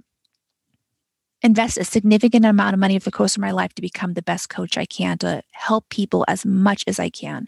invest 1.43 1.77
a 1.77 1.83
significant 1.83 2.45
amount 2.45 2.73
of 2.73 2.79
money 2.79 2.95
over 2.95 3.05
the 3.05 3.11
course 3.11 3.35
of 3.35 3.41
my 3.41 3.51
life 3.51 3.73
to 3.75 3.81
become 3.81 4.13
the 4.13 4.21
best 4.21 4.49
coach 4.49 4.77
I 4.77 4.85
can 4.85 5.17
to 5.19 5.43
help 5.51 5.87
people 5.89 6.25
as 6.27 6.45
much 6.45 6.83
as 6.87 6.99
I 6.99 7.09
can. 7.09 7.47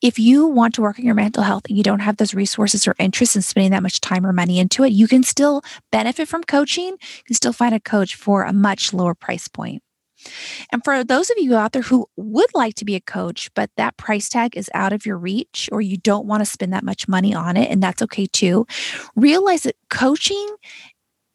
If 0.00 0.18
you 0.18 0.46
want 0.46 0.74
to 0.74 0.82
work 0.82 0.98
on 0.98 1.04
your 1.04 1.14
mental 1.14 1.42
health 1.42 1.64
and 1.68 1.76
you 1.76 1.82
don't 1.82 2.00
have 2.00 2.16
those 2.16 2.34
resources 2.34 2.86
or 2.86 2.94
interest 2.98 3.36
in 3.36 3.42
spending 3.42 3.72
that 3.72 3.82
much 3.82 4.00
time 4.00 4.24
or 4.26 4.32
money 4.32 4.58
into 4.58 4.84
it, 4.84 4.92
you 4.92 5.08
can 5.08 5.22
still 5.22 5.62
benefit 5.90 6.28
from 6.28 6.44
coaching. 6.44 6.92
You 6.92 7.24
can 7.26 7.34
still 7.34 7.52
find 7.52 7.74
a 7.74 7.80
coach 7.80 8.14
for 8.14 8.44
a 8.44 8.52
much 8.52 8.92
lower 8.92 9.14
price 9.14 9.48
point. 9.48 9.82
And 10.72 10.82
for 10.84 11.04
those 11.04 11.30
of 11.30 11.36
you 11.38 11.56
out 11.56 11.72
there 11.72 11.82
who 11.82 12.06
would 12.16 12.48
like 12.54 12.74
to 12.76 12.84
be 12.84 12.94
a 12.94 13.00
coach, 13.00 13.50
but 13.54 13.70
that 13.76 13.96
price 13.96 14.28
tag 14.28 14.56
is 14.56 14.70
out 14.74 14.92
of 14.92 15.04
your 15.04 15.18
reach 15.18 15.68
or 15.72 15.80
you 15.80 15.96
don't 15.96 16.26
want 16.26 16.40
to 16.40 16.46
spend 16.46 16.72
that 16.72 16.84
much 16.84 17.08
money 17.08 17.34
on 17.34 17.56
it, 17.56 17.70
and 17.70 17.82
that's 17.82 18.02
okay 18.02 18.26
too, 18.26 18.66
realize 19.16 19.64
that 19.64 19.76
coaching 19.90 20.48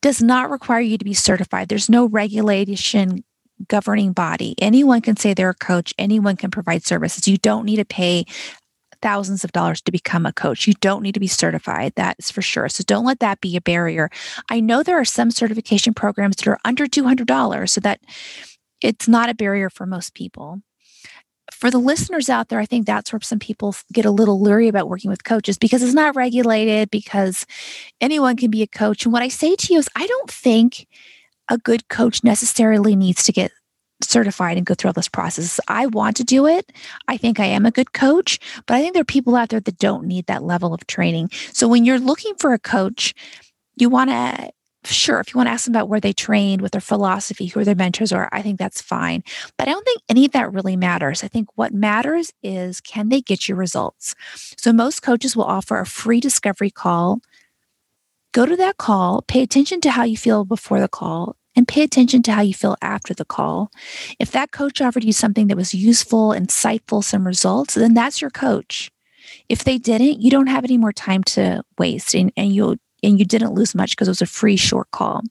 does 0.02 0.22
not 0.22 0.50
require 0.50 0.82
you 0.82 0.98
to 0.98 1.06
be 1.06 1.14
certified. 1.14 1.70
There's 1.70 1.90
no 1.90 2.06
regulation 2.08 3.24
governing 3.68 4.14
body. 4.14 4.56
Anyone 4.60 5.02
can 5.02 5.18
say 5.18 5.34
they're 5.34 5.50
a 5.50 5.54
coach, 5.54 5.94
anyone 5.98 6.38
can 6.38 6.52
provide 6.52 6.86
services. 6.86 7.28
You 7.28 7.38
don't 7.38 7.66
need 7.66 7.78
to 7.78 7.86
pay 7.86 8.26
thousands 9.02 9.44
of 9.44 9.52
dollars 9.52 9.82
to 9.82 9.92
become 9.92 10.26
a 10.26 10.34
coach. 10.34 10.68
You 10.68 10.74
don't 10.82 11.04
need 11.04 11.14
to 11.14 11.20
be 11.20 11.28
certified. 11.28 11.94
That 11.96 12.18
is 12.20 12.32
for 12.32 12.42
sure. 12.42 12.68
So 12.70 12.84
don't 12.86 13.06
let 13.06 13.20
that 13.20 13.42
be 13.42 13.56
a 13.56 13.62
barrier. 13.62 14.10
I 14.50 14.60
know 14.60 14.84
there 14.84 15.00
are 15.00 15.06
some 15.06 15.32
certification 15.32 15.94
programs 15.94 16.38
that 16.38 16.48
are 16.48 16.60
under 16.66 16.86
$200 16.86 17.70
so 17.70 17.82
that 17.82 18.02
it's 18.82 19.08
not 19.08 19.30
a 19.30 19.34
barrier 19.34 19.70
for 19.70 19.86
most 19.86 20.14
people 20.14 20.62
for 21.60 21.70
the 21.70 21.78
listeners 21.78 22.30
out 22.30 22.48
there, 22.48 22.60
I 22.60 22.66
think 22.66 22.86
that's 22.86 23.12
where 23.12 23.20
some 23.20 23.38
people 23.38 23.76
get 23.92 24.06
a 24.06 24.12
little 24.12 24.40
leery 24.40 24.70
about 24.70 24.88
working 24.88 25.12
with 25.12 25.26
coaches 25.26 25.58
because 25.58 25.84
it's 25.84 25.94
not 25.94 26.16
regulated, 26.16 26.90
because 26.90 27.46
anyone 28.00 28.38
can 28.38 28.50
be 28.50 28.62
a 28.62 28.68
coach. 28.68 29.04
And 29.04 29.12
what 29.12 29.24
I 29.24 29.28
say 29.28 29.58
to 29.58 29.74
you 29.74 29.80
is, 29.80 29.90
I 29.94 30.08
don't 30.08 30.32
think 30.32 30.88
a 31.50 31.58
good 31.58 31.90
coach 31.90 32.24
necessarily 32.24 32.96
needs 32.96 33.24
to 33.24 33.34
get 33.34 33.52
certified 34.02 34.56
and 34.56 34.66
go 34.66 34.74
through 34.74 34.88
all 34.88 34.94
this 34.94 35.10
process. 35.10 35.60
I 35.68 35.88
want 35.88 36.16
to 36.18 36.24
do 36.24 36.48
it. 36.48 36.72
I 37.10 37.18
think 37.18 37.42
I 37.42 37.46
am 37.46 37.66
a 37.66 37.72
good 37.72 37.92
coach, 37.92 38.40
but 38.66 38.76
I 38.76 38.82
think 38.82 38.94
there 38.94 39.02
are 39.02 39.06
people 39.06 39.36
out 39.36 39.50
there 39.50 39.60
that 39.60 39.78
don't 39.80 40.06
need 40.06 40.28
that 40.28 40.44
level 40.44 40.74
of 40.74 40.88
training. 40.88 41.30
So 41.52 41.68
when 41.68 41.84
you're 41.84 42.00
looking 42.00 42.36
for 42.36 42.54
a 42.54 42.60
coach, 42.60 43.14
you 43.76 43.90
want 43.90 44.12
to 44.12 44.52
sure, 44.86 45.20
if 45.20 45.34
you 45.34 45.38
want 45.38 45.48
to 45.48 45.52
ask 45.52 45.66
them 45.66 45.74
about 45.74 45.90
where 45.90 46.00
they 46.00 46.14
trained, 46.14 46.62
what 46.62 46.72
their 46.72 46.82
philosophy, 46.82 47.48
who 47.48 47.64
their 47.64 47.76
mentors 47.76 48.12
are, 48.12 48.30
I 48.32 48.42
think 48.42 48.58
that's 48.58 48.82
fine. 48.82 49.24
But 49.58 49.68
I 49.68 49.72
don't 49.72 49.86
think 49.86 50.02
any 50.10 50.26
of 50.26 50.32
that 50.32 50.54
really 50.54 50.78
matters. 50.78 51.24
I 51.24 51.28
think 51.28 51.50
what 51.56 51.74
matters 51.74 52.32
is 52.42 52.82
can 52.82 53.10
they 53.10 53.22
get 53.22 53.48
you 53.48 53.56
results? 53.56 54.16
So 54.58 54.72
most 54.72 55.02
coaches 55.02 55.36
will 55.36 55.44
offer 55.44 55.80
a 55.80 55.86
free 55.86 56.20
discovery 56.20 56.70
call. 56.70 57.22
Go 58.32 58.46
to 58.46 58.56
that 58.56 58.78
call, 58.78 59.24
pay 59.24 59.42
attention 59.42 59.82
to 59.82 59.92
how 59.92 60.04
you 60.04 60.16
feel 60.16 60.46
before 60.46 60.80
the 60.80 60.88
call, 60.88 61.36
and 61.56 61.68
pay 61.68 61.82
attention 61.82 62.22
to 62.24 62.32
how 62.32 62.42
you 62.42 62.54
feel 62.54 62.78
after 62.82 63.14
the 63.14 63.26
call. 63.26 63.72
If 64.20 64.32
that 64.32 64.52
coach 64.52 64.82
offered 64.82 65.04
you 65.04 65.14
something 65.14 65.48
that 65.48 65.58
was 65.58 65.74
useful, 65.74 66.30
insightful, 66.30 67.04
some 67.04 67.26
results, 67.26 67.74
then 67.74 67.94
that's 67.94 68.22
your 68.22 68.30
coach. 68.30 68.92
If 69.50 69.64
they 69.64 69.78
didn't, 69.78 70.22
you 70.22 70.32
don't 70.32 70.48
have 70.48 70.64
any 70.64 70.78
more 70.78 70.94
time 70.94 71.24
to 71.26 71.64
waste 71.78 72.14
and, 72.16 72.32
and 72.38 72.54
you'll 72.54 72.78
and 73.04 73.20
you 73.20 73.26
didn't 73.26 73.54
lose 73.54 73.76
much 73.76 73.92
because 73.92 74.08
it 74.08 74.12
was 74.12 74.22
a 74.22 74.26
free 74.26 74.56
short 74.56 74.90
call. 74.92 75.22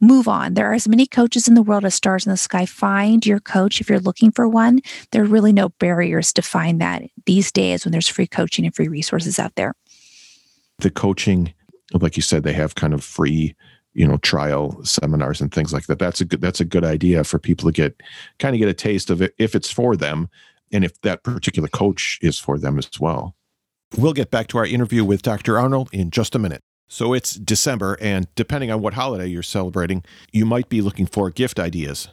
Move 0.00 0.28
on. 0.28 0.54
There 0.54 0.70
are 0.70 0.74
as 0.74 0.88
many 0.88 1.06
coaches 1.06 1.48
in 1.48 1.54
the 1.54 1.62
world 1.62 1.84
as 1.84 1.94
stars 1.94 2.26
in 2.26 2.30
the 2.30 2.36
sky. 2.36 2.66
Find 2.66 3.24
your 3.24 3.40
coach 3.40 3.80
if 3.80 3.88
you're 3.88 4.00
looking 4.00 4.30
for 4.30 4.48
one. 4.48 4.80
There 5.12 5.22
are 5.22 5.26
really 5.26 5.52
no 5.52 5.70
barriers 5.70 6.32
to 6.34 6.42
find 6.42 6.80
that 6.80 7.02
these 7.26 7.52
days 7.52 7.84
when 7.84 7.92
there's 7.92 8.08
free 8.08 8.26
coaching 8.26 8.64
and 8.64 8.74
free 8.74 8.88
resources 8.88 9.38
out 9.38 9.54
there. 9.54 9.74
The 10.78 10.90
coaching, 10.90 11.52
like 11.92 12.16
you 12.16 12.22
said, 12.22 12.42
they 12.42 12.54
have 12.54 12.74
kind 12.74 12.94
of 12.94 13.04
free 13.04 13.54
you 13.92 14.06
know 14.06 14.18
trial 14.18 14.82
seminars 14.84 15.40
and 15.40 15.52
things 15.52 15.72
like 15.72 15.86
that 15.86 15.98
that's 15.98 16.20
a 16.20 16.24
good 16.24 16.40
that's 16.40 16.60
a 16.60 16.64
good 16.64 16.84
idea 16.84 17.24
for 17.24 17.38
people 17.38 17.68
to 17.68 17.72
get 17.72 18.00
kind 18.38 18.54
of 18.54 18.60
get 18.60 18.68
a 18.68 18.74
taste 18.74 19.10
of 19.10 19.20
it 19.20 19.34
if 19.38 19.54
it's 19.54 19.70
for 19.70 19.96
them 19.96 20.28
and 20.72 20.84
if 20.84 21.00
that 21.00 21.24
particular 21.24 21.68
coach 21.68 22.18
is 22.22 22.38
for 22.38 22.58
them 22.58 22.78
as 22.78 22.88
well 23.00 23.34
we'll 23.96 24.12
get 24.12 24.30
back 24.30 24.46
to 24.46 24.58
our 24.58 24.66
interview 24.66 25.04
with 25.04 25.22
dr 25.22 25.58
arnold 25.58 25.88
in 25.92 26.10
just 26.10 26.34
a 26.34 26.38
minute 26.38 26.62
so 26.92 27.14
it's 27.14 27.34
december 27.34 27.96
and 28.00 28.26
depending 28.34 28.70
on 28.70 28.82
what 28.82 28.94
holiday 28.94 29.26
you're 29.26 29.42
celebrating 29.42 30.02
you 30.32 30.44
might 30.44 30.68
be 30.68 30.82
looking 30.82 31.06
for 31.06 31.30
gift 31.30 31.58
ideas 31.58 32.08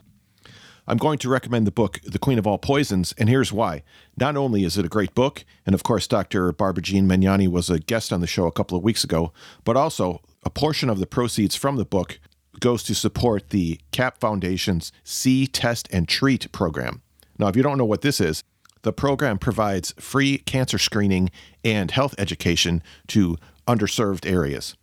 I'm 0.90 0.96
going 0.96 1.18
to 1.18 1.28
recommend 1.28 1.66
the 1.66 1.70
book, 1.70 2.00
The 2.02 2.18
Queen 2.18 2.38
of 2.38 2.46
All 2.46 2.56
Poisons, 2.56 3.12
and 3.18 3.28
here's 3.28 3.52
why. 3.52 3.82
Not 4.16 4.38
only 4.38 4.64
is 4.64 4.78
it 4.78 4.86
a 4.86 4.88
great 4.88 5.14
book, 5.14 5.44
and 5.66 5.74
of 5.74 5.82
course, 5.82 6.06
Dr. 6.06 6.50
Barbara 6.50 6.82
Jean 6.82 7.06
Magnani 7.06 7.46
was 7.46 7.68
a 7.68 7.78
guest 7.78 8.10
on 8.10 8.22
the 8.22 8.26
show 8.26 8.46
a 8.46 8.52
couple 8.52 8.78
of 8.78 8.82
weeks 8.82 9.04
ago, 9.04 9.30
but 9.64 9.76
also 9.76 10.22
a 10.44 10.50
portion 10.50 10.88
of 10.88 10.98
the 10.98 11.06
proceeds 11.06 11.54
from 11.54 11.76
the 11.76 11.84
book 11.84 12.18
goes 12.58 12.82
to 12.84 12.94
support 12.94 13.50
the 13.50 13.78
CAP 13.92 14.18
Foundation's 14.18 14.90
See, 15.04 15.46
Test, 15.46 15.88
and 15.92 16.08
Treat 16.08 16.50
program. 16.52 17.02
Now, 17.38 17.48
if 17.48 17.56
you 17.56 17.62
don't 17.62 17.76
know 17.76 17.84
what 17.84 18.00
this 18.00 18.18
is, 18.18 18.42
the 18.80 18.92
program 18.92 19.38
provides 19.38 19.92
free 19.98 20.38
cancer 20.38 20.78
screening 20.78 21.30
and 21.62 21.90
health 21.90 22.14
education 22.16 22.82
to 23.08 23.36
underserved 23.68 24.28
areas. 24.28 24.76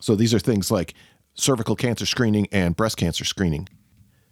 So 0.00 0.14
these 0.14 0.34
are 0.34 0.38
things 0.38 0.70
like 0.70 0.92
cervical 1.32 1.76
cancer 1.76 2.04
screening 2.04 2.48
and 2.52 2.76
breast 2.76 2.96
cancer 2.96 3.24
screening. 3.24 3.68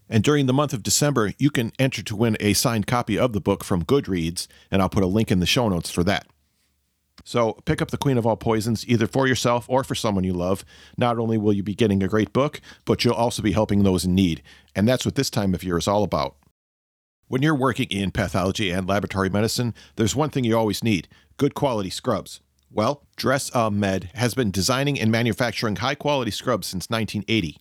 And 0.09 0.23
during 0.23 0.45
the 0.45 0.53
month 0.53 0.75
of 0.75 0.83
December, 0.83 1.33
you 1.39 1.51
can 1.51 1.73
enter 1.79 2.03
to 2.03 2.17
win 2.17 2.37
a 2.39 2.53
signed 2.53 2.87
copy 2.87 3.19
of 3.19 3.33
the 3.33 3.41
book 3.41 3.65
from 3.65 3.85
Goodreads, 3.85 4.47
and 4.71 4.83
I'll 4.83 4.91
put 4.91 5.03
a 5.03 5.07
link 5.07 5.31
in 5.31 5.41
the 5.41 5.47
show 5.47 5.69
notes 5.69 5.91
for 5.91 6.05
that. 6.05 6.27
So 7.25 7.55
pick 7.65 7.81
up 7.81 7.91
The 7.91 7.97
Queen 7.97 8.19
of 8.19 8.27
All 8.27 8.37
Poisons 8.37 8.87
either 8.89 9.07
for 9.07 9.27
yourself 9.27 9.65
or 9.69 9.85
for 9.85 9.95
someone 9.95 10.25
you 10.25 10.33
love. 10.33 10.65
Not 10.99 11.19
only 11.19 11.39
will 11.39 11.53
you 11.53 11.63
be 11.63 11.75
getting 11.75 12.03
a 12.03 12.09
great 12.09 12.33
book, 12.33 12.61
but 12.85 13.05
you'll 13.05 13.15
also 13.15 13.43
be 13.43 13.53
helping 13.53 13.83
those 13.85 14.05
in 14.05 14.15
need. 14.15 14.43
And 14.75 14.89
that's 14.89 15.05
what 15.05 15.15
this 15.15 15.31
time 15.31 15.55
of 15.55 15.63
year 15.63 15.79
is 15.79 15.89
all 15.89 16.03
about. 16.03 16.37
When 17.29 17.41
you're 17.41 17.55
working 17.55 17.87
in 17.91 18.11
pathology 18.11 18.71
and 18.71 18.87
laboratory 18.87 19.31
medicine, 19.31 19.73
there's 19.97 20.17
one 20.17 20.31
thing 20.31 20.45
you 20.45 20.59
always 20.59 20.85
need 20.85 21.09
good 21.39 21.55
quality 21.55 21.91
scrubs. 21.91 22.41
Well, 22.75 23.03
Dress 23.17 23.51
A 23.55 23.71
Med 23.71 24.09
has 24.15 24.33
been 24.33 24.51
designing 24.51 24.99
and 24.99 25.13
manufacturing 25.13 25.77
high 25.77 25.95
quality 25.95 26.31
scrubs 26.31 26.69
since 26.69 26.89
1980. 26.89 27.59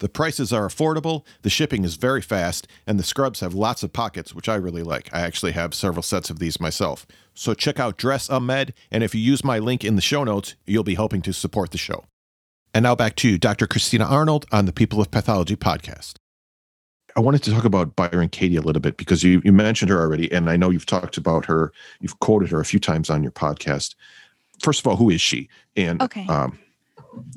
The 0.00 0.08
prices 0.08 0.52
are 0.52 0.66
affordable, 0.66 1.24
the 1.42 1.50
shipping 1.50 1.84
is 1.84 1.94
very 1.94 2.20
fast, 2.20 2.66
and 2.84 2.98
the 2.98 3.04
scrubs 3.04 3.40
have 3.40 3.54
lots 3.54 3.84
of 3.84 3.92
pockets, 3.92 4.34
which 4.34 4.48
I 4.48 4.56
really 4.56 4.82
like. 4.82 5.08
I 5.14 5.20
actually 5.20 5.52
have 5.52 5.72
several 5.72 6.02
sets 6.02 6.30
of 6.30 6.40
these 6.40 6.58
myself. 6.58 7.06
So 7.32 7.54
check 7.54 7.78
out 7.78 7.96
Dress 7.96 8.28
A 8.28 8.40
Med, 8.40 8.74
and 8.90 9.04
if 9.04 9.14
you 9.14 9.20
use 9.20 9.44
my 9.44 9.60
link 9.60 9.84
in 9.84 9.94
the 9.94 10.02
show 10.02 10.24
notes, 10.24 10.56
you'll 10.66 10.82
be 10.82 10.96
helping 10.96 11.22
to 11.22 11.32
support 11.32 11.70
the 11.70 11.78
show. 11.78 12.06
And 12.74 12.82
now 12.82 12.96
back 12.96 13.14
to 13.16 13.38
Dr. 13.38 13.68
Christina 13.68 14.04
Arnold 14.04 14.46
on 14.50 14.64
the 14.64 14.72
People 14.72 15.00
of 15.00 15.12
Pathology 15.12 15.54
podcast. 15.54 16.14
I 17.16 17.20
wanted 17.20 17.42
to 17.44 17.52
talk 17.52 17.64
about 17.64 17.96
Byron 17.96 18.28
Katie 18.28 18.56
a 18.56 18.62
little 18.62 18.80
bit 18.80 18.96
because 18.96 19.22
you, 19.22 19.42
you 19.44 19.52
mentioned 19.52 19.90
her 19.90 20.00
already, 20.00 20.30
and 20.32 20.48
I 20.48 20.56
know 20.56 20.70
you've 20.70 20.86
talked 20.86 21.16
about 21.16 21.44
her, 21.46 21.72
you've 22.00 22.18
quoted 22.20 22.50
her 22.50 22.60
a 22.60 22.64
few 22.64 22.80
times 22.80 23.10
on 23.10 23.22
your 23.22 23.32
podcast. 23.32 23.94
First 24.60 24.80
of 24.80 24.86
all, 24.86 24.96
who 24.96 25.10
is 25.10 25.20
she? 25.20 25.48
And 25.76 26.00
okay. 26.02 26.26
um, 26.26 26.58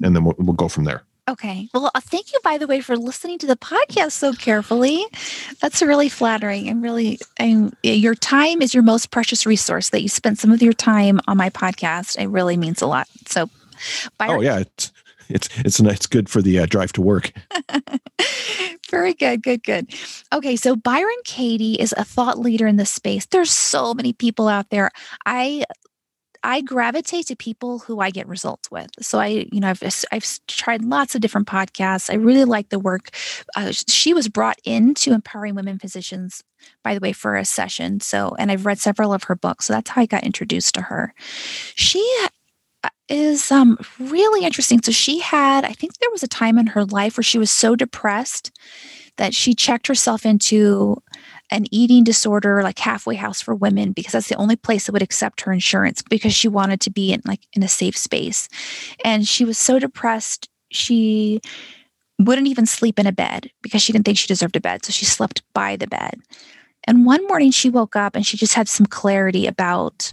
and 0.03 0.15
then 0.15 0.23
we'll, 0.23 0.35
we'll 0.37 0.53
go 0.53 0.67
from 0.67 0.83
there. 0.83 1.03
Okay. 1.29 1.69
Well, 1.73 1.89
uh, 1.95 2.01
thank 2.01 2.33
you, 2.33 2.39
by 2.43 2.57
the 2.57 2.67
way, 2.67 2.81
for 2.81 2.97
listening 2.97 3.37
to 3.39 3.47
the 3.47 3.55
podcast 3.55 4.11
so 4.11 4.33
carefully. 4.33 5.05
That's 5.61 5.81
really 5.81 6.09
flattering 6.09 6.67
and 6.67 6.81
really, 6.81 7.17
and 7.37 7.75
your 7.81 8.13
time 8.13 8.61
is 8.61 8.73
your 8.73 8.83
most 8.83 9.09
precious 9.09 9.45
resource. 9.45 9.89
That 9.89 10.01
you 10.01 10.09
spent 10.09 10.37
some 10.37 10.51
of 10.51 10.61
your 10.61 10.73
time 10.73 11.21
on 11.27 11.37
my 11.37 11.49
podcast, 11.49 12.21
it 12.21 12.27
really 12.27 12.57
means 12.57 12.81
a 12.81 12.87
lot. 12.87 13.07
So, 13.25 13.49
Byron, 14.17 14.37
oh 14.37 14.41
yeah, 14.41 14.59
it's 14.59 14.91
it's 15.29 15.49
it's 15.59 15.79
it's 15.79 16.07
good 16.07 16.27
for 16.27 16.41
the 16.41 16.59
uh, 16.59 16.65
drive 16.65 16.91
to 16.93 17.01
work. 17.01 17.31
Very 18.91 19.13
good, 19.13 19.41
good, 19.41 19.63
good. 19.63 19.93
Okay, 20.33 20.57
so 20.57 20.75
Byron 20.75 21.09
Katie 21.23 21.75
is 21.75 21.93
a 21.97 22.03
thought 22.03 22.37
leader 22.37 22.67
in 22.67 22.75
this 22.75 22.91
space. 22.91 23.25
There's 23.27 23.49
so 23.49 23.93
many 23.93 24.11
people 24.11 24.49
out 24.49 24.69
there. 24.71 24.91
I 25.25 25.63
I 26.43 26.61
gravitate 26.61 27.27
to 27.27 27.35
people 27.35 27.79
who 27.79 27.99
I 27.99 28.09
get 28.09 28.27
results 28.27 28.69
with. 28.69 28.89
So 28.99 29.19
I, 29.19 29.47
you 29.51 29.59
know, 29.59 29.69
I've 29.69 29.83
I've 30.11 30.25
tried 30.47 30.83
lots 30.83 31.15
of 31.15 31.21
different 31.21 31.47
podcasts. 31.47 32.09
I 32.09 32.15
really 32.15 32.45
like 32.45 32.69
the 32.69 32.79
work. 32.79 33.11
Uh, 33.55 33.71
she 33.71 34.13
was 34.13 34.27
brought 34.27 34.59
into 34.65 35.13
empowering 35.13 35.55
women 35.55 35.79
physicians, 35.79 36.43
by 36.83 36.93
the 36.93 36.99
way, 36.99 37.13
for 37.13 37.35
a 37.35 37.45
session. 37.45 37.99
So, 37.99 38.35
and 38.37 38.51
I've 38.51 38.65
read 38.65 38.79
several 38.79 39.13
of 39.13 39.23
her 39.23 39.35
books. 39.35 39.65
So 39.65 39.73
that's 39.73 39.89
how 39.89 40.01
I 40.01 40.05
got 40.05 40.23
introduced 40.23 40.75
to 40.75 40.81
her. 40.81 41.13
She 41.75 42.03
uh, 42.83 42.89
is 43.07 43.51
um, 43.51 43.77
really 43.99 44.45
interesting. 44.45 44.81
So 44.81 44.91
she 44.91 45.19
had, 45.19 45.63
I 45.65 45.71
think 45.71 45.97
there 45.97 46.11
was 46.11 46.23
a 46.23 46.27
time 46.27 46.57
in 46.57 46.67
her 46.67 46.85
life 46.85 47.17
where 47.17 47.23
she 47.23 47.39
was 47.39 47.51
so 47.51 47.75
depressed 47.75 48.51
that 49.17 49.33
she 49.33 49.53
checked 49.53 49.87
herself 49.87 50.25
into 50.25 51.01
an 51.51 51.65
eating 51.71 52.03
disorder 52.03 52.63
like 52.63 52.79
halfway 52.79 53.15
house 53.15 53.41
for 53.41 53.53
women 53.53 53.91
because 53.91 54.13
that's 54.13 54.29
the 54.29 54.35
only 54.35 54.55
place 54.55 54.85
that 54.85 54.93
would 54.93 55.01
accept 55.01 55.41
her 55.41 55.51
insurance 55.51 56.01
because 56.01 56.33
she 56.33 56.47
wanted 56.47 56.81
to 56.81 56.89
be 56.89 57.11
in 57.11 57.21
like 57.25 57.41
in 57.53 57.63
a 57.63 57.67
safe 57.67 57.97
space. 57.97 58.49
And 59.03 59.27
she 59.27 59.45
was 59.45 59.57
so 59.57 59.79
depressed 59.79 60.49
she 60.71 61.41
wouldn't 62.19 62.47
even 62.47 62.65
sleep 62.65 62.99
in 62.99 63.07
a 63.07 63.11
bed 63.11 63.51
because 63.61 63.81
she 63.81 63.91
didn't 63.91 64.05
think 64.05 64.17
she 64.17 64.27
deserved 64.27 64.55
a 64.55 64.61
bed 64.61 64.85
so 64.85 64.91
she 64.91 65.05
slept 65.05 65.43
by 65.53 65.75
the 65.75 65.87
bed. 65.87 66.19
And 66.85 67.05
one 67.05 67.25
morning 67.27 67.51
she 67.51 67.69
woke 67.69 67.95
up 67.95 68.15
and 68.15 68.25
she 68.25 68.37
just 68.37 68.53
had 68.53 68.67
some 68.67 68.85
clarity 68.85 69.47
about 69.47 70.11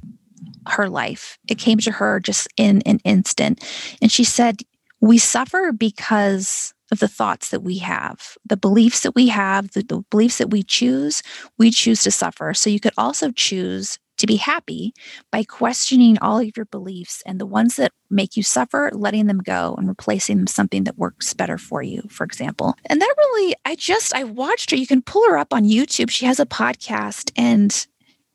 her 0.68 0.88
life. 0.88 1.38
It 1.48 1.58
came 1.58 1.78
to 1.78 1.90
her 1.90 2.20
just 2.20 2.48
in 2.56 2.82
an 2.82 3.00
instant. 3.04 3.64
And 4.02 4.12
she 4.12 4.24
said 4.24 4.62
we 5.00 5.18
suffer 5.18 5.72
because 5.72 6.74
of 6.90 6.98
the 6.98 7.08
thoughts 7.08 7.50
that 7.50 7.62
we 7.62 7.78
have, 7.78 8.36
the 8.44 8.56
beliefs 8.56 9.00
that 9.00 9.14
we 9.14 9.28
have, 9.28 9.70
the, 9.72 9.82
the, 9.82 10.02
beliefs 10.10 10.38
that 10.38 10.50
we 10.50 10.62
choose, 10.62 11.22
we 11.58 11.70
choose 11.70 12.02
to 12.02 12.10
suffer. 12.10 12.54
So 12.54 12.70
you 12.70 12.80
could 12.80 12.94
also 12.98 13.30
choose 13.30 13.98
to 14.18 14.26
be 14.26 14.36
happy 14.36 14.92
by 15.32 15.42
questioning 15.42 16.18
all 16.18 16.38
of 16.38 16.50
your 16.56 16.66
beliefs 16.66 17.22
and 17.24 17.40
the 17.40 17.46
ones 17.46 17.76
that 17.76 17.90
make 18.10 18.36
you 18.36 18.42
suffer, 18.42 18.90
letting 18.92 19.26
them 19.26 19.38
go 19.38 19.74
and 19.78 19.88
replacing 19.88 20.36
them 20.36 20.46
something 20.46 20.84
that 20.84 20.98
works 20.98 21.32
better 21.32 21.56
for 21.56 21.82
you, 21.82 22.02
for 22.10 22.24
example. 22.24 22.74
And 22.86 23.00
that 23.00 23.14
really, 23.16 23.54
I 23.64 23.76
just, 23.76 24.14
I 24.14 24.24
watched 24.24 24.70
her. 24.70 24.76
You 24.76 24.86
can 24.86 25.00
pull 25.00 25.26
her 25.28 25.38
up 25.38 25.54
on 25.54 25.64
YouTube. 25.64 26.10
She 26.10 26.26
has 26.26 26.38
a 26.38 26.46
podcast 26.46 27.32
and 27.36 27.86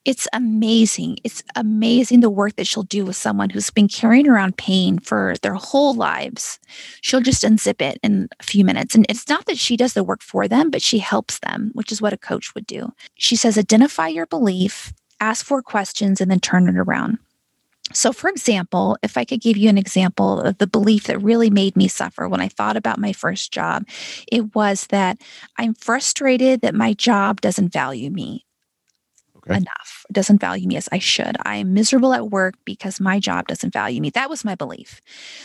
it's 0.06 0.28
amazing. 0.34 1.18
It's 1.24 1.44
amazing 1.56 2.20
the 2.20 2.30
work 2.30 2.56
that 2.56 2.68
she'll 2.68 2.84
do 2.84 3.06
with 3.06 3.15
someone 3.15 3.50
who's 3.50 3.72
been 3.72 3.88
carrying 3.88 4.28
around 4.28 4.56
pain 4.56 5.00
for 5.00 5.34
their 5.41 5.56
whole 5.56 5.96
lives. 5.96 6.60
She'll 7.02 7.22
just 7.22 7.44
unzip 7.44 7.82
it 7.82 8.00
in 8.04 8.30
a 8.39 8.44
few 8.44 8.63
minutes. 8.63 8.94
And 8.94 9.06
it's 9.10 9.28
not 9.28 9.48
that 9.48 9.58
she 9.58 9.76
does 9.76 9.94
the 9.94 10.04
work 10.04 10.22
for 10.22 10.48
them, 10.48 10.70
but 10.70 10.84
she 10.84 11.00
helps 11.00 11.39
them, 11.39 11.72
which 11.74 11.91
is 11.91 12.02
what 12.02 12.13
a 12.13 12.18
coach 12.18 12.54
would 12.54 12.68
do. 12.68 12.94
She 13.15 13.36
says, 13.36 13.58
identify 13.58 14.08
your 14.08 14.28
belief, 14.28 14.94
ask 15.20 15.44
four 15.44 15.63
questions, 15.63 16.22
and 16.22 16.30
then 16.30 16.39
turn 16.39 16.70
it 16.70 16.78
around. 16.78 17.18
So, 17.94 18.12
for 18.12 18.30
example, 18.30 18.98
if 19.04 19.15
I 19.15 19.26
could 19.26 19.41
give 19.41 19.58
you 19.58 19.70
an 19.70 19.78
example 19.78 20.41
of 20.41 20.58
the 20.58 20.68
belief 20.68 21.06
that 21.06 21.20
really 21.20 21.50
made 21.50 21.76
me 21.76 21.88
suffer 21.88 22.28
when 22.28 22.41
I 22.41 22.48
thought 22.48 22.78
about 22.78 23.00
my 23.00 23.13
first 23.13 23.52
job, 23.52 23.88
it 24.32 24.56
was 24.56 24.88
that 24.88 25.20
I'm 25.58 25.76
frustrated 25.76 26.62
that 26.62 26.74
my 26.76 26.94
job 26.94 27.41
doesn't 27.41 27.72
value 27.72 28.10
me 28.10 28.46
okay. 29.48 29.58
enough, 29.58 30.06
doesn't 30.12 30.42
value 30.42 30.68
me 30.68 30.78
as 30.78 30.90
I 30.92 31.00
should. 31.00 31.38
I 31.44 31.58
am 31.58 31.74
miserable 31.74 32.14
at 32.14 32.30
work 32.32 32.56
because 32.66 33.00
my 33.00 33.20
job 33.20 33.48
doesn't 33.48 33.74
value 33.74 34.02
me. 34.02 34.10
That 34.10 34.30
was 34.30 34.46
my 34.46 34.56
belief. 34.56 35.02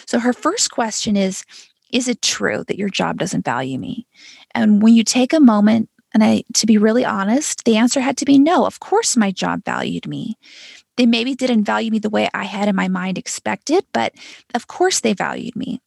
So 0.07 0.19
her 0.19 0.33
first 0.33 0.71
question 0.71 1.17
is 1.17 1.45
Is 1.93 2.09
it 2.09 2.23
true 2.23 2.65
that 2.69 2.79
your 2.79 2.89
job 2.89 3.19
doesn't 3.19 3.45
value 3.45 3.79
me? 3.79 4.07
And 4.55 4.83
when 4.83 4.95
you 4.95 5.05
take 5.05 5.33
a 5.33 5.41
moment, 5.41 5.89
and 6.13 6.25
I, 6.25 6.45
to 6.55 6.67
be 6.67 6.79
really 6.79 7.05
honest, 7.05 7.65
the 7.65 7.77
answer 7.77 8.01
had 8.01 8.17
to 8.19 8.25
be 8.25 8.39
no. 8.39 8.67
Of 8.67 8.81
course, 8.81 9.17
my 9.17 9.31
job 9.31 9.65
valued 9.65 10.07
me. 10.07 10.37
They 10.97 11.07
maybe 11.07 11.35
didn't 11.35 11.65
value 11.65 11.91
me 11.91 11.99
the 11.99 12.11
way 12.11 12.29
I 12.35 12.45
had 12.45 12.69
in 12.69 12.77
my 12.77 12.89
mind 12.89 13.17
expected, 13.17 13.85
but 13.93 14.13
of 14.55 14.67
course 14.67 15.01
they 15.01 15.15
valued 15.15 15.57
me. 15.57 15.81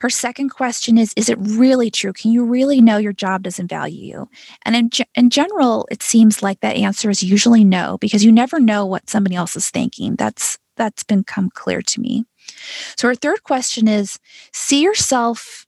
Her 0.00 0.10
second 0.10 0.50
question 0.50 0.98
is 0.98 1.12
Is 1.16 1.28
it 1.28 1.38
really 1.40 1.90
true? 1.90 2.12
Can 2.12 2.32
you 2.32 2.44
really 2.44 2.80
know 2.80 2.98
your 2.98 3.12
job 3.12 3.42
doesn't 3.42 3.68
value 3.68 4.04
you? 4.04 4.28
And 4.64 4.76
in, 4.76 4.90
in 5.14 5.30
general, 5.30 5.86
it 5.90 6.02
seems 6.02 6.42
like 6.42 6.60
that 6.60 6.76
answer 6.76 7.10
is 7.10 7.22
usually 7.22 7.64
no, 7.64 7.98
because 7.98 8.24
you 8.24 8.32
never 8.32 8.60
know 8.60 8.86
what 8.86 9.10
somebody 9.10 9.36
else 9.36 9.56
is 9.56 9.70
thinking. 9.70 10.16
That's 10.16 10.58
that's 10.76 11.02
become 11.02 11.50
clear 11.50 11.82
to 11.82 12.00
me. 12.00 12.24
So 12.96 13.08
her 13.08 13.14
third 13.14 13.42
question 13.42 13.88
is 13.88 14.18
see 14.52 14.82
yourself 14.82 15.66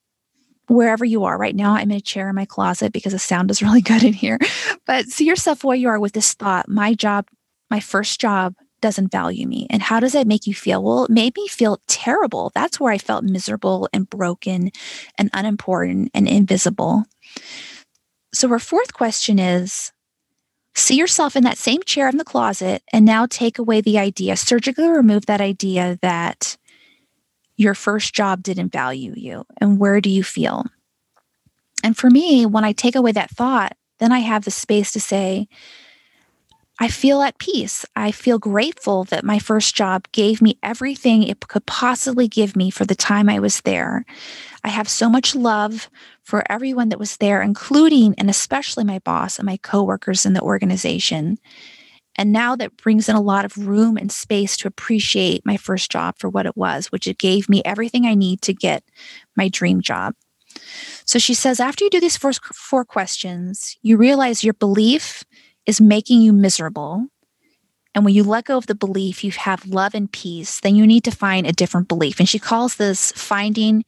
wherever 0.69 1.05
you 1.05 1.25
are 1.25 1.37
right 1.37 1.57
now 1.57 1.75
i'm 1.75 1.91
in 1.91 1.97
a 1.97 2.01
chair 2.01 2.29
in 2.29 2.37
my 2.37 2.45
closet 2.45 2.93
because 2.93 3.13
the 3.13 3.19
sound 3.19 3.51
is 3.51 3.61
really 3.63 3.81
good 3.81 4.05
in 4.05 4.13
here 4.13 4.39
but 4.87 5.05
see 5.07 5.27
yourself 5.27 5.65
where 5.65 5.77
you 5.77 5.89
are 5.89 5.99
with 5.99 6.13
this 6.13 6.33
thought 6.35 6.69
my 6.69 6.95
job 6.95 7.27
my 7.71 7.81
first 7.81 8.21
job 8.21 8.55
doesn't 8.81 9.13
value 9.13 9.47
me. 9.47 9.67
And 9.71 9.83
how 9.83 10.01
does 10.01 10.13
that 10.13 10.27
make 10.27 10.47
you 10.47 10.55
feel? 10.55 10.83
Well, 10.83 11.05
it 11.05 11.11
made 11.11 11.37
me 11.37 11.49
feel 11.49 11.81
terrible. 11.87 12.51
That's 12.55 12.81
where 12.81 12.93
I 12.93 12.99
felt 12.99 13.25
miserable 13.25 13.89
and 13.93 14.09
broken 14.09 14.71
and 15.17 15.31
unimportant 15.33 16.11
and 16.15 16.29
invisible. 16.29 17.05
So, 18.33 18.51
our 18.51 18.59
fourth 18.59 18.95
question 18.95 19.39
is 19.39 19.93
see 20.75 20.97
yourself 20.97 21.37
in 21.37 21.45
that 21.45 21.59
same 21.59 21.83
chair 21.83 22.09
in 22.09 22.17
the 22.17 22.25
closet 22.25 22.83
and 22.93 23.05
now 23.05 23.27
take 23.27 23.59
away 23.59 23.81
the 23.81 23.99
idea, 23.99 24.37
surgically 24.37 24.89
remove 24.89 25.27
that 25.27 25.41
idea 25.41 25.99
that 26.03 26.57
your 27.57 27.75
first 27.75 28.15
job 28.15 28.43
didn't 28.43 28.73
value 28.73 29.13
you? 29.15 29.45
And 29.61 29.79
where 29.79 30.01
do 30.01 30.09
you 30.09 30.25
feel? 30.25 30.65
And 31.85 31.97
for 31.97 32.09
me, 32.09 32.47
when 32.47 32.65
I 32.65 32.73
take 32.73 32.95
away 32.95 33.13
that 33.13 33.31
thought, 33.31 33.77
then 33.99 34.13
I 34.13 34.21
have 34.21 34.45
the 34.45 34.51
space 34.51 34.93
to 34.93 35.01
say, 35.01 35.47
I 36.83 36.89
feel 36.89 37.21
at 37.21 37.39
peace. 37.39 37.85
I 37.95 38.11
feel 38.11 38.39
grateful 38.39 39.05
that 39.05 39.23
my 39.23 39.39
first 39.39 39.75
job 39.75 40.09
gave 40.13 40.41
me 40.41 40.59
everything 40.63 41.23
it 41.23 41.47
could 41.47 41.67
possibly 41.67 42.27
give 42.27 42.57
me 42.57 42.71
for 42.71 42.87
the 42.87 42.95
time 42.95 43.29
I 43.29 43.39
was 43.39 43.61
there. 43.61 44.07
I 44.65 44.69
have 44.69 44.89
so 44.89 45.11
much 45.11 45.35
love 45.35 45.91
for 46.23 46.43
everyone 46.51 46.89
that 46.89 46.99
was 46.99 47.19
there, 47.19 47.43
including 47.43 48.15
and 48.17 48.31
especially 48.31 48.85
my 48.85 48.99
boss 49.01 49.39
and 49.39 49.45
my 49.45 49.59
coworkers 49.59 50.25
in 50.25 50.33
the 50.33 50.41
organization. 50.41 51.37
And 52.17 52.33
now 52.33 52.57
that 52.57 52.79
brings 52.79 53.11
in 53.11 53.17
a 53.17 53.21
lot 53.21 53.45
of 53.45 53.59
room 53.59 53.99
and 53.99 54.11
space 54.11 54.57
to 54.59 54.69
appreciate 54.69 55.45
my 55.45 55.59
first 55.59 55.91
job 55.91 56.15
for 56.19 56.31
what 56.31 56.47
it 56.47 56.57
was, 56.57 56.91
which 56.91 57.07
it 57.07 57.19
gave 57.19 57.51
me 57.51 57.61
everything 57.63 58.07
I 58.07 58.15
need 58.15 58.41
to 58.43 58.55
get 58.55 58.85
my 59.37 59.49
dream 59.49 59.83
job. 59.83 60.15
So 61.05 61.19
she 61.19 61.35
says, 61.35 61.61
after 61.61 61.85
you 61.85 61.91
do 61.91 62.01
these 62.01 62.17
first 62.17 62.43
four 62.45 62.87
questions, 62.87 63.77
you 63.83 63.99
realize 63.99 64.43
your 64.43 64.55
belief 64.55 65.25
is 65.67 65.81
making 65.81 66.23
you 66.23 66.33
miserable. 66.33 67.07
And 67.95 68.05
when 68.05 68.15
you 68.15 68.23
let 68.23 68.45
go 68.45 68.57
of 68.57 68.67
the 68.67 68.75
belief, 68.75 69.25
you 69.25 69.33
have 69.33 69.67
love 69.67 69.95
and 69.95 70.11
peace, 70.11 70.61
then 70.61 70.77
you 70.77 70.87
need 70.87 71.05
to 71.05 71.11
find 71.11 71.47
a 71.47 71.53
different 71.53 71.89
belief. 71.89 72.21
And 72.21 72.29
she 72.29 72.39
calls 72.39 72.77
this 72.77 73.13
finding, 73.13 73.85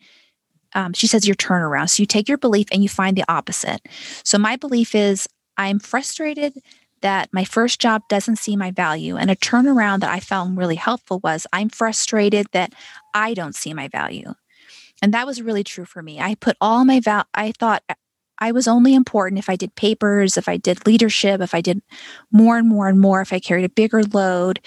um, 0.74 0.92
she 0.92 1.06
says 1.06 1.26
your 1.26 1.36
turnaround. 1.36 1.90
So 1.90 2.02
you 2.02 2.06
take 2.06 2.28
your 2.28 2.38
belief 2.38 2.66
and 2.72 2.82
you 2.82 2.88
find 2.88 3.16
the 3.16 3.24
opposite. 3.28 3.80
So 4.24 4.38
my 4.38 4.56
belief 4.56 4.94
is 4.94 5.28
I'm 5.56 5.78
frustrated 5.78 6.54
that 7.02 7.28
my 7.32 7.44
first 7.44 7.80
job 7.80 8.02
doesn't 8.08 8.36
see 8.36 8.56
my 8.56 8.70
value. 8.70 9.16
And 9.16 9.30
a 9.30 9.36
turnaround 9.36 10.00
that 10.00 10.10
I 10.10 10.20
found 10.20 10.56
really 10.56 10.76
helpful 10.76 11.20
was 11.22 11.46
I'm 11.52 11.68
frustrated 11.68 12.46
that 12.52 12.72
I 13.12 13.34
don't 13.34 13.54
see 13.54 13.74
my 13.74 13.88
value. 13.88 14.34
And 15.02 15.12
that 15.12 15.26
was 15.26 15.42
really 15.42 15.64
true 15.64 15.84
for 15.84 16.00
me. 16.00 16.20
I 16.20 16.36
put 16.36 16.56
all 16.60 16.84
my 16.84 17.00
val 17.00 17.24
I 17.34 17.52
thought 17.52 17.82
I 18.42 18.50
was 18.50 18.66
only 18.66 18.92
important 18.92 19.38
if 19.38 19.48
I 19.48 19.54
did 19.54 19.76
papers, 19.76 20.36
if 20.36 20.48
I 20.48 20.56
did 20.56 20.84
leadership, 20.84 21.40
if 21.40 21.54
I 21.54 21.60
did 21.60 21.80
more 22.32 22.58
and 22.58 22.68
more 22.68 22.88
and 22.88 22.98
more, 22.98 23.20
if 23.20 23.32
I 23.32 23.38
carried 23.38 23.64
a 23.64 23.68
bigger 23.68 24.02
load. 24.02 24.58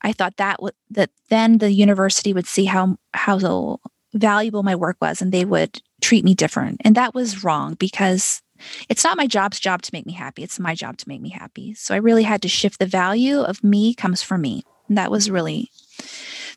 I 0.00 0.12
thought 0.12 0.38
that 0.38 0.56
w- 0.56 0.72
that 0.88 1.10
then 1.28 1.58
the 1.58 1.70
university 1.70 2.32
would 2.32 2.46
see 2.46 2.64
how 2.64 2.96
how 3.12 3.78
valuable 4.14 4.62
my 4.62 4.74
work 4.74 4.96
was 5.02 5.20
and 5.20 5.32
they 5.32 5.44
would 5.44 5.82
treat 6.00 6.24
me 6.24 6.34
different. 6.34 6.80
And 6.82 6.94
that 6.94 7.14
was 7.14 7.44
wrong 7.44 7.74
because 7.74 8.40
it's 8.88 9.04
not 9.04 9.18
my 9.18 9.26
job's 9.26 9.60
job 9.60 9.82
to 9.82 9.90
make 9.92 10.06
me 10.06 10.14
happy. 10.14 10.42
It's 10.42 10.58
my 10.58 10.74
job 10.74 10.96
to 10.98 11.08
make 11.08 11.20
me 11.20 11.28
happy. 11.28 11.74
So 11.74 11.94
I 11.94 11.98
really 11.98 12.22
had 12.22 12.40
to 12.40 12.48
shift 12.48 12.78
the 12.78 12.86
value 12.86 13.40
of 13.40 13.62
me 13.62 13.92
comes 13.92 14.22
from 14.22 14.40
me. 14.40 14.62
And 14.88 14.96
that 14.96 15.10
was 15.10 15.30
really 15.30 15.70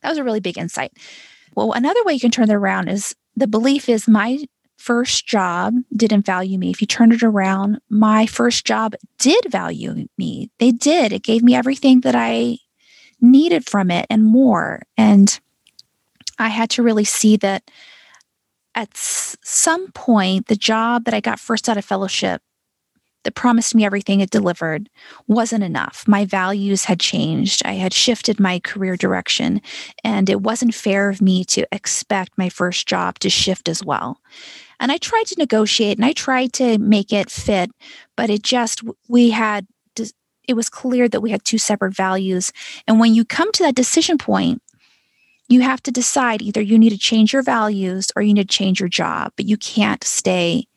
that 0.02 0.10
was 0.10 0.18
a 0.18 0.24
really 0.24 0.40
big 0.40 0.58
insight. 0.58 0.94
Well, 1.56 1.74
another 1.74 2.04
way 2.06 2.14
you 2.14 2.22
can 2.22 2.32
turn 2.32 2.48
that 2.48 2.56
around 2.56 2.88
is 2.88 3.16
the 3.36 3.48
belief 3.48 3.90
is 3.90 4.08
my 4.08 4.46
first 4.78 5.28
job 5.28 5.74
didn't 5.96 6.26
value 6.26 6.58
me. 6.58 6.70
If 6.70 6.82
you 6.82 6.88
turn 6.88 7.12
it 7.12 7.24
around, 7.24 7.80
my 7.90 8.26
first 8.26 8.66
job 8.66 8.96
did 9.18 9.46
value 9.50 10.08
me. 10.18 10.50
They 10.60 10.72
did. 10.72 11.12
It 11.12 11.24
gave 11.24 11.44
me 11.44 11.56
everything 11.56 12.02
that 12.02 12.16
I 12.16 12.60
needed 13.20 13.68
from 13.68 13.92
it 13.92 14.06
and 14.10 14.24
more. 14.24 14.84
And 14.98 15.40
I 16.40 16.50
had 16.50 16.70
to 16.72 16.84
really 16.84 17.04
see 17.04 17.38
that 17.38 17.70
at 18.76 18.96
some 18.96 19.92
point, 19.92 20.48
the 20.48 20.56
job 20.56 21.06
that 21.06 21.14
I 21.14 21.20
got 21.20 21.40
first 21.40 21.68
out 21.68 21.78
of 21.78 21.86
fellowship 21.86 22.44
that 23.24 23.36
promised 23.36 23.76
me 23.76 23.86
everything 23.86 24.22
it 24.22 24.30
delivered 24.30 24.90
wasn't 25.28 25.64
enough. 25.64 26.08
My 26.08 26.26
values 26.26 26.86
had 26.86 27.00
changed. 27.00 27.62
I 27.66 27.74
had 27.74 27.94
shifted 27.94 28.40
my 28.40 28.60
career 28.60 28.96
direction, 28.96 29.62
and 30.04 30.30
it 30.30 30.42
wasn't 30.42 30.74
fair 30.74 31.10
of 31.10 31.22
me 31.22 31.44
to 31.46 31.68
expect 31.72 32.38
my 32.38 32.50
first 32.50 32.88
job 32.88 33.20
to 33.20 33.30
shift 33.30 33.68
as 33.68 33.84
well. 33.84 34.22
And 34.80 34.92
I 34.92 34.98
tried 34.98 35.26
to 35.28 35.36
negotiate 35.38 35.98
and 35.98 36.06
I 36.06 36.14
tried 36.14 36.54
to 36.54 36.78
make 36.78 37.12
it 37.12 37.30
fit, 37.30 37.72
but 38.16 38.30
it 38.30 38.44
just, 38.44 38.82
we 39.08 39.32
had, 39.32 39.68
it 40.48 40.54
was 40.54 40.70
clear 40.70 41.10
that 41.10 41.22
we 41.22 41.32
had 41.32 41.44
two 41.44 41.58
separate 41.58 41.96
values. 41.96 42.54
And 42.88 43.00
when 43.00 43.14
you 43.14 43.26
come 43.26 43.52
to 43.52 43.64
that 43.64 43.76
decision 43.76 44.18
point, 44.18 44.62
you 45.50 45.62
have 45.62 45.82
to 45.84 45.92
decide 45.92 46.42
either 46.42 46.62
you 46.62 46.78
need 46.78 46.92
to 46.92 46.98
change 46.98 47.34
your 47.34 47.42
values 47.42 48.12
or 48.16 48.22
you 48.22 48.34
need 48.34 48.50
to 48.50 48.56
change 48.56 48.80
your 48.80 48.90
job, 48.90 49.34
but 49.36 49.46
you 49.46 49.58
can't 49.58 50.04
stay 50.04 50.68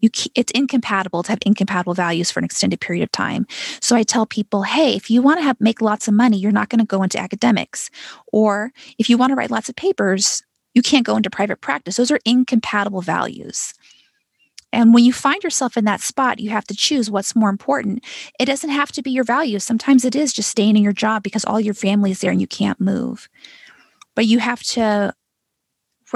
you 0.00 0.10
it's 0.34 0.52
incompatible 0.52 1.22
to 1.22 1.30
have 1.30 1.38
incompatible 1.44 1.94
values 1.94 2.30
for 2.30 2.40
an 2.40 2.44
extended 2.44 2.80
period 2.80 3.02
of 3.02 3.12
time 3.12 3.46
so 3.80 3.96
i 3.96 4.02
tell 4.02 4.26
people 4.26 4.62
hey 4.62 4.94
if 4.94 5.10
you 5.10 5.22
want 5.22 5.38
to 5.38 5.42
have 5.42 5.60
make 5.60 5.80
lots 5.80 6.08
of 6.08 6.14
money 6.14 6.36
you're 6.36 6.52
not 6.52 6.68
going 6.68 6.78
to 6.78 6.84
go 6.84 7.02
into 7.02 7.18
academics 7.18 7.90
or 8.32 8.72
if 8.98 9.08
you 9.08 9.16
want 9.16 9.30
to 9.30 9.34
write 9.34 9.50
lots 9.50 9.68
of 9.68 9.76
papers 9.76 10.42
you 10.74 10.82
can't 10.82 11.06
go 11.06 11.16
into 11.16 11.30
private 11.30 11.60
practice 11.60 11.96
those 11.96 12.10
are 12.10 12.20
incompatible 12.24 13.00
values 13.00 13.74
and 14.72 14.92
when 14.92 15.04
you 15.04 15.12
find 15.12 15.42
yourself 15.42 15.78
in 15.78 15.86
that 15.86 16.02
spot, 16.02 16.38
you 16.38 16.50
have 16.50 16.66
to 16.66 16.74
choose 16.74 17.10
what's 17.10 17.36
more 17.36 17.48
important. 17.48 18.04
It 18.38 18.44
doesn't 18.44 18.68
have 18.68 18.92
to 18.92 19.02
be 19.02 19.10
your 19.10 19.24
values. 19.24 19.64
Sometimes 19.64 20.04
it 20.04 20.14
is 20.14 20.34
just 20.34 20.50
staying 20.50 20.76
in 20.76 20.82
your 20.82 20.92
job 20.92 21.22
because 21.22 21.46
all 21.46 21.60
your 21.60 21.72
family 21.72 22.10
is 22.10 22.20
there 22.20 22.30
and 22.30 22.40
you 22.40 22.46
can't 22.46 22.80
move. 22.80 23.28
But 24.14 24.26
you 24.26 24.38
have 24.38 24.62
to 24.64 25.14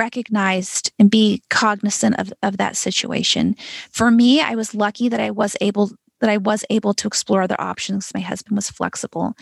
recognized 0.01 0.93
and 0.99 1.11
be 1.11 1.43
cognizant 1.51 2.19
of, 2.19 2.33
of 2.43 2.57
that 2.57 2.77
situation. 2.77 3.55
For 3.93 4.11
me, 4.11 4.41
I 4.41 4.55
was 4.55 4.75
lucky 4.75 5.09
that 5.11 5.21
I 5.21 5.31
was 5.31 5.57
able 5.61 5.91
that 6.21 6.31
I 6.31 6.37
was 6.37 6.65
able 6.69 6.93
to 6.95 7.07
explore 7.07 7.43
other 7.43 7.59
options. 7.59 8.13
My 8.15 8.21
husband 8.21 8.55
was 8.57 8.69
flexible. 8.69 9.35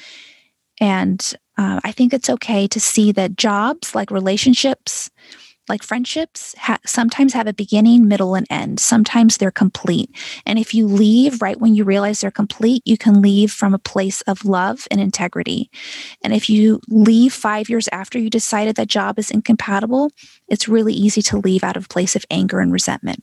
And 0.81 1.21
uh, 1.57 1.81
I 1.83 1.91
think 1.91 2.13
it's 2.13 2.31
okay 2.31 2.69
to 2.69 2.79
see 2.79 3.11
that 3.13 3.37
jobs 3.37 3.97
like 3.97 4.13
relationships, 4.13 5.11
like 5.69 5.83
friendships 5.83 6.55
ha- 6.59 6.79
sometimes 6.87 7.33
have 7.33 7.47
a 7.47 7.53
beginning, 7.53 8.09
middle, 8.09 8.35
and 8.35 8.47
end. 8.51 8.81
Sometimes 8.81 9.37
they're 9.37 9.51
complete. 9.51 10.11
And 10.47 10.59
if 10.59 10.75
you 10.75 10.87
leave 10.87 11.43
right 11.43 11.61
when 11.61 11.75
you 11.75 11.85
realize 11.85 12.21
they're 12.21 12.31
complete, 12.31 12.83
you 12.85 12.97
can 12.97 13.23
leave 13.23 13.51
from 13.51 13.75
a 13.75 13.79
place 13.79 14.21
of 14.23 14.45
love 14.45 14.87
and 14.91 15.01
integrity. 15.01 15.71
And 16.23 16.33
if 16.33 16.49
you 16.51 16.81
leave 16.89 17.33
five 17.33 17.69
years 17.69 17.89
after 17.93 18.19
you 18.19 18.31
decided 18.31 18.77
that 18.77 18.89
job 18.89 19.19
is 19.19 19.31
incompatible, 19.31 20.11
it's 20.49 20.69
really 20.69 20.95
easy 20.95 21.23
to 21.23 21.39
leave 21.39 21.65
out 21.65 21.77
of 21.77 21.89
place 21.89 22.17
of 22.17 22.25
anger 22.31 22.61
and 22.61 22.73
resentment. 22.73 23.23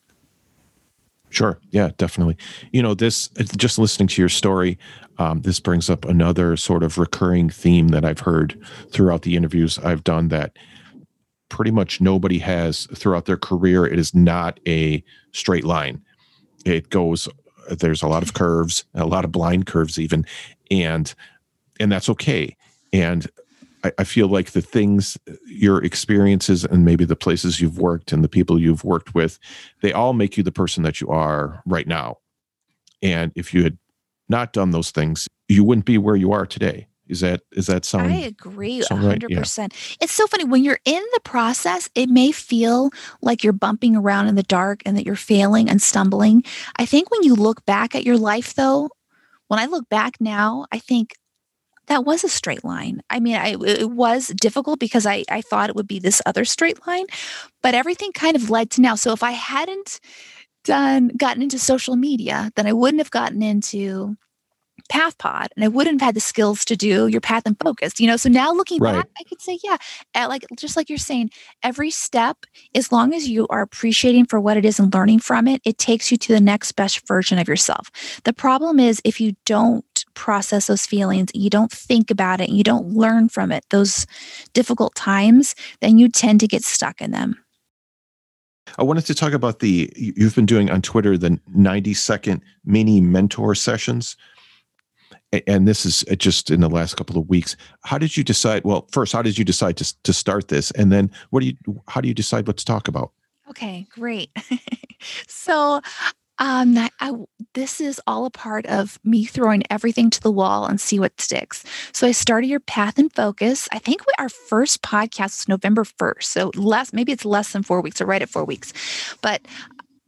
Sure. 1.30 1.60
Yeah, 1.72 1.92
definitely. 1.98 2.38
You 2.72 2.82
know, 2.82 2.94
this, 2.94 3.28
just 3.58 3.78
listening 3.78 4.08
to 4.08 4.22
your 4.22 4.30
story, 4.30 4.78
um, 5.18 5.42
this 5.42 5.60
brings 5.60 5.90
up 5.90 6.06
another 6.06 6.56
sort 6.56 6.82
of 6.82 6.98
recurring 6.98 7.50
theme 7.50 7.90
that 7.90 8.06
I've 8.06 8.22
heard 8.22 8.58
throughout 8.92 9.24
the 9.24 9.36
interviews 9.36 9.78
I've 9.80 10.04
done 10.04 10.30
that 10.30 10.56
pretty 11.50 11.72
much 11.72 12.02
nobody 12.02 12.40
has 12.40 12.88
throughout 12.96 13.26
their 13.26 13.38
career. 13.38 13.86
It 13.86 14.00
is 14.00 14.14
not 14.14 14.60
a 14.68 15.04
straight 15.32 15.66
line. 15.66 16.02
It 16.66 16.90
goes 16.90 17.28
there's 17.70 18.04
a 18.04 18.08
lot 18.08 18.24
of 18.24 18.34
curves, 18.34 18.86
a 18.94 19.06
lot 19.06 19.26
of 19.26 19.32
blind 19.32 19.66
curves 19.66 20.00
even, 20.00 20.26
and 20.70 21.14
and 21.80 21.92
that's 21.92 22.10
okay. 22.10 22.56
And 22.94 23.28
I, 23.84 23.92
I 24.00 24.04
feel 24.04 24.28
like 24.28 24.52
the 24.52 24.62
things, 24.62 25.18
your 25.46 25.84
experiences, 25.84 26.64
and 26.64 26.86
maybe 26.86 27.06
the 27.06 27.16
places 27.16 27.60
you've 27.60 27.80
worked 27.80 28.12
and 28.12 28.24
the 28.24 28.30
people 28.30 28.60
you've 28.60 28.84
worked 28.84 29.14
with, 29.14 29.40
they 29.82 29.94
all 29.94 30.14
make 30.14 30.38
you 30.38 30.44
the 30.44 30.52
person 30.52 30.84
that 30.84 31.02
you 31.02 31.10
are 31.10 31.62
right 31.66 31.88
now. 31.88 32.18
And 33.02 33.32
if 33.36 33.54
you 33.54 33.64
had 33.64 33.78
not 34.30 34.54
done 34.54 34.72
those 34.72 34.92
things, 34.92 35.28
you 35.48 35.64
wouldn't 35.64 35.86
be 35.86 35.98
where 35.98 36.16
you 36.16 36.32
are 36.32 36.46
today. 36.46 36.88
Is 37.08 37.20
that 37.20 37.42
is 37.52 37.68
that 37.68 37.86
sound? 37.86 38.12
I 38.12 38.18
agree, 38.18 38.82
hundred 38.82 39.32
percent. 39.32 39.74
Yeah. 39.74 39.98
It's 40.02 40.14
so 40.14 40.26
funny 40.28 40.44
when 40.44 40.64
you're 40.64 40.80
in 40.86 41.04
the 41.14 41.20
process. 41.24 41.90
It 41.94 42.10
may 42.10 42.32
feel 42.32 42.90
like 43.22 43.44
you're 43.44 43.54
bumping 43.54 43.96
around 43.96 44.28
in 44.28 44.36
the 44.36 44.44
dark 44.44 44.82
and 44.86 44.98
that 44.98 45.06
you're 45.06 45.16
failing 45.16 45.70
and 45.70 45.82
stumbling. 45.82 46.44
I 46.78 46.86
think 46.86 47.12
when 47.12 47.24
you 47.24 47.36
look 47.36 47.64
back 47.66 47.94
at 47.94 48.06
your 48.06 48.18
life, 48.18 48.56
though, 48.56 48.90
when 49.48 49.60
I 49.60 49.66
look 49.66 49.88
back 49.90 50.16
now, 50.20 50.66
I 50.72 50.80
think 50.80 51.14
that 51.88 52.06
was 52.06 52.24
a 52.24 52.30
straight 52.30 52.64
line. 52.64 53.02
I 53.12 53.20
mean, 53.20 53.36
I, 53.36 53.56
it 53.64 53.92
was 53.92 54.30
difficult 54.30 54.80
because 54.80 55.06
I 55.06 55.24
I 55.30 55.42
thought 55.42 55.70
it 55.70 55.76
would 55.76 55.88
be 55.88 56.00
this 56.00 56.22
other 56.26 56.46
straight 56.46 56.86
line, 56.88 57.06
but 57.62 57.76
everything 57.76 58.12
kind 58.14 58.36
of 58.36 58.50
led 58.50 58.72
to 58.72 58.82
now. 58.82 58.96
So 58.96 59.14
if 59.14 59.22
I 59.22 59.32
hadn't 59.32 60.00
done 60.64 61.12
gotten 61.16 61.44
into 61.44 61.60
social 61.60 61.96
media, 61.96 62.52
then 62.56 62.66
I 62.66 62.74
wouldn't 62.74 63.00
have 63.00 63.12
gotten 63.12 63.44
into 63.44 64.18
PathPod 64.92 65.48
and 65.56 65.64
I 65.64 65.68
wouldn't 65.68 66.00
have 66.00 66.08
had 66.08 66.16
the 66.16 66.22
skills 66.22 66.64
to 66.66 66.76
do 66.76 67.08
your 67.08 67.22
path 67.22 67.46
in 67.46 67.56
focus, 67.56 68.00
you 68.00 68.08
know? 68.08 68.18
So 68.18 68.30
now 68.30 68.52
looking 68.52 68.80
right. 68.80 68.96
back, 68.96 69.10
I 69.20 69.24
could 69.24 69.42
say, 69.42 69.60
yeah, 69.64 69.78
at 70.14 70.30
like, 70.30 70.46
just 70.58 70.76
like 70.78 70.90
you're 70.90 70.98
saying, 70.98 71.32
every 71.64 71.92
step, 71.92 72.46
as 72.74 72.92
long 72.92 73.14
as 73.14 73.28
you 73.28 73.48
are 73.50 73.62
appreciating 73.62 74.26
for 74.26 74.40
what 74.40 74.58
it 74.58 74.66
is 74.66 74.80
and 74.80 74.94
learning 74.94 75.20
from 75.20 75.48
it, 75.48 75.62
it 75.66 75.78
takes 75.78 76.12
you 76.12 76.18
to 76.18 76.34
the 76.34 76.42
next 76.42 76.74
best 76.74 77.08
version 77.08 77.38
of 77.40 77.48
yourself. 77.48 77.90
The 78.24 78.34
problem 78.34 78.80
is 78.80 79.02
if 79.04 79.20
you 79.20 79.36
don't 79.46 80.06
process 80.14 80.68
those 80.68 80.86
feelings, 80.86 81.32
you 81.34 81.50
don't 81.50 81.72
think 81.72 82.12
about 82.12 82.42
it, 82.42 82.50
you 82.50 82.64
don't 82.64 82.90
learn 82.90 83.30
from 83.30 83.52
it, 83.52 83.66
those 83.70 84.06
difficult 84.54 84.96
times, 84.96 85.56
then 85.82 85.98
you 85.98 86.10
tend 86.10 86.40
to 86.42 86.48
get 86.48 86.64
stuck 86.64 87.02
in 87.02 87.12
them. 87.12 87.38
I 88.78 88.84
wanted 88.84 89.06
to 89.06 89.16
talk 89.16 89.34
about 89.34 89.60
the 89.60 89.92
you've 89.96 90.36
been 90.36 90.46
doing 90.46 90.70
on 90.70 90.82
Twitter 90.82 91.18
the 91.18 91.40
90 91.54 91.94
second 91.94 92.42
mini 92.66 93.00
mentor 93.00 93.56
sessions 93.56 94.16
and 95.48 95.68
this 95.68 95.86
is 95.86 96.04
uh, 96.12 96.16
just 96.16 96.52
in 96.52 96.62
the 96.62 96.70
last 96.70 96.96
couple 96.96 97.18
of 97.18 97.28
weeks. 97.28 97.56
How 97.84 97.98
did 97.98 98.16
you 98.18 98.24
decide? 98.24 98.64
Well, 98.64 98.88
first, 98.92 99.14
how 99.14 99.22
did 99.22 99.38
you 99.38 99.46
decide 99.46 99.78
to 99.78 100.04
to 100.04 100.14
start 100.14 100.48
this, 100.48 100.72
and 100.72 100.92
then 100.92 101.12
what 101.30 101.42
do 101.42 101.48
you? 101.48 101.82
How 101.88 102.02
do 102.02 102.08
you 102.08 102.14
decide 102.14 102.48
what 102.48 102.58
to 102.58 102.66
talk 102.66 102.88
about? 102.88 103.12
Okay, 103.50 103.86
great. 103.92 104.30
so 105.28 105.82
um, 106.40 106.78
I, 107.00 107.14
this 107.54 107.80
is 107.80 108.02
all 108.08 108.26
a 108.26 108.32
part 108.32 108.66
of 108.66 109.00
me 109.04 109.26
throwing 109.26 109.64
everything 109.70 110.10
to 110.10 110.22
the 110.22 110.32
wall 110.32 110.66
and 110.66 110.82
see 110.82 111.00
what 111.00 111.20
sticks. 111.20 111.64
So 111.94 112.08
I 112.08 112.12
started 112.12 112.48
your 112.48 112.60
path 112.60 113.00
in 113.00 113.10
focus. 113.10 113.70
I 113.72 113.80
think 113.80 114.06
we, 114.06 114.14
our 114.20 114.30
first 114.30 114.82
podcast 114.82 115.40
was 115.40 115.48
November 115.48 115.84
1st. 115.84 116.24
So 116.24 116.52
less, 116.56 116.92
maybe 116.92 117.12
it's 117.12 117.26
less 117.26 117.54
than 117.54 117.64
four 117.64 117.82
weeks 117.82 118.02
or 118.02 118.06
right 118.06 118.22
at 118.22 118.30
four 118.30 118.44
weeks. 118.44 118.74
But 119.22 119.48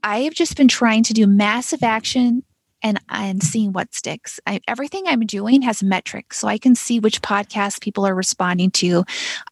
I 0.04 0.20
have 0.20 0.34
just 0.34 0.58
been 0.58 0.68
trying 0.68 1.04
to 1.04 1.14
do 1.14 1.28
massive 1.28 1.84
action 1.84 2.44
and 2.84 3.00
and 3.10 3.42
seeing 3.44 3.74
what 3.74 3.94
sticks. 3.94 4.40
I, 4.46 4.62
everything 4.68 5.04
I'm 5.08 5.22
doing 5.22 5.62
has 5.64 5.84
metrics, 5.84 6.40
so 6.40 6.48
I 6.48 6.58
can 6.58 6.76
see 6.76 7.00
which 7.00 7.22
podcasts 7.22 7.82
people 7.82 8.06
are 8.06 8.16
responding 8.16 8.72
to. 8.72 9.04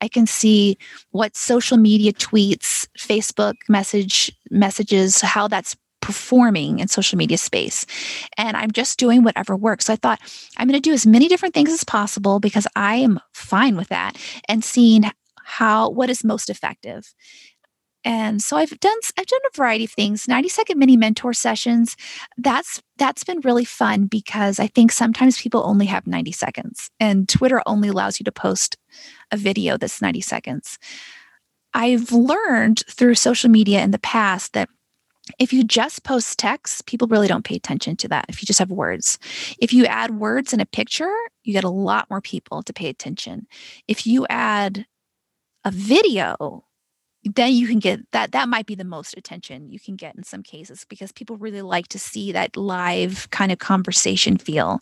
I 0.02 0.08
can 0.08 0.28
see 0.28 0.78
what 1.12 1.36
social 1.36 1.78
media 1.78 2.14
tweets, 2.14 2.88
Facebook 2.98 3.56
message 3.68 4.32
messages, 4.50 5.22
how 5.22 5.48
that's 5.48 5.76
performing 6.06 6.78
in 6.78 6.88
social 6.88 7.18
media 7.18 7.38
space. 7.38 7.86
And 8.38 8.56
I'm 8.56 8.70
just 8.70 9.00
doing 9.00 9.24
whatever 9.24 9.56
works. 9.56 9.86
So 9.86 9.94
I 9.94 9.96
thought 9.96 10.20
I'm 10.58 10.68
going 10.68 10.80
to 10.80 10.90
do 10.90 10.94
as 10.94 11.08
many 11.08 11.28
different 11.28 11.56
things 11.56 11.72
as 11.72 11.84
possible 11.84 12.40
because 12.40 12.68
I 12.76 12.98
am 12.98 13.20
fine 13.34 13.76
with 13.76 13.88
that 13.88 14.16
and 14.48 14.64
seeing 14.64 15.06
how 15.44 15.90
what 15.90 16.12
is 16.12 16.24
most 16.24 16.52
effective. 16.52 17.12
And 18.06 18.42
so 18.42 18.56
I've 18.56 18.80
done 18.80 18.98
I've 19.18 19.26
done 19.26 19.40
a 19.52 19.58
variety 19.58 19.86
of 19.86 19.92
things. 19.92 20.28
90 20.28 20.48
second 20.48 20.80
mini 20.80 20.96
mentor 20.96 21.34
sessions. 21.34 21.98
That's 22.38 22.82
that's 22.98 23.24
been 23.24 23.42
really 23.42 23.66
fun 23.66 24.06
because 24.06 24.60
I 24.60 24.68
think 24.68 24.92
sometimes 24.92 25.42
people 25.42 25.64
only 25.66 25.88
have 25.88 26.08
90 26.08 26.32
seconds 26.32 26.92
and 27.00 27.28
Twitter 27.28 27.62
only 27.66 27.90
allows 27.90 28.20
you 28.20 28.24
to 28.24 28.32
post 28.32 28.78
a 29.32 29.38
video 29.38 29.76
that's 29.76 30.02
90 30.02 30.22
seconds. 30.22 30.78
I've 31.74 32.12
learned 32.12 32.84
through 32.90 33.16
social 33.16 33.50
media 33.50 33.82
in 33.82 33.92
the 33.92 34.00
past 34.00 34.54
that 34.54 34.70
if 35.40 35.52
you 35.52 35.64
just 35.64 36.04
post 36.04 36.38
text, 36.38 36.86
people 36.86 37.08
really 37.08 37.28
don't 37.28 37.44
pay 37.44 37.56
attention 37.56 37.98
to 37.98 38.08
that 38.10 38.26
if 38.30 38.42
you 38.42 38.46
just 38.46 38.60
have 38.60 38.70
words. 38.70 39.18
If 39.60 39.74
you 39.74 39.86
add 39.88 40.20
words 40.20 40.54
and 40.54 40.62
a 40.62 40.68
picture, 40.68 41.12
you 41.44 41.54
get 41.54 41.64
a 41.64 41.70
lot 41.70 42.08
more 42.10 42.22
people 42.22 42.62
to 42.62 42.74
pay 42.74 42.88
attention. 42.88 43.48
If 43.88 44.06
you 44.06 44.28
add 44.30 44.86
a 45.64 45.72
video, 45.72 46.65
then 47.34 47.54
you 47.54 47.68
can 47.68 47.80
get 47.80 48.00
that 48.12 48.32
that 48.32 48.48
might 48.48 48.66
be 48.66 48.76
the 48.76 48.84
most 48.84 49.18
attention 49.18 49.72
you 49.72 49.80
can 49.80 49.96
get 49.96 50.16
in 50.16 50.24
some 50.24 50.44
cases 50.44 50.86
because 50.88 51.12
people 51.12 51.38
really 51.38 51.62
like 51.62 51.88
to 51.88 51.98
see 51.98 52.32
that 52.32 52.56
live 52.56 53.30
kind 53.32 53.52
of 53.52 53.58
conversation 53.58 54.38
feel. 54.38 54.80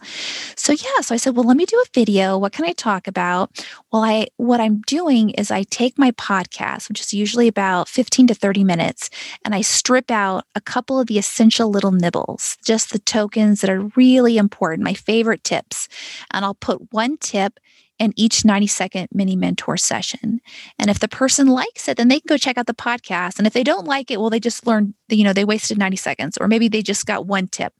So 0.55 0.73
yeah 0.73 1.01
so 1.01 1.15
i 1.15 1.17
said 1.17 1.35
well 1.35 1.45
let 1.45 1.57
me 1.57 1.65
do 1.65 1.77
a 1.77 1.89
video. 1.93 2.37
What 2.37 2.51
can 2.51 2.65
i 2.65 2.73
talk 2.73 3.07
about? 3.07 3.65
Well 3.91 4.03
i 4.03 4.27
what 4.37 4.59
i'm 4.59 4.81
doing 4.81 5.29
is 5.31 5.51
i 5.51 5.63
take 5.63 5.97
my 5.97 6.11
podcast 6.11 6.89
which 6.89 6.99
is 7.01 7.13
usually 7.13 7.47
about 7.47 7.87
15 7.87 8.27
to 8.27 8.33
30 8.33 8.63
minutes 8.63 9.09
and 9.45 9.55
i 9.55 9.61
strip 9.61 10.11
out 10.11 10.45
a 10.55 10.61
couple 10.61 10.99
of 10.99 11.07
the 11.07 11.17
essential 11.17 11.69
little 11.69 11.91
nibbles 11.91 12.57
just 12.65 12.91
the 12.91 12.99
tokens 12.99 13.61
that 13.61 13.69
are 13.69 13.89
really 13.95 14.37
important 14.37 14.83
my 14.83 14.93
favorite 14.93 15.43
tips. 15.43 15.87
And 16.31 16.43
i'll 16.43 16.55
put 16.55 16.91
one 16.91 17.17
tip 17.17 17.59
in 18.03 18.13
each 18.15 18.43
90 18.43 18.67
second 18.67 19.07
mini 19.13 19.35
mentor 19.35 19.77
session. 19.77 20.41
And 20.77 20.89
if 20.89 20.99
the 20.99 21.07
person 21.07 21.47
likes 21.47 21.87
it, 21.87 21.97
then 21.97 22.09
they 22.09 22.19
can 22.19 22.27
go 22.27 22.37
check 22.37 22.57
out 22.57 22.67
the 22.67 22.73
podcast. 22.73 23.37
And 23.37 23.47
if 23.47 23.53
they 23.53 23.63
don't 23.63 23.87
like 23.87 24.11
it, 24.11 24.19
well, 24.19 24.29
they 24.29 24.39
just 24.39 24.67
learned, 24.67 24.93
you 25.09 25.23
know, 25.23 25.33
they 25.33 25.45
wasted 25.45 25.77
90 25.77 25.97
seconds, 25.97 26.37
or 26.37 26.47
maybe 26.47 26.67
they 26.67 26.81
just 26.81 27.05
got 27.05 27.25
one 27.25 27.47
tip, 27.47 27.73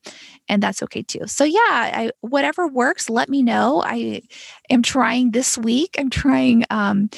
and 0.48 0.64
that's 0.64 0.82
okay 0.84 1.04
too. 1.04 1.28
So, 1.28 1.44
yeah, 1.44 1.60
I, 1.60 2.12
whatever 2.22 2.68
works, 2.68 3.10
let 3.10 3.30
me 3.30 3.44
know. 3.44 3.84
I 3.86 4.22
am 4.70 4.82
trying 4.82 5.32
this 5.32 5.58
week, 5.58 5.96
I'm 6.00 6.10
trying 6.10 6.64
um, 6.70 7.10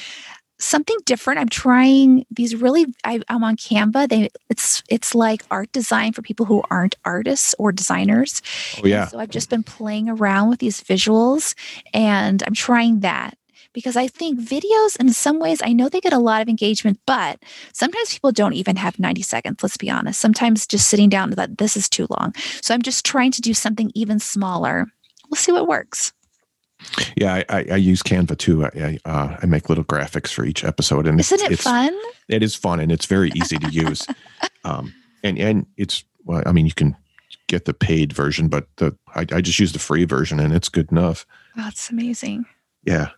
something 0.57 0.97
different. 1.05 1.39
I'm 1.39 1.49
trying 1.49 2.25
these 2.31 2.55
really. 2.55 2.85
I, 3.03 3.21
am 3.29 3.43
on 3.43 3.57
Canva. 3.57 4.09
They 4.09 4.29
it's 4.49 4.83
it's 4.89 5.15
like 5.15 5.43
art 5.51 5.71
design 5.71 6.13
for 6.13 6.21
people 6.21 6.45
who 6.45 6.63
aren't 6.69 6.95
artists 7.05 7.55
or 7.59 7.71
designers. 7.71 8.41
Oh 8.83 8.87
yeah. 8.87 9.03
And 9.03 9.11
so 9.11 9.19
I've 9.19 9.29
just 9.29 9.49
been 9.49 9.63
playing 9.63 10.09
around 10.09 10.49
with 10.49 10.59
these 10.59 10.81
visuals, 10.81 11.55
and 11.93 12.43
I'm 12.43 12.53
trying 12.53 13.01
that 13.01 13.37
because 13.75 13.97
I 13.97 14.07
think 14.07 14.39
videos, 14.39 14.95
in 14.99 15.11
some 15.11 15.37
ways, 15.37 15.61
I 15.61 15.73
know 15.73 15.89
they 15.89 15.99
get 15.99 16.13
a 16.13 16.17
lot 16.17 16.41
of 16.41 16.47
engagement, 16.47 16.99
but 17.05 17.43
sometimes 17.73 18.13
people 18.13 18.31
don't 18.31 18.53
even 18.53 18.77
have 18.77 18.97
90 18.97 19.21
seconds. 19.21 19.61
Let's 19.61 19.77
be 19.77 19.89
honest. 19.89 20.19
Sometimes 20.19 20.65
just 20.65 20.87
sitting 20.87 21.09
down 21.09 21.31
that 21.31 21.57
this 21.57 21.75
is 21.75 21.89
too 21.89 22.07
long. 22.09 22.33
So 22.61 22.73
I'm 22.73 22.81
just 22.81 23.05
trying 23.05 23.31
to 23.31 23.41
do 23.41 23.53
something 23.53 23.91
even 23.93 24.19
smaller. 24.19 24.87
We'll 25.29 25.35
see 25.35 25.51
what 25.51 25.67
works. 25.67 26.13
Yeah, 27.15 27.43
I, 27.49 27.65
I, 27.71 27.75
use 27.75 28.01
Canva 28.03 28.37
too. 28.37 28.65
I, 28.65 28.97
uh, 29.05 29.37
I 29.41 29.45
make 29.45 29.69
little 29.69 29.83
graphics 29.83 30.31
for 30.31 30.45
each 30.45 30.63
episode, 30.63 31.07
and 31.07 31.19
isn't 31.19 31.51
it 31.51 31.59
fun? 31.59 31.93
It 32.27 32.43
is 32.43 32.55
fun, 32.55 32.79
and 32.79 32.91
it's 32.91 33.05
very 33.05 33.31
easy 33.35 33.57
to 33.57 33.69
use. 33.69 34.05
Um, 34.63 34.95
and 35.23 35.37
and 35.37 35.67
it's 35.77 36.03
well, 36.23 36.41
I 36.43 36.51
mean, 36.51 36.65
you 36.65 36.73
can 36.73 36.97
get 37.47 37.65
the 37.65 37.73
paid 37.73 38.13
version, 38.13 38.47
but 38.47 38.67
the 38.77 38.97
I, 39.13 39.21
I 39.31 39.41
just 39.41 39.59
use 39.59 39.73
the 39.73 39.79
free 39.79 40.05
version, 40.05 40.39
and 40.39 40.53
it's 40.53 40.69
good 40.69 40.91
enough. 40.91 41.25
That's 41.55 41.91
amazing. 41.91 42.45
Yeah, 42.83 43.09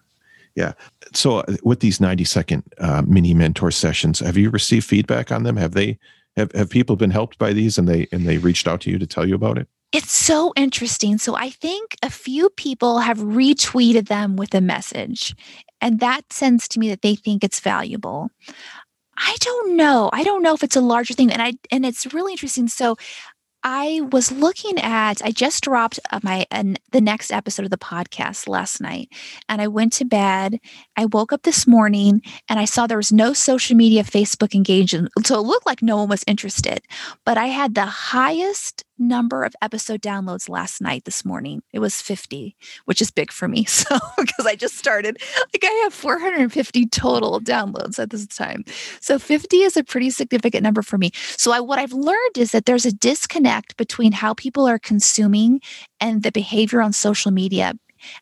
yeah. 0.55 0.73
So 1.13 1.37
uh, 1.39 1.55
with 1.63 1.79
these 1.79 2.01
ninety 2.01 2.25
second 2.25 2.63
uh, 2.79 3.03
mini 3.07 3.33
mentor 3.33 3.71
sessions, 3.71 4.19
have 4.19 4.37
you 4.37 4.49
received 4.49 4.85
feedback 4.85 5.31
on 5.31 5.43
them? 5.43 5.55
Have 5.55 5.71
they 5.71 5.97
have 6.35 6.51
have 6.51 6.69
people 6.69 6.95
been 6.95 7.11
helped 7.11 7.37
by 7.37 7.53
these, 7.53 7.77
and 7.77 7.87
they 7.87 8.07
and 8.11 8.27
they 8.27 8.37
reached 8.37 8.67
out 8.67 8.81
to 8.81 8.91
you 8.91 8.99
to 8.99 9.07
tell 9.07 9.25
you 9.25 9.35
about 9.35 9.57
it? 9.57 9.69
It's 9.91 10.11
so 10.11 10.51
interesting. 10.55 11.17
So 11.17 11.35
I 11.35 11.49
think 11.49 11.95
a 12.03 12.09
few 12.09 12.49
people 12.49 12.99
have 12.99 13.19
retweeted 13.19 14.07
them 14.07 14.35
with 14.35 14.53
a 14.53 14.61
message, 14.61 15.33
and 15.79 15.99
that 15.99 16.31
sends 16.31 16.67
to 16.69 16.79
me 16.79 16.89
that 16.89 17.01
they 17.01 17.15
think 17.15 17.43
it's 17.43 17.59
valuable. 17.61 18.29
I 19.17 19.35
don't 19.39 19.75
know. 19.75 20.09
I 20.13 20.23
don't 20.23 20.43
know 20.43 20.53
if 20.53 20.63
it's 20.63 20.75
a 20.75 20.81
larger 20.81 21.13
thing, 21.13 21.31
and 21.31 21.41
I 21.41 21.53
and 21.71 21.85
it's 21.85 22.13
really 22.13 22.33
interesting. 22.33 22.67
So 22.67 22.97
I 23.63 24.01
was 24.11 24.31
looking 24.31 24.77
at, 24.79 25.21
I 25.23 25.31
just 25.31 25.63
dropped 25.63 25.99
uh, 26.11 26.19
my 26.23 26.45
uh, 26.51 26.75
the 26.91 27.01
next 27.01 27.31
episode 27.31 27.65
of 27.65 27.71
the 27.71 27.77
podcast 27.77 28.47
last 28.47 28.79
night, 28.79 29.09
and 29.49 29.61
I 29.61 29.67
went 29.67 29.93
to 29.93 30.05
bed. 30.05 30.59
I 30.97 31.05
woke 31.05 31.31
up 31.31 31.43
this 31.43 31.67
morning 31.67 32.23
and 32.49 32.59
I 32.59 32.65
saw 32.65 32.87
there 32.87 32.97
was 32.97 33.13
no 33.13 33.31
social 33.33 33.77
media, 33.77 34.03
Facebook 34.03 34.55
engagement, 34.55 35.11
so 35.25 35.39
it 35.39 35.45
looked 35.45 35.67
like 35.67 35.83
no 35.83 35.97
one 35.97 36.09
was 36.09 36.23
interested. 36.25 36.81
But 37.23 37.37
I 37.37 37.45
had 37.45 37.75
the 37.75 37.85
highest 37.85 38.83
number 38.97 39.43
of 39.43 39.55
episode 39.61 40.01
downloads 40.01 40.49
last 40.49 40.81
night 40.81 41.05
this 41.05 41.23
morning. 41.23 41.61
It 41.71 41.79
was 41.79 42.01
50 42.01 42.55
which 42.85 42.99
is 42.99 43.11
big 43.11 43.31
for 43.31 43.47
me 43.47 43.63
so 43.65 43.97
because 44.17 44.45
i 44.45 44.55
just 44.55 44.75
started 44.75 45.17
like 45.53 45.63
i 45.63 45.81
have 45.83 45.93
450 45.93 46.87
total 46.87 47.39
downloads 47.39 47.99
at 47.99 48.09
this 48.09 48.25
time. 48.25 48.65
So 48.99 49.19
50 49.19 49.57
is 49.57 49.77
a 49.77 49.83
pretty 49.83 50.09
significant 50.09 50.63
number 50.63 50.81
for 50.81 50.97
me. 50.97 51.11
So 51.13 51.51
I, 51.51 51.59
what 51.59 51.77
i've 51.77 51.93
learned 51.93 52.37
is 52.37 52.51
that 52.51 52.65
there's 52.65 52.85
a 52.85 52.91
disconnect 52.91 53.77
between 53.77 54.13
how 54.13 54.33
people 54.33 54.67
are 54.67 54.79
consuming 54.79 55.61
and 55.99 56.23
the 56.23 56.31
behavior 56.31 56.81
on 56.81 56.91
social 56.93 57.31
media 57.31 57.73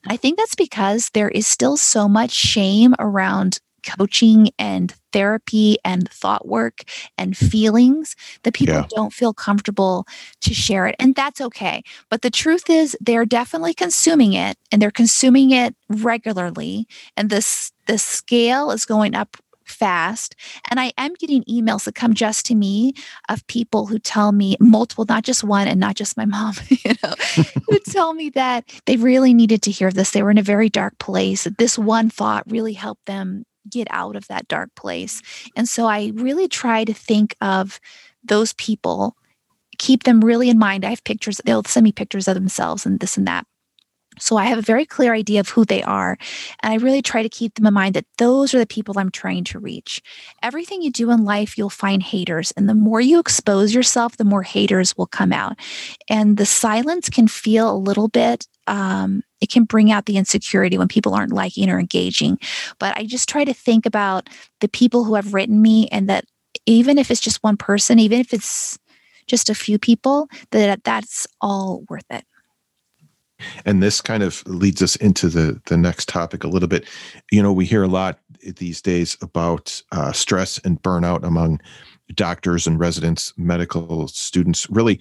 and 0.04 0.12
I 0.14 0.18
think 0.18 0.38
that's 0.38 0.56
because 0.56 1.10
there 1.14 1.30
is 1.30 1.48
still 1.48 1.78
so 1.78 2.08
much 2.08 2.32
shame 2.32 2.96
around 3.00 3.60
coaching 3.86 4.50
and 4.58 4.94
therapy 5.14 5.78
and 5.86 6.10
thought 6.10 6.48
work 6.48 6.84
and 7.18 7.38
feelings 7.38 8.16
that 8.44 8.54
people 8.54 8.76
yeah. 8.76 8.88
don't 8.90 9.14
feel 9.14 9.34
comfortable 9.34 10.06
to 10.42 10.54
share 10.54 10.88
it. 10.88 10.96
And 11.00 11.16
that's 11.16 11.40
okay. 11.40 11.84
But 12.10 12.22
the 12.22 12.30
truth 12.30 12.70
is, 12.70 12.98
they're 13.00 13.26
definitely 13.26 13.74
consuming 13.74 14.34
it 14.34 14.58
and 14.72 14.82
they're 14.82 14.92
consuming 14.92 15.52
it 15.52 15.76
regularly. 15.88 16.88
And 17.16 17.30
this, 17.30 17.72
the 17.86 17.98
scale 17.98 18.72
is 18.72 18.86
going 18.86 19.16
up 19.16 19.38
fast. 19.66 20.36
And 20.70 20.80
I 20.80 20.93
am 20.97 21.13
getting 21.16 21.43
emails 21.43 21.86
that 21.86 21.95
come 21.95 22.13
just 22.13 22.45
to 22.47 22.55
me 22.55 22.93
of 23.30 23.45
people 23.47 23.88
who 23.88 23.99
tell 23.99 24.32
me 24.32 24.55
multiple, 24.59 25.05
not 25.07 25.24
just 25.24 25.43
one 25.43 25.68
and 25.68 25.80
not 25.80 25.95
just 25.95 26.18
my 26.18 26.26
mom, 26.36 26.53
you 26.70 26.93
know, 27.03 27.13
who 27.68 27.80
tell 27.86 28.13
me 28.13 28.30
that 28.32 28.70
they 28.86 28.95
really 28.97 29.34
needed 29.34 29.61
to 29.63 29.72
hear 29.72 29.91
this. 29.91 30.11
They 30.11 30.24
were 30.24 30.32
in 30.32 30.38
a 30.38 30.43
very 30.43 30.70
dark 30.70 30.97
place. 30.99 31.43
that 31.43 31.57
This 31.57 31.78
one 31.78 32.09
thought 32.09 32.49
really 32.49 32.74
helped 32.74 33.05
them 33.05 33.45
get 33.70 33.88
out 33.89 34.16
of 34.16 34.28
that 34.28 34.47
dark 34.47 34.70
place. 34.76 35.22
And 35.55 35.68
so 35.68 35.86
I 35.86 36.11
really 36.16 36.47
try 36.47 36.84
to 36.84 36.93
think 36.93 37.36
of 37.41 37.80
those 38.24 38.53
people, 38.53 39.16
keep 39.78 40.03
them 40.03 40.22
really 40.22 40.49
in 40.49 40.59
mind. 40.59 40.86
I 40.86 40.89
have 40.91 41.03
pictures, 41.03 41.41
they'll 41.45 41.63
send 41.63 41.84
me 41.84 41.91
pictures 41.91 42.28
of 42.28 42.36
themselves 42.36 42.86
and 42.86 42.99
this 42.99 43.18
and 43.18 43.28
that. 43.28 43.45
So 44.20 44.38
I 44.38 44.45
have 44.45 44.57
a 44.57 44.63
very 44.63 44.86
clear 44.86 45.13
idea 45.13 45.39
of 45.39 45.49
who 45.49 45.66
they 45.66 45.84
are. 45.84 46.18
And 46.61 46.74
I 46.74 46.78
really 46.78 47.01
try 47.01 47.24
to 47.24 47.30
keep 47.30 47.55
them 47.55 47.66
in 47.66 47.74
mind 47.74 47.95
that 47.95 48.05
those 48.18 48.53
are 48.53 48.59
the 48.59 48.66
people 48.66 48.97
I'm 48.97 49.11
trying 49.11 49.43
to 49.45 49.59
reach. 49.59 50.01
Everything 50.43 50.82
you 50.82 50.91
do 50.91 51.11
in 51.11 51.26
life, 51.26 51.57
you'll 51.57 51.70
find 51.70 52.01
haters. 52.01 52.51
And 52.57 52.70
the 52.70 52.76
more 52.76 53.01
you 53.01 53.20
expose 53.20 53.74
yourself, 53.74 54.18
the 54.18 54.24
more 54.24 54.43
haters 54.43 54.97
will 54.97 55.07
come 55.07 55.34
out. 55.34 55.57
And 56.09 56.38
the 56.38 56.45
silence 56.45 57.09
can 57.09 57.28
feel 57.28 57.72
a 57.72 57.78
little 57.78 58.07
bit 58.07 58.47
um, 58.68 59.22
it 59.41 59.51
can 59.51 59.63
bring 59.63 59.91
out 59.91 60.05
the 60.05 60.18
insecurity 60.18 60.78
when 60.78 60.88
people 60.88 61.13
aren't 61.13 61.32
liking 61.32 61.70
or 61.70 61.80
engaging. 61.80 62.39
But 62.80 62.97
I 62.97 63.05
just 63.05 63.30
try 63.30 63.43
to 63.45 63.53
think 63.53 63.86
about 63.86 64.30
the 64.61 64.68
people 64.68 65.03
who 65.03 65.16
have 65.16 65.34
written 65.34 65.61
me 65.61 65.88
and 65.91 66.09
that 66.09 66.26
even 66.66 66.97
if 66.97 67.11
it's 67.11 67.22
just 67.22 67.43
one 67.43 67.57
person, 67.57 67.99
even 67.99 68.20
if 68.20 68.34
it's 68.34 68.80
just 69.28 69.49
a 69.49 69.55
few 69.55 69.78
people, 69.78 70.30
that 70.51 70.84
that's 70.84 71.28
all 71.41 71.84
worth 71.89 72.05
it. 72.09 72.26
And 73.66 73.84
this 73.84 74.02
kind 74.02 74.24
of 74.24 74.46
leads 74.48 74.82
us 74.82 74.96
into 74.98 75.28
the 75.28 75.60
the 75.66 75.78
next 75.78 76.08
topic 76.08 76.44
a 76.44 76.48
little 76.48 76.70
bit. 76.70 76.86
You 77.32 77.44
know, 77.44 77.54
we 77.54 77.66
hear 77.66 77.84
a 77.84 77.88
lot 77.88 78.20
these 78.44 78.82
days 78.82 79.18
about 79.22 79.82
uh, 79.92 80.12
stress 80.12 80.58
and 80.60 80.82
burnout 80.82 81.24
among 81.24 81.60
doctors 82.14 82.68
and 82.68 82.80
residents, 82.80 83.34
medical 83.36 84.08
students, 84.08 84.70
really 84.70 85.00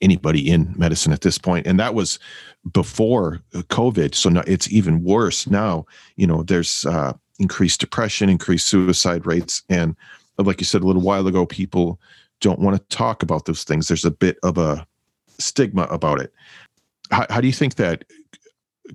anybody 0.00 0.48
in 0.50 0.74
medicine 0.76 1.12
at 1.12 1.20
this 1.20 1.38
point. 1.38 1.66
And 1.66 1.78
that 1.78 1.94
was 1.94 2.18
before 2.72 3.40
COVID. 3.52 4.14
So 4.14 4.30
now 4.30 4.42
it's 4.46 4.70
even 4.72 5.04
worse 5.04 5.46
now. 5.46 5.84
You 6.16 6.26
know, 6.26 6.42
there's 6.42 6.86
uh, 6.86 7.12
increased 7.38 7.80
depression, 7.80 8.28
increased 8.28 8.66
suicide 8.66 9.26
rates. 9.26 9.62
And 9.68 9.94
like 10.38 10.60
you 10.60 10.64
said 10.64 10.82
a 10.82 10.86
little 10.86 11.02
while 11.02 11.26
ago, 11.26 11.44
people 11.46 12.00
don't 12.40 12.60
want 12.60 12.76
to 12.76 12.96
talk 12.96 13.22
about 13.22 13.44
those 13.44 13.64
things. 13.64 13.88
There's 13.88 14.04
a 14.04 14.10
bit 14.10 14.38
of 14.42 14.58
a 14.58 14.86
stigma 15.38 15.82
about 15.84 16.20
it. 16.20 16.32
How, 17.10 17.26
how 17.30 17.40
do 17.40 17.46
you 17.46 17.52
think 17.52 17.76
that 17.76 18.04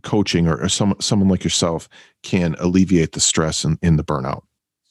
coaching 0.02 0.48
or, 0.48 0.62
or 0.62 0.70
some, 0.70 0.96
someone 1.00 1.30
like 1.30 1.44
yourself 1.44 1.88
can 2.24 2.56
alleviate 2.60 3.12
the 3.12 3.20
stress 3.20 3.64
and 3.64 3.78
in, 3.82 3.90
in 3.90 3.98
the 3.98 4.04
burnout? 4.04 4.44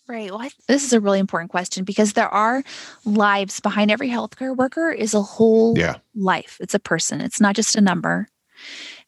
Right. 0.09 0.31
Well, 0.31 0.43
I, 0.43 0.51
this 0.69 0.85
is 0.85 0.93
a 0.93 1.01
really 1.01 1.21
important 1.21 1.51
question 1.51 1.85
because 1.85 2.13
there 2.13 2.29
are 2.29 2.63
lives 3.05 3.61
behind 3.61 3.91
every 3.91 4.09
healthcare 4.09 4.55
worker 4.57 4.91
is 4.91 5.15
a 5.15 5.23
whole 5.23 5.79
yeah. 5.79 5.97
life. 6.15 6.59
It's 6.61 6.75
a 6.75 6.81
person. 6.81 7.21
It's 7.21 7.41
not 7.41 7.55
just 7.55 7.77
a 7.77 7.81
number. 7.81 8.29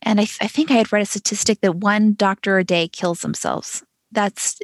And 0.03 0.21
I, 0.21 0.27
I 0.41 0.47
think 0.47 0.71
I 0.71 0.75
had 0.75 0.93
read 0.93 1.03
a 1.03 1.07
statistic 1.07 1.61
that 1.61 1.77
one 1.77 2.15
doctor 2.15 2.59
a 2.59 2.65
day 2.65 2.89
kills 2.89 3.21
themselves. 3.21 3.83
That's 4.13 4.59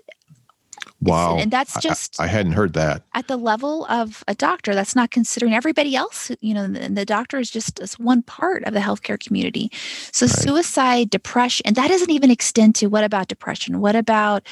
wow. 1.01 1.37
And 1.37 1.51
that's 1.51 1.81
just 1.81 2.21
I, 2.21 2.25
I, 2.25 2.27
hadn't 2.27 2.53
heard 2.53 2.75
that 2.75 3.03
at 3.15 3.29
the 3.29 3.37
level 3.37 3.87
of 3.87 4.23
a 4.29 4.35
doctor. 4.35 4.75
That's 4.75 4.97
not 4.97 5.11
considering 5.11 5.55
everybody 5.55 5.97
else. 5.97 6.31
You 6.41 6.55
know, 6.55 6.67
the, 6.67 6.89
the 6.89 7.05
doctor 7.05 7.39
is 7.39 7.51
just 7.51 7.81
one 7.99 8.23
part 8.23 8.65
of 8.65 8.75
the 8.75 8.81
healthcare 8.81 9.19
community. 9.19 9.71
So 10.13 10.27
right. 10.27 10.37
suicide, 10.37 11.11
depression, 11.11 11.67
and 11.67 11.77
that 11.77 11.89
doesn't 11.89 12.11
even 12.11 12.31
extend 12.31 12.75
to 12.77 12.87
what 12.87 13.05
about 13.05 13.29
depression? 13.29 13.81
What 13.81 13.97
about 13.97 14.47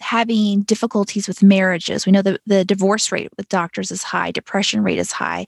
having 0.00 0.62
difficulties 0.62 1.28
with 1.28 1.42
marriages. 1.42 2.06
We 2.06 2.12
know 2.12 2.22
that 2.22 2.40
the 2.46 2.64
divorce 2.64 3.12
rate 3.12 3.28
with 3.36 3.48
doctors 3.48 3.90
is 3.90 4.02
high, 4.02 4.30
depression 4.30 4.82
rate 4.82 4.98
is 4.98 5.12
high. 5.12 5.46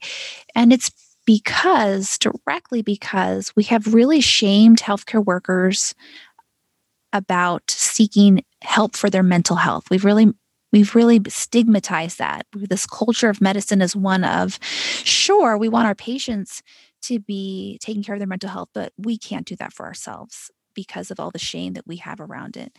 And 0.55 0.71
it's 0.71 0.91
because, 1.25 2.17
directly 2.17 2.81
because, 2.81 3.53
we 3.55 3.63
have 3.63 3.93
really 3.93 4.21
shamed 4.21 4.79
healthcare 4.79 5.23
workers 5.23 5.95
about 7.13 7.69
seeking 7.69 8.43
help 8.63 8.95
for 8.95 9.09
their 9.09 9.23
mental 9.23 9.57
health. 9.57 9.85
We've 9.89 10.05
really 10.05 10.33
we've 10.71 10.95
really 10.95 11.21
stigmatized 11.27 12.17
that. 12.17 12.47
This 12.53 12.85
culture 12.85 13.29
of 13.29 13.41
medicine 13.41 13.81
is 13.81 13.95
one 13.95 14.23
of 14.23 14.59
sure, 14.63 15.57
we 15.57 15.69
want 15.69 15.87
our 15.87 15.95
patients 15.95 16.63
to 17.03 17.19
be 17.19 17.77
taking 17.81 18.03
care 18.03 18.15
of 18.15 18.19
their 18.19 18.27
mental 18.27 18.49
health, 18.49 18.69
but 18.73 18.93
we 18.97 19.17
can't 19.17 19.45
do 19.45 19.55
that 19.57 19.73
for 19.73 19.85
ourselves 19.85 20.49
because 20.73 21.11
of 21.11 21.19
all 21.19 21.31
the 21.31 21.39
shame 21.39 21.73
that 21.73 21.85
we 21.85 21.97
have 21.97 22.19
around 22.19 22.57
it. 22.57 22.75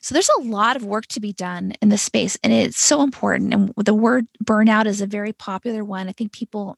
So 0.00 0.12
there's 0.12 0.30
a 0.30 0.42
lot 0.42 0.76
of 0.76 0.84
work 0.84 1.06
to 1.08 1.20
be 1.20 1.32
done 1.32 1.72
in 1.80 1.88
this 1.88 2.02
space, 2.02 2.36
and 2.42 2.52
it's 2.52 2.78
so 2.78 3.02
important. 3.02 3.54
And 3.54 3.72
the 3.76 3.94
word 3.94 4.26
burnout 4.42 4.86
is 4.86 5.00
a 5.00 5.06
very 5.06 5.32
popular 5.32 5.82
one. 5.82 6.08
I 6.08 6.12
think 6.12 6.32
people 6.32 6.76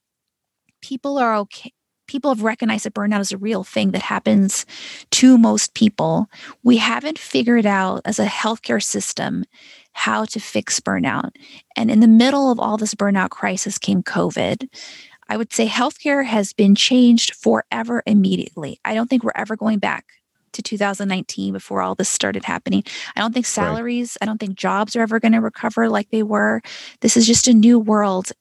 people 0.82 1.18
are 1.18 1.36
okay. 1.38 1.72
People 2.06 2.30
have 2.32 2.42
recognized 2.42 2.84
that 2.84 2.94
burnout 2.94 3.20
is 3.20 3.32
a 3.32 3.38
real 3.38 3.64
thing 3.64 3.90
that 3.90 4.02
happens 4.02 4.64
to 5.12 5.36
most 5.38 5.74
people. 5.74 6.28
We 6.62 6.76
haven't 6.76 7.18
figured 7.18 7.66
out 7.66 8.02
as 8.04 8.18
a 8.18 8.26
healthcare 8.26 8.82
system 8.82 9.44
how 9.92 10.24
to 10.26 10.40
fix 10.40 10.78
burnout. 10.78 11.30
And 11.74 11.90
in 11.90 12.00
the 12.00 12.08
middle 12.08 12.50
of 12.50 12.60
all 12.60 12.76
this 12.76 12.94
burnout 12.94 13.30
crisis 13.30 13.78
came 13.78 14.02
COVID. 14.02 14.68
I 15.28 15.36
would 15.36 15.52
say 15.52 15.66
healthcare 15.66 16.24
has 16.24 16.52
been 16.52 16.74
changed 16.74 17.34
forever 17.34 18.02
immediately. 18.06 18.78
I 18.84 18.94
don't 18.94 19.10
think 19.10 19.24
we're 19.24 19.32
ever 19.34 19.56
going 19.56 19.80
back 19.80 20.04
to 20.52 20.62
2019 20.62 21.52
before 21.52 21.82
all 21.82 21.94
this 21.94 22.08
started 22.08 22.44
happening. 22.44 22.84
I 23.14 23.20
don't 23.20 23.32
think 23.32 23.46
salaries, 23.46 24.16
right. 24.20 24.26
I 24.26 24.30
don't 24.30 24.38
think 24.38 24.56
jobs 24.56 24.96
are 24.96 25.02
ever 25.02 25.20
going 25.20 25.32
to 25.32 25.40
recover 25.40 25.88
like 25.88 26.10
they 26.10 26.22
were. 26.22 26.62
This 27.00 27.16
is 27.16 27.26
just 27.26 27.48
a 27.48 27.54
new 27.54 27.78
world. 27.78 28.32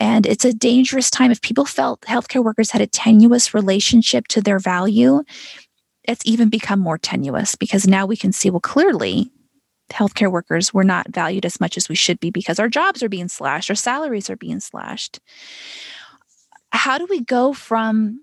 And 0.00 0.26
it's 0.26 0.44
a 0.44 0.52
dangerous 0.52 1.10
time. 1.10 1.30
If 1.30 1.42
people 1.42 1.64
felt 1.64 2.02
healthcare 2.02 2.44
workers 2.44 2.70
had 2.70 2.82
a 2.82 2.86
tenuous 2.86 3.52
relationship 3.52 4.28
to 4.28 4.40
their 4.40 4.58
value, 4.58 5.24
it's 6.04 6.24
even 6.24 6.48
become 6.48 6.78
more 6.78 6.98
tenuous 6.98 7.54
because 7.54 7.86
now 7.86 8.06
we 8.06 8.16
can 8.16 8.32
see, 8.32 8.50
well, 8.50 8.60
clearly 8.60 9.30
healthcare 9.90 10.30
workers 10.30 10.72
were 10.72 10.84
not 10.84 11.08
valued 11.08 11.44
as 11.44 11.60
much 11.60 11.76
as 11.76 11.88
we 11.88 11.94
should 11.94 12.20
be 12.20 12.30
because 12.30 12.58
our 12.58 12.68
jobs 12.68 13.02
are 13.02 13.08
being 13.08 13.28
slashed, 13.28 13.70
our 13.70 13.76
salaries 13.76 14.30
are 14.30 14.36
being 14.36 14.60
slashed. 14.60 15.18
How 16.70 16.98
do 16.98 17.06
we 17.08 17.20
go 17.20 17.52
from 17.52 18.20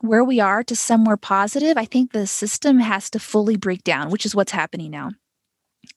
where 0.00 0.24
we 0.24 0.40
are 0.40 0.62
to 0.64 0.76
somewhere 0.76 1.16
positive, 1.16 1.76
I 1.76 1.84
think 1.84 2.12
the 2.12 2.26
system 2.26 2.78
has 2.80 3.08
to 3.10 3.18
fully 3.18 3.56
break 3.56 3.82
down, 3.84 4.10
which 4.10 4.26
is 4.26 4.34
what's 4.34 4.52
happening 4.52 4.90
now. 4.90 5.12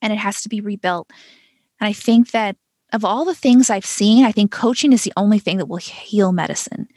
And 0.02 0.14
it 0.14 0.18
has 0.18 0.42
to 0.44 0.50
be 0.50 0.62
rebuilt. 0.62 1.10
And 1.80 1.88
I 1.88 1.94
think 1.94 2.32
that 2.32 2.56
of 2.92 3.06
all 3.06 3.26
the 3.26 3.36
things 3.36 3.70
I've 3.70 3.86
seen, 3.86 4.26
I 4.26 4.32
think 4.32 4.52
coaching 4.52 4.94
is 4.94 5.04
the 5.04 5.14
only 5.16 5.40
thing 5.40 5.58
that 5.58 5.68
will 5.68 5.78
heal 5.78 6.32
medicine. 6.32 6.88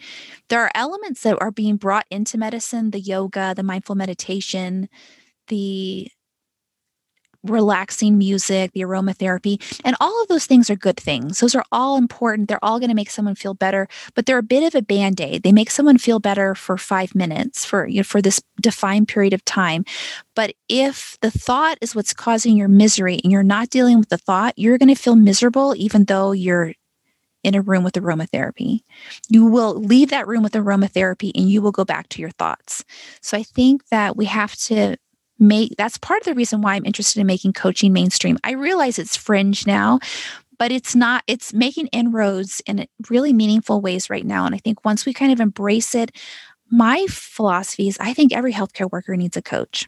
There 0.49 0.61
are 0.61 0.70
elements 0.74 1.22
that 1.22 1.40
are 1.40 1.51
being 1.51 1.76
brought 1.76 2.07
into 2.11 2.38
medicine 2.38 2.90
the 2.90 3.01
yoga, 3.01 3.55
the 3.55 3.62
mindful 3.62 3.95
meditation, 3.95 4.88
the 5.49 6.11
relaxing 7.45 8.18
music, 8.18 8.72
the 8.72 8.82
aromatherapy, 8.82 9.61
and 9.84 9.97
all 10.01 10.22
of 10.22 10.28
those 10.28 10.47
things 10.47 10.70
are 10.70 10.76
good 10.76 10.97
things. 10.97 11.40
Those 11.40 11.55
are 11.55 11.64
all 11.72 11.97
important. 11.97 12.49
They're 12.49 12.64
all 12.64 12.78
going 12.78 12.90
to 12.90 12.95
make 12.95 13.11
someone 13.11 13.34
feel 13.34 13.55
better, 13.55 13.88
but 14.14 14.26
they're 14.26 14.38
a 14.38 14.43
bit 14.43 14.62
of 14.62 14.74
a 14.74 14.82
band-aid. 14.82 15.43
They 15.43 15.53
make 15.53 15.70
someone 15.70 15.99
feel 15.99 16.20
better 16.20 16.55
for 16.55 16.76
5 16.76 17.14
minutes 17.14 17.64
for 17.64 17.86
you 17.86 17.99
know, 17.99 18.05
for 18.05 18.22
this 18.22 18.40
defined 18.61 19.09
period 19.09 19.32
of 19.32 19.45
time. 19.45 19.84
But 20.34 20.55
if 20.68 21.18
the 21.20 21.30
thought 21.30 21.78
is 21.80 21.95
what's 21.95 22.14
causing 22.14 22.57
your 22.57 22.68
misery 22.68 23.20
and 23.22 23.32
you're 23.32 23.43
not 23.43 23.70
dealing 23.70 23.99
with 23.99 24.09
the 24.09 24.18
thought, 24.18 24.55
you're 24.57 24.78
going 24.78 24.95
to 24.95 25.01
feel 25.01 25.16
miserable 25.16 25.74
even 25.76 26.05
though 26.05 26.32
you're 26.32 26.72
in 27.43 27.55
a 27.57 27.61
room 27.61 27.82
with 27.82 27.95
aromatherapy. 27.95 28.82
You 29.28 29.45
will 29.47 29.74
leave 29.74 30.11
that 30.11 30.28
room 30.28 30.45
with 30.45 30.53
aromatherapy 30.53 31.32
and 31.34 31.51
you 31.51 31.61
will 31.61 31.72
go 31.72 31.84
back 31.84 32.09
to 32.11 32.20
your 32.20 32.30
thoughts. 32.30 32.84
So 33.20 33.36
I 33.36 33.43
think 33.43 33.88
that 33.88 34.16
we 34.16 34.26
have 34.26 34.55
to 34.57 34.97
make 35.43 35.74
that's 35.76 35.99
part 35.99 36.20
of 36.20 36.24
the 36.24 36.34
reason 36.34 36.62
why 36.62 36.74
I'm 36.74 36.86
interested 36.86 37.20
in 37.20 37.26
making 37.26 37.53
coaching 37.53 37.93
mainstream. 37.93 38.38
I 38.45 38.53
realize 38.53 38.99
it's 38.99 39.16
fringe 39.16 39.66
now, 39.66 39.99
but 40.59 40.72
it's 40.72 40.95
not 40.95 41.24
it's 41.26 41.53
making 41.53 41.88
inroads 41.88 42.62
in 42.66 42.86
really 43.11 43.32
meaningful 43.32 43.80
ways 43.80 44.09
right 44.09 44.24
now 44.24 44.47
and 44.47 44.55
I 44.55 44.59
think 44.59 44.84
once 44.84 45.05
we 45.05 45.12
kind 45.12 45.32
of 45.32 45.40
embrace 45.40 45.95
it 45.95 46.12
my 46.72 47.07
philosophy 47.11 47.86
is 47.86 47.99
I 48.01 48.14
think 48.14 48.32
every 48.32 48.53
healthcare 48.53 48.90
worker 48.90 49.14
needs 49.14 49.36
a 49.36 49.43
coach. 49.43 49.86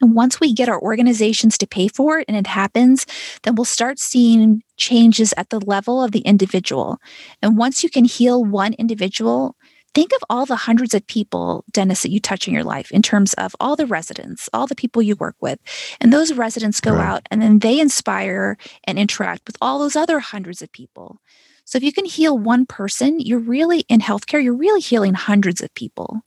And 0.00 0.14
once 0.14 0.38
we 0.38 0.52
get 0.52 0.68
our 0.68 0.80
organizations 0.80 1.58
to 1.58 1.66
pay 1.66 1.88
for 1.88 2.20
it 2.20 2.26
and 2.28 2.36
it 2.36 2.46
happens, 2.46 3.04
then 3.42 3.56
we'll 3.56 3.64
start 3.64 3.98
seeing 3.98 4.62
changes 4.76 5.34
at 5.36 5.50
the 5.50 5.60
level 5.60 6.04
of 6.04 6.12
the 6.12 6.20
individual. 6.20 6.98
And 7.42 7.56
once 7.56 7.82
you 7.82 7.90
can 7.90 8.04
heal 8.04 8.44
one 8.44 8.74
individual, 8.74 9.56
think 9.98 10.12
of 10.12 10.22
all 10.30 10.46
the 10.46 10.54
hundreds 10.54 10.94
of 10.94 11.04
people, 11.08 11.64
Dennis, 11.72 12.02
that 12.02 12.12
you 12.12 12.20
touch 12.20 12.46
in 12.46 12.54
your 12.54 12.62
life 12.62 12.92
in 12.92 13.02
terms 13.02 13.34
of 13.34 13.56
all 13.58 13.74
the 13.74 13.84
residents, 13.84 14.48
all 14.52 14.68
the 14.68 14.76
people 14.76 15.02
you 15.02 15.16
work 15.16 15.34
with. 15.40 15.58
And 16.00 16.12
those 16.12 16.32
residents 16.32 16.80
go 16.80 16.94
right. 16.94 17.04
out 17.04 17.26
and 17.32 17.42
then 17.42 17.58
they 17.58 17.80
inspire 17.80 18.56
and 18.84 18.96
interact 18.96 19.42
with 19.48 19.56
all 19.60 19.80
those 19.80 19.96
other 19.96 20.20
hundreds 20.20 20.62
of 20.62 20.70
people. 20.70 21.20
So 21.64 21.78
if 21.78 21.82
you 21.82 21.92
can 21.92 22.04
heal 22.04 22.38
one 22.38 22.64
person, 22.64 23.18
you're 23.18 23.40
really 23.40 23.80
in 23.88 24.00
healthcare, 24.00 24.42
you're 24.42 24.54
really 24.54 24.80
healing 24.80 25.14
hundreds 25.14 25.60
of 25.62 25.74
people. 25.74 26.20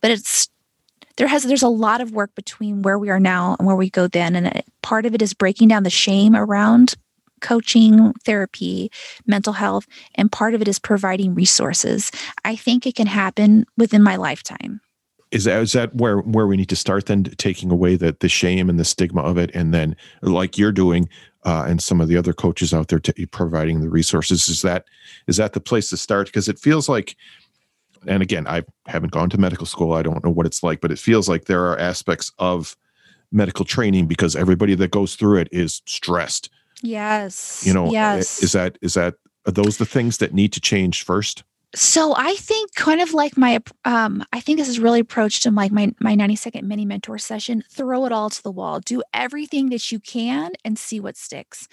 But 0.00 0.12
it's 0.12 0.48
there 1.16 1.26
has 1.26 1.42
there's 1.42 1.64
a 1.64 1.68
lot 1.68 2.00
of 2.00 2.12
work 2.12 2.32
between 2.36 2.82
where 2.82 2.98
we 2.98 3.10
are 3.10 3.18
now 3.18 3.56
and 3.58 3.66
where 3.66 3.74
we 3.74 3.90
go 3.90 4.06
then 4.06 4.36
and 4.36 4.46
uh, 4.46 4.60
part 4.82 5.04
of 5.04 5.14
it 5.14 5.22
is 5.22 5.34
breaking 5.34 5.66
down 5.66 5.82
the 5.82 5.90
shame 5.90 6.36
around 6.36 6.94
coaching, 7.40 8.12
therapy, 8.24 8.90
mental 9.26 9.52
health, 9.52 9.86
and 10.14 10.30
part 10.30 10.54
of 10.54 10.62
it 10.62 10.68
is 10.68 10.78
providing 10.78 11.34
resources. 11.34 12.10
I 12.44 12.56
think 12.56 12.86
it 12.86 12.94
can 12.94 13.06
happen 13.06 13.66
within 13.76 14.02
my 14.02 14.16
lifetime. 14.16 14.80
Is 15.32 15.44
that 15.44 15.60
is 15.60 15.72
that 15.72 15.94
where 15.94 16.18
where 16.18 16.46
we 16.46 16.56
need 16.56 16.68
to 16.68 16.76
start 16.76 17.06
then 17.06 17.24
taking 17.24 17.70
away 17.70 17.96
the 17.96 18.16
the 18.20 18.28
shame 18.28 18.70
and 18.70 18.78
the 18.78 18.84
stigma 18.84 19.22
of 19.22 19.38
it, 19.38 19.50
and 19.54 19.74
then 19.74 19.96
like 20.22 20.56
you're 20.56 20.72
doing, 20.72 21.08
uh, 21.44 21.64
and 21.66 21.82
some 21.82 22.00
of 22.00 22.08
the 22.08 22.16
other 22.16 22.32
coaches 22.32 22.72
out 22.72 22.88
there 22.88 23.00
to, 23.00 23.26
providing 23.28 23.80
the 23.80 23.88
resources? 23.88 24.48
Is 24.48 24.62
that 24.62 24.84
is 25.26 25.36
that 25.36 25.52
the 25.52 25.60
place 25.60 25.90
to 25.90 25.96
start? 25.96 26.26
Because 26.26 26.48
it 26.48 26.58
feels 26.58 26.88
like 26.88 27.16
and 28.06 28.22
again, 28.22 28.46
I 28.46 28.62
haven't 28.86 29.12
gone 29.12 29.30
to 29.30 29.38
medical 29.38 29.66
school. 29.66 29.92
I 29.92 30.02
don't 30.02 30.24
know 30.24 30.30
what 30.30 30.46
it's 30.46 30.62
like, 30.62 30.80
but 30.80 30.92
it 30.92 30.98
feels 30.98 31.28
like 31.28 31.46
there 31.46 31.64
are 31.66 31.78
aspects 31.78 32.30
of 32.38 32.76
medical 33.32 33.64
training 33.64 34.06
because 34.06 34.36
everybody 34.36 34.74
that 34.76 34.90
goes 34.90 35.16
through 35.16 35.38
it 35.38 35.48
is 35.50 35.82
stressed 35.86 36.50
Yes. 36.86 37.64
You 37.66 37.74
know, 37.74 37.90
yes. 37.90 38.42
is 38.42 38.52
that 38.52 38.78
is 38.80 38.94
that 38.94 39.14
are 39.46 39.52
those 39.52 39.78
the 39.78 39.86
things 39.86 40.18
that 40.18 40.32
need 40.32 40.52
to 40.52 40.60
change 40.60 41.04
first? 41.04 41.44
So 41.74 42.14
I 42.16 42.34
think 42.36 42.74
kind 42.74 43.00
of 43.00 43.12
like 43.12 43.36
my 43.36 43.60
um 43.84 44.24
I 44.32 44.40
think 44.40 44.58
this 44.58 44.68
is 44.68 44.78
really 44.78 45.00
approached 45.00 45.46
in 45.46 45.54
like 45.54 45.72
my 45.72 45.92
my 46.00 46.14
90 46.14 46.36
second 46.36 46.68
mini 46.68 46.84
mentor 46.84 47.18
session, 47.18 47.64
throw 47.70 48.06
it 48.06 48.12
all 48.12 48.30
to 48.30 48.42
the 48.42 48.52
wall. 48.52 48.80
Do 48.80 49.02
everything 49.12 49.70
that 49.70 49.90
you 49.90 49.98
can 49.98 50.52
and 50.64 50.78
see 50.78 51.00
what 51.00 51.16
sticks. 51.16 51.68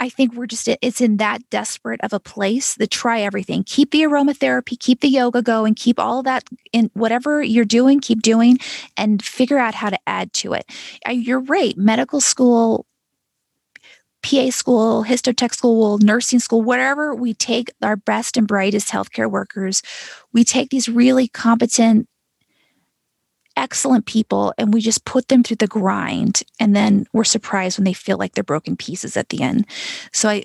I 0.00 0.08
think 0.08 0.32
we're 0.32 0.46
just, 0.46 0.66
it's 0.66 1.02
in 1.02 1.18
that 1.18 1.48
desperate 1.50 2.00
of 2.02 2.14
a 2.14 2.18
place 2.18 2.74
that 2.76 2.90
try 2.90 3.20
everything. 3.20 3.64
Keep 3.64 3.90
the 3.90 4.00
aromatherapy, 4.00 4.78
keep 4.78 5.02
the 5.02 5.08
yoga 5.08 5.42
going, 5.42 5.74
keep 5.74 6.00
all 6.00 6.22
that 6.22 6.48
in 6.72 6.90
whatever 6.94 7.42
you're 7.42 7.66
doing, 7.66 8.00
keep 8.00 8.22
doing 8.22 8.58
and 8.96 9.22
figure 9.22 9.58
out 9.58 9.74
how 9.74 9.90
to 9.90 9.98
add 10.06 10.32
to 10.32 10.54
it. 10.54 10.64
You're 11.06 11.40
right. 11.40 11.76
Medical 11.76 12.22
school, 12.22 12.86
PA 14.22 14.50
school, 14.50 15.04
histotech 15.04 15.54
school, 15.54 15.98
nursing 15.98 16.38
school, 16.38 16.62
wherever 16.62 17.14
we 17.14 17.34
take 17.34 17.70
our 17.82 17.96
best 17.96 18.36
and 18.36 18.46
brightest 18.46 18.90
healthcare 18.90 19.30
workers, 19.30 19.82
we 20.32 20.44
take 20.44 20.70
these 20.70 20.88
really 20.88 21.28
competent 21.28 22.06
excellent 23.56 24.06
people 24.06 24.54
and 24.56 24.72
we 24.72 24.80
just 24.80 25.04
put 25.04 25.28
them 25.28 25.42
through 25.42 25.56
the 25.56 25.66
grind 25.66 26.42
and 26.58 26.74
then 26.74 27.06
we're 27.12 27.24
surprised 27.24 27.78
when 27.78 27.84
they 27.84 27.92
feel 27.92 28.16
like 28.16 28.32
they're 28.32 28.44
broken 28.44 28.76
pieces 28.76 29.16
at 29.16 29.28
the 29.28 29.42
end. 29.42 29.66
So 30.12 30.28
i 30.28 30.44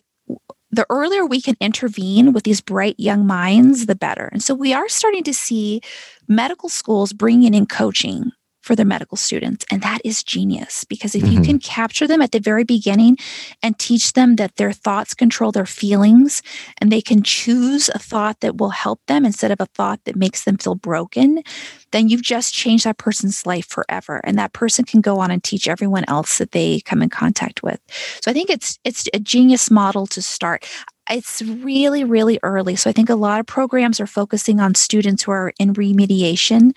the 0.71 0.85
earlier 0.89 1.25
we 1.25 1.39
can 1.39 1.55
intervene 1.61 2.33
with 2.33 2.43
these 2.43 2.59
bright 2.59 2.95
young 2.97 3.25
minds 3.25 3.85
the 3.85 3.95
better. 3.95 4.25
And 4.33 4.43
so 4.43 4.53
we 4.53 4.73
are 4.73 4.89
starting 4.89 5.23
to 5.23 5.33
see 5.33 5.79
medical 6.27 6.67
schools 6.67 7.13
bringing 7.13 7.53
in 7.53 7.65
coaching 7.65 8.31
for 8.65 8.75
their 8.75 8.85
medical 8.85 9.15
students. 9.15 9.63
And 9.69 9.83
that 9.83 10.01
is 10.03 10.23
genius 10.23 10.85
because 10.85 11.13
if 11.13 11.21
mm-hmm. 11.21 11.33
you 11.33 11.41
can 11.41 11.59
capture 11.59 12.07
them 12.07 12.19
at 12.19 12.31
the 12.31 12.39
very 12.39 12.63
beginning 12.63 13.17
and 13.61 13.77
teach 13.77 14.13
them 14.13 14.37
that 14.37 14.55
their 14.55 14.71
thoughts 14.71 15.13
control 15.13 15.51
their 15.51 15.67
feelings 15.67 16.41
and 16.81 16.91
they 16.91 17.01
can 17.01 17.21
choose 17.21 17.89
a 17.89 17.99
thought 17.99 18.39
that 18.39 18.57
will 18.57 18.71
help 18.71 18.99
them 19.05 19.23
instead 19.23 19.51
of 19.51 19.61
a 19.61 19.67
thought 19.67 20.03
that 20.05 20.15
makes 20.15 20.45
them 20.45 20.57
feel 20.57 20.73
broken, 20.73 21.43
then 21.91 22.09
you've 22.09 22.23
just 22.23 22.55
changed 22.55 22.85
that 22.85 22.97
person's 22.97 23.45
life 23.45 23.67
forever. 23.67 24.19
And 24.23 24.35
that 24.39 24.53
person 24.53 24.83
can 24.83 24.99
go 24.99 25.19
on 25.19 25.29
and 25.29 25.43
teach 25.43 25.67
everyone 25.67 26.05
else 26.07 26.39
that 26.39 26.51
they 26.51 26.79
come 26.79 27.03
in 27.03 27.09
contact 27.09 27.61
with. 27.61 27.79
So 28.21 28.31
I 28.31 28.33
think 28.33 28.49
it's 28.49 28.79
it's 28.83 29.07
a 29.13 29.19
genius 29.19 29.69
model 29.69 30.07
to 30.07 30.23
start 30.23 30.65
it's 31.09 31.41
really 31.41 32.03
really 32.03 32.39
early 32.43 32.75
so 32.75 32.89
i 32.89 32.93
think 32.93 33.09
a 33.09 33.15
lot 33.15 33.39
of 33.39 33.45
programs 33.45 33.99
are 33.99 34.07
focusing 34.07 34.59
on 34.59 34.73
students 34.75 35.23
who 35.23 35.31
are 35.31 35.53
in 35.59 35.73
remediation. 35.73 36.71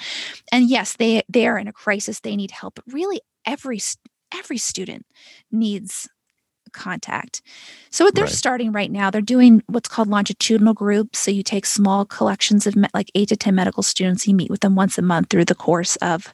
And 0.53 0.69
yes 0.69 0.97
they 0.97 1.23
they 1.29 1.47
are 1.47 1.59
in 1.59 1.69
a 1.69 1.73
crisis 1.73 2.21
they 2.21 2.37
need 2.37 2.51
help 2.51 2.75
but 2.77 2.85
really 2.93 3.21
every 3.47 3.81
every 4.37 4.59
student 4.59 5.07
needs 5.51 6.09
contact. 6.73 7.43
So 7.91 8.05
what 8.05 8.15
they're 8.15 8.25
right. 8.25 8.33
starting 8.33 8.73
right 8.73 8.91
now 8.91 9.11
they're 9.11 9.21
doing 9.21 9.63
what's 9.67 9.89
called 9.89 10.09
longitudinal 10.09 10.75
groups. 10.75 11.19
So 11.19 11.31
you 11.31 11.43
take 11.43 11.67
small 11.67 12.05
collections 12.05 12.67
of 12.67 12.77
like 12.95 13.11
8 13.15 13.29
to 13.31 13.37
10 13.37 13.55
medical 13.55 13.83
students 13.83 14.27
you 14.27 14.35
meet 14.35 14.51
with 14.51 14.61
them 14.61 14.75
once 14.75 14.99
a 14.99 15.03
month 15.03 15.31
through 15.31 15.47
the 15.47 15.55
course 15.55 15.97
of 15.97 16.33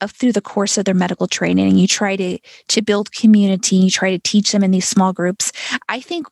of, 0.00 0.12
through 0.12 0.32
the 0.32 0.40
course 0.40 0.78
of 0.78 0.86
their 0.86 0.94
medical 0.94 1.26
training 1.26 1.68
and 1.68 1.78
you 1.78 1.86
try 1.86 2.16
to 2.16 2.38
to 2.68 2.82
build 2.82 3.12
community 3.12 3.76
you 3.76 3.90
try 3.90 4.10
to 4.10 4.18
teach 4.18 4.52
them 4.52 4.64
in 4.64 4.70
these 4.70 4.88
small 4.88 5.12
groups. 5.12 5.52
I 5.88 6.00
think 6.00 6.26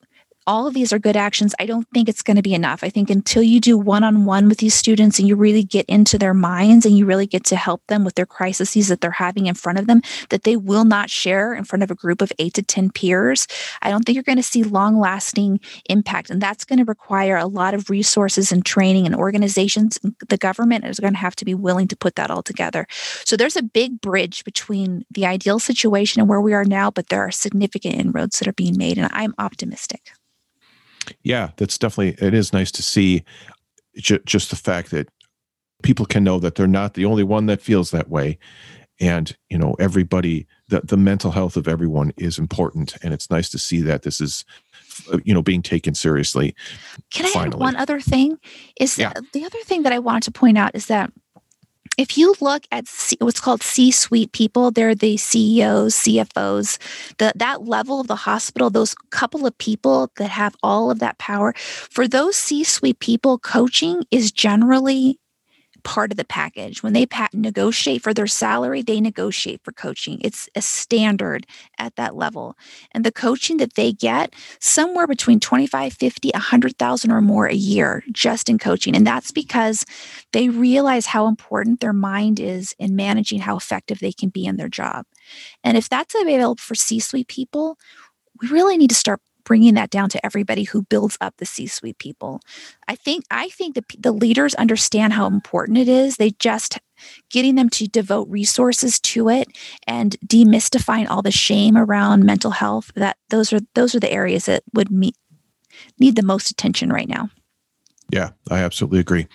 all 0.48 0.66
of 0.66 0.72
these 0.72 0.94
are 0.94 0.98
good 0.98 1.16
actions. 1.16 1.54
I 1.58 1.66
don't 1.66 1.86
think 1.92 2.08
it's 2.08 2.22
going 2.22 2.38
to 2.38 2.42
be 2.42 2.54
enough. 2.54 2.82
I 2.82 2.88
think 2.88 3.10
until 3.10 3.42
you 3.42 3.60
do 3.60 3.76
one 3.76 4.02
on 4.02 4.24
one 4.24 4.48
with 4.48 4.56
these 4.56 4.72
students 4.72 5.18
and 5.18 5.28
you 5.28 5.36
really 5.36 5.62
get 5.62 5.84
into 5.90 6.16
their 6.16 6.32
minds 6.32 6.86
and 6.86 6.96
you 6.96 7.04
really 7.04 7.26
get 7.26 7.44
to 7.44 7.56
help 7.56 7.86
them 7.88 8.02
with 8.02 8.14
their 8.14 8.24
crises 8.24 8.88
that 8.88 9.02
they're 9.02 9.10
having 9.10 9.44
in 9.44 9.54
front 9.54 9.78
of 9.78 9.86
them 9.86 10.00
that 10.30 10.44
they 10.44 10.56
will 10.56 10.86
not 10.86 11.10
share 11.10 11.52
in 11.52 11.64
front 11.64 11.82
of 11.82 11.90
a 11.90 11.94
group 11.94 12.22
of 12.22 12.32
eight 12.38 12.54
to 12.54 12.62
10 12.62 12.90
peers, 12.92 13.46
I 13.82 13.90
don't 13.90 14.04
think 14.04 14.14
you're 14.14 14.22
going 14.22 14.36
to 14.36 14.42
see 14.42 14.62
long 14.62 14.98
lasting 14.98 15.60
impact. 15.90 16.30
And 16.30 16.40
that's 16.40 16.64
going 16.64 16.78
to 16.78 16.84
require 16.86 17.36
a 17.36 17.46
lot 17.46 17.74
of 17.74 17.90
resources 17.90 18.50
and 18.50 18.64
training 18.64 19.04
and 19.04 19.14
organizations. 19.14 19.98
The 20.30 20.38
government 20.38 20.86
is 20.86 20.98
going 20.98 21.12
to 21.12 21.18
have 21.18 21.36
to 21.36 21.44
be 21.44 21.54
willing 21.54 21.88
to 21.88 21.96
put 21.96 22.16
that 22.16 22.30
all 22.30 22.42
together. 22.42 22.86
So 23.26 23.36
there's 23.36 23.56
a 23.56 23.62
big 23.62 24.00
bridge 24.00 24.44
between 24.44 25.04
the 25.10 25.26
ideal 25.26 25.58
situation 25.58 26.20
and 26.20 26.28
where 26.28 26.40
we 26.40 26.54
are 26.54 26.64
now, 26.64 26.90
but 26.90 27.10
there 27.10 27.20
are 27.20 27.30
significant 27.30 27.96
inroads 27.96 28.38
that 28.38 28.48
are 28.48 28.54
being 28.54 28.78
made. 28.78 28.96
And 28.96 29.10
I'm 29.12 29.34
optimistic 29.38 30.12
yeah, 31.22 31.50
that's 31.56 31.78
definitely 31.78 32.26
it 32.26 32.34
is 32.34 32.52
nice 32.52 32.70
to 32.72 32.82
see 32.82 33.24
j- 33.96 34.20
just 34.24 34.50
the 34.50 34.56
fact 34.56 34.90
that 34.90 35.08
people 35.82 36.06
can 36.06 36.24
know 36.24 36.38
that 36.38 36.54
they're 36.54 36.66
not 36.66 36.94
the 36.94 37.04
only 37.04 37.22
one 37.22 37.46
that 37.46 37.62
feels 37.62 37.90
that 37.90 38.08
way 38.08 38.38
and 39.00 39.36
you 39.48 39.58
know 39.58 39.76
everybody 39.78 40.46
the, 40.68 40.80
the 40.80 40.96
mental 40.96 41.30
health 41.30 41.56
of 41.56 41.68
everyone 41.68 42.12
is 42.16 42.38
important 42.38 42.96
and 43.02 43.14
it's 43.14 43.30
nice 43.30 43.48
to 43.48 43.58
see 43.58 43.80
that 43.80 44.02
this 44.02 44.20
is 44.20 44.44
uh, 45.12 45.18
you 45.24 45.32
know 45.32 45.42
being 45.42 45.62
taken 45.62 45.94
seriously 45.94 46.54
can 47.12 47.26
i 47.26 47.30
finally. 47.30 47.54
add 47.54 47.60
one 47.60 47.76
other 47.76 48.00
thing 48.00 48.38
is 48.80 48.98
yeah. 48.98 49.12
the 49.32 49.44
other 49.44 49.58
thing 49.64 49.82
that 49.82 49.92
i 49.92 49.98
wanted 49.98 50.24
to 50.24 50.32
point 50.32 50.58
out 50.58 50.74
is 50.74 50.86
that 50.86 51.12
if 51.98 52.16
you 52.16 52.34
look 52.40 52.62
at 52.70 52.86
C, 52.86 53.16
what's 53.20 53.40
called 53.40 53.62
C-suite 53.62 54.32
people, 54.32 54.70
they're 54.70 54.94
the 54.94 55.16
CEOs, 55.16 55.96
CFOs, 55.96 56.78
the, 57.18 57.32
that 57.34 57.66
level 57.66 58.00
of 58.00 58.06
the 58.06 58.16
hospital, 58.16 58.70
those 58.70 58.94
couple 59.10 59.46
of 59.46 59.58
people 59.58 60.10
that 60.16 60.30
have 60.30 60.54
all 60.62 60.90
of 60.92 61.00
that 61.00 61.18
power. 61.18 61.52
For 61.56 62.06
those 62.06 62.36
C-suite 62.36 63.00
people, 63.00 63.38
coaching 63.38 64.04
is 64.12 64.30
generally 64.30 65.18
part 65.88 66.10
of 66.10 66.18
the 66.18 66.24
package. 66.24 66.82
When 66.82 66.92
they 66.92 67.06
negotiate 67.32 68.02
for 68.02 68.12
their 68.12 68.26
salary, 68.26 68.82
they 68.82 69.00
negotiate 69.00 69.62
for 69.64 69.72
coaching. 69.72 70.20
It's 70.20 70.46
a 70.54 70.60
standard 70.60 71.46
at 71.78 71.96
that 71.96 72.14
level. 72.14 72.58
And 72.92 73.06
the 73.06 73.10
coaching 73.10 73.56
that 73.56 73.72
they 73.72 73.92
get, 73.94 74.34
somewhere 74.60 75.06
between 75.06 75.40
25, 75.40 75.94
50, 75.94 76.30
100,000 76.34 77.10
or 77.10 77.22
more 77.22 77.46
a 77.46 77.54
year 77.54 78.04
just 78.12 78.50
in 78.50 78.58
coaching. 78.58 78.94
And 78.94 79.06
that's 79.06 79.30
because 79.30 79.86
they 80.34 80.50
realize 80.50 81.06
how 81.06 81.26
important 81.26 81.80
their 81.80 81.94
mind 81.94 82.38
is 82.38 82.74
in 82.78 82.94
managing 82.94 83.40
how 83.40 83.56
effective 83.56 84.00
they 84.00 84.12
can 84.12 84.28
be 84.28 84.44
in 84.44 84.58
their 84.58 84.68
job. 84.68 85.06
And 85.64 85.78
if 85.78 85.88
that's 85.88 86.14
available 86.14 86.56
for 86.56 86.74
C 86.74 87.00
suite 87.00 87.28
people, 87.28 87.78
we 88.42 88.48
really 88.48 88.76
need 88.76 88.90
to 88.90 88.94
start 88.94 89.20
bringing 89.48 89.74
that 89.74 89.88
down 89.88 90.10
to 90.10 90.24
everybody 90.24 90.64
who 90.64 90.82
builds 90.82 91.16
up 91.22 91.34
the 91.38 91.46
C-suite 91.46 91.98
people. 91.98 92.40
I 92.86 92.94
think 92.94 93.24
I 93.30 93.48
think 93.48 93.74
the 93.74 93.84
the 93.98 94.12
leaders 94.12 94.54
understand 94.54 95.14
how 95.14 95.26
important 95.26 95.78
it 95.78 95.88
is. 95.88 96.16
They 96.18 96.32
just 96.32 96.78
getting 97.30 97.54
them 97.54 97.70
to 97.70 97.88
devote 97.88 98.28
resources 98.28 99.00
to 99.00 99.30
it 99.30 99.48
and 99.86 100.16
demystifying 100.26 101.08
all 101.08 101.22
the 101.22 101.32
shame 101.32 101.78
around 101.78 102.24
mental 102.24 102.50
health. 102.50 102.92
That 102.94 103.16
those 103.30 103.52
are 103.54 103.60
those 103.74 103.94
are 103.94 104.00
the 104.00 104.12
areas 104.12 104.44
that 104.44 104.62
would 104.74 104.90
meet, 104.90 105.16
need 105.98 106.16
the 106.16 106.22
most 106.22 106.50
attention 106.50 106.90
right 106.90 107.08
now. 107.08 107.30
Yeah, 108.12 108.30
I 108.50 108.58
absolutely 108.58 109.00
agree. 109.00 109.28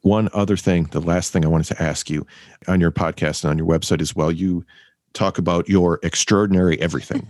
One 0.00 0.28
other 0.32 0.56
thing, 0.56 0.84
the 0.84 1.00
last 1.00 1.32
thing 1.32 1.44
I 1.44 1.48
wanted 1.48 1.74
to 1.74 1.82
ask 1.82 2.10
you 2.10 2.26
on 2.66 2.80
your 2.80 2.92
podcast 2.92 3.44
and 3.44 3.50
on 3.50 3.58
your 3.58 3.66
website 3.66 4.00
as 4.00 4.14
well, 4.14 4.32
you 4.32 4.64
talk 5.12 5.38
about 5.38 5.68
your 5.68 6.00
extraordinary 6.02 6.80
everything. 6.80 7.28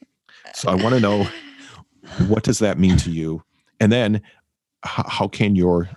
so 0.54 0.70
I 0.70 0.74
want 0.74 0.94
to 0.94 1.00
know 1.00 1.26
what 2.28 2.42
does 2.44 2.58
that 2.60 2.78
mean 2.78 2.96
to 2.98 3.10
you? 3.10 3.42
And 3.80 3.92
then 3.92 4.22
how, 4.82 5.04
how 5.08 5.28
can 5.28 5.56
your 5.56 5.88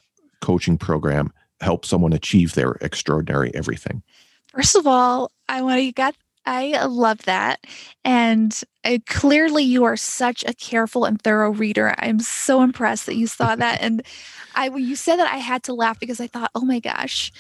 coaching 0.42 0.78
program 0.78 1.32
help 1.62 1.86
someone 1.86 2.14
achieve 2.14 2.54
their 2.54 2.74
extraordinary 2.82 3.54
everything? 3.54 4.02
First 4.48 4.76
of 4.76 4.88
all, 4.88 5.32
I 5.48 5.62
want 5.62 5.80
to 5.80 5.92
get 5.92 6.16
I 6.46 6.84
love 6.86 7.20
that. 7.26 7.66
And 8.04 8.60
uh, 8.84 8.98
clearly, 9.08 9.64
you 9.64 9.84
are 9.84 9.96
such 9.96 10.44
a 10.48 10.54
careful 10.54 11.06
and 11.06 11.22
thorough 11.22 11.52
reader. 11.52 11.94
I'm 12.00 12.20
so 12.20 12.64
impressed 12.64 13.06
that 13.06 13.18
you 13.18 13.28
saw 13.28 13.56
that. 13.58 13.82
And 13.82 14.02
I, 14.56 14.70
when 14.70 14.84
you 14.84 14.96
said 14.96 15.18
that, 15.18 15.32
I 15.32 15.38
had 15.38 15.62
to 15.64 15.74
laugh 15.74 16.00
because 16.00 16.20
I 16.20 16.26
thought, 16.26 16.50
oh 16.56 16.66
my 16.66 16.80
gosh, 16.80 17.32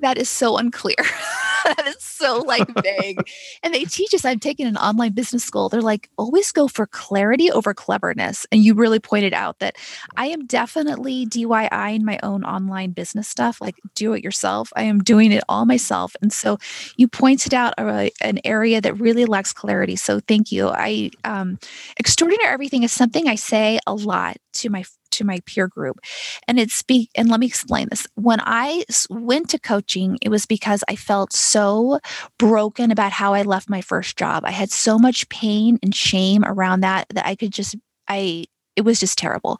that 0.00 0.18
is 0.18 0.28
so 0.28 0.58
unclear. 0.58 0.96
that 1.76 1.86
is 1.86 2.02
so 2.02 2.38
like 2.40 2.68
vague. 2.82 3.20
and 3.62 3.74
they 3.74 3.84
teach 3.84 4.14
us, 4.14 4.24
I'm 4.24 4.38
taking 4.38 4.66
an 4.66 4.76
online 4.76 5.12
business 5.12 5.44
school. 5.44 5.68
They're 5.68 5.82
like, 5.82 6.08
always 6.16 6.52
go 6.52 6.68
for 6.68 6.86
clarity 6.86 7.50
over 7.50 7.74
cleverness. 7.74 8.46
And 8.52 8.62
you 8.62 8.74
really 8.74 8.98
pointed 9.00 9.34
out 9.34 9.58
that 9.58 9.76
I 10.16 10.26
am 10.26 10.46
definitely 10.46 11.26
DIY 11.26 11.94
in 11.94 12.04
my 12.04 12.18
own 12.22 12.44
online 12.44 12.92
business 12.92 13.28
stuff, 13.28 13.60
like 13.60 13.76
do 13.94 14.12
it 14.12 14.24
yourself. 14.24 14.72
I 14.76 14.84
am 14.84 15.02
doing 15.02 15.32
it 15.32 15.44
all 15.48 15.66
myself. 15.66 16.14
And 16.22 16.32
so 16.32 16.58
you 16.96 17.08
pointed 17.08 17.54
out 17.54 17.74
a, 17.78 18.10
an 18.20 18.40
area 18.44 18.80
that 18.80 18.94
really 18.94 19.24
lacks 19.24 19.52
clarity. 19.52 19.96
So 19.96 20.20
thank 20.20 20.52
you. 20.52 20.68
I, 20.68 21.10
um, 21.24 21.58
extraordinary 21.96 22.52
everything 22.52 22.82
is 22.82 22.92
something 22.92 23.28
I 23.28 23.34
say 23.34 23.78
a 23.86 23.94
lot 23.94 24.36
to 24.54 24.70
my 24.70 24.84
to 25.12 25.24
my 25.24 25.40
peer 25.46 25.68
group. 25.68 26.00
And 26.48 26.58
it's 26.58 26.82
be 26.82 27.08
and 27.14 27.28
let 27.28 27.40
me 27.40 27.46
explain 27.46 27.88
this. 27.90 28.06
When 28.14 28.40
I 28.40 28.84
went 29.08 29.50
to 29.50 29.58
coaching, 29.58 30.18
it 30.22 30.28
was 30.28 30.46
because 30.46 30.82
I 30.88 30.96
felt 30.96 31.32
so 31.32 32.00
broken 32.38 32.90
about 32.90 33.12
how 33.12 33.34
I 33.34 33.42
left 33.42 33.70
my 33.70 33.80
first 33.80 34.16
job. 34.16 34.44
I 34.44 34.50
had 34.52 34.70
so 34.70 34.98
much 34.98 35.28
pain 35.28 35.78
and 35.82 35.94
shame 35.94 36.44
around 36.44 36.80
that 36.80 37.06
that 37.14 37.26
I 37.26 37.34
could 37.34 37.52
just 37.52 37.76
I 38.08 38.46
it 38.76 38.82
was 38.82 39.00
just 39.00 39.18
terrible. 39.18 39.58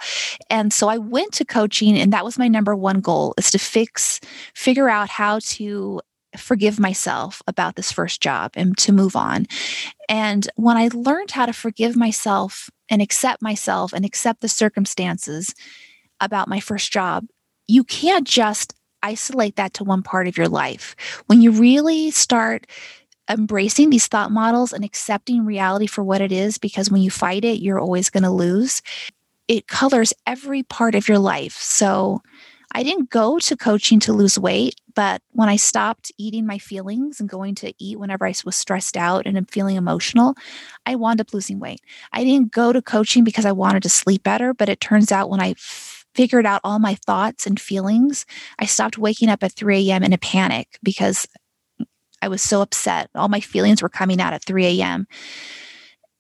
And 0.49 0.73
so 0.73 0.89
I 0.89 0.97
went 0.99 1.33
to 1.35 1.45
coaching 1.45 1.99
and 1.99 2.13
that 2.13 2.25
was 2.25 2.39
my 2.39 2.49
number 2.49 2.75
one 2.75 3.01
goal 3.01 3.35
is 3.37 3.51
to 3.51 3.59
fix 3.59 4.21
figure 4.55 4.89
out 4.89 5.09
how 5.09 5.41
to 5.41 6.01
forgive 6.37 6.79
myself 6.79 7.43
about 7.47 7.77
this 7.77 7.91
first 7.91 8.21
job 8.21 8.53
and 8.55 8.77
to 8.79 8.93
move 8.93 9.17
on. 9.17 9.47
And 10.09 10.49
when 10.57 10.77
I 10.77 10.89
learned 10.93 11.33
how 11.33 11.47
to 11.47 11.53
forgive 11.53 11.97
myself 11.97 12.71
and 12.91 13.01
accept 13.01 13.41
myself 13.41 13.93
and 13.93 14.05
accept 14.05 14.41
the 14.41 14.49
circumstances 14.49 15.55
about 16.21 16.49
my 16.49 16.61
first 16.61 16.93
job, 16.93 17.25
you 17.69 17.85
can't 17.85 18.27
just 18.27 18.75
isolate 19.03 19.57
that 19.57 19.73
to 19.75 19.85
one 19.85 20.03
part 20.03 20.27
of 20.27 20.37
your 20.37 20.49
life. 20.49 20.95
When 21.27 21.41
you 21.41 21.53
really 21.53 22.11
start 22.11 22.67
embracing 23.31 23.91
these 23.91 24.09
thought 24.09 24.33
models 24.33 24.73
and 24.73 24.85
accepting 24.85 25.47
reality 25.47 25.87
for 25.87 26.03
what 26.03 26.21
it 26.21 26.33
is, 26.33 26.59
because 26.59 26.91
when 26.91 27.01
you 27.01 27.11
fight 27.11 27.45
it, 27.45 27.63
you're 27.63 27.81
always 27.81 28.11
going 28.11 28.25
to 28.25 28.31
lose. 28.31 28.83
It 29.49 29.69
colors 29.69 30.13
every 30.27 30.65
part 30.65 30.95
of 30.95 31.09
your 31.09 31.19
life. 31.19 31.55
So 31.55 32.23
I 32.73 32.83
didn't 32.83 33.11
go 33.11 33.39
to 33.39 33.57
coaching 33.57 34.01
to 34.01 34.13
lose 34.13 34.39
weight, 34.39 34.81
but 34.95 35.23
when 35.33 35.49
I 35.49 35.57
stopped 35.57 36.13
eating 36.19 36.47
my 36.47 36.59
feelings 36.59 37.21
and 37.21 37.29
going 37.29 37.55
to 37.57 37.73
eat 37.79 37.99
whenever 37.99 38.27
I 38.27 38.35
was 38.45 38.57
stressed 38.57 38.97
out 38.97 39.27
and 39.27 39.37
I'm 39.37 39.47
feeling 39.47 39.77
emotional, 39.77 40.35
I 40.87 40.95
wound 40.95 41.21
up 41.21 41.35
losing 41.35 41.59
weight. 41.59 41.81
I 42.13 42.25
didn't 42.25 42.53
go 42.53 42.73
to 42.73 42.83
coaching 42.83 43.25
because 43.25 43.45
I 43.45 43.53
wanted 43.53 43.83
to 43.83 43.89
sleep 43.89 44.23
better, 44.23 44.55
but 44.55 44.69
it 44.69 44.81
turns 44.81 45.11
out 45.11 45.31
when 45.31 45.41
I 45.41 45.55
figured 46.15 46.47
out 46.47 46.61
all 46.65 46.79
my 46.79 46.95
thoughts 47.07 47.47
and 47.47 47.61
feelings, 47.61 48.27
I 48.59 48.67
stopped 48.67 48.99
waking 48.99 49.29
up 49.29 49.43
at 49.43 49.53
3 49.53 49.91
a.m. 49.91 50.03
in 50.03 50.13
a 50.13 50.19
panic 50.19 50.79
because 50.83 51.27
I 52.23 52.29
was 52.29 52.43
so 52.43 52.61
upset. 52.61 53.11
All 53.15 53.29
my 53.29 53.41
feelings 53.41 53.83
were 53.83 53.89
coming 53.89 54.21
out 54.21 54.35
at 54.35 54.45
3 54.45 54.81
a.m. 54.81 55.07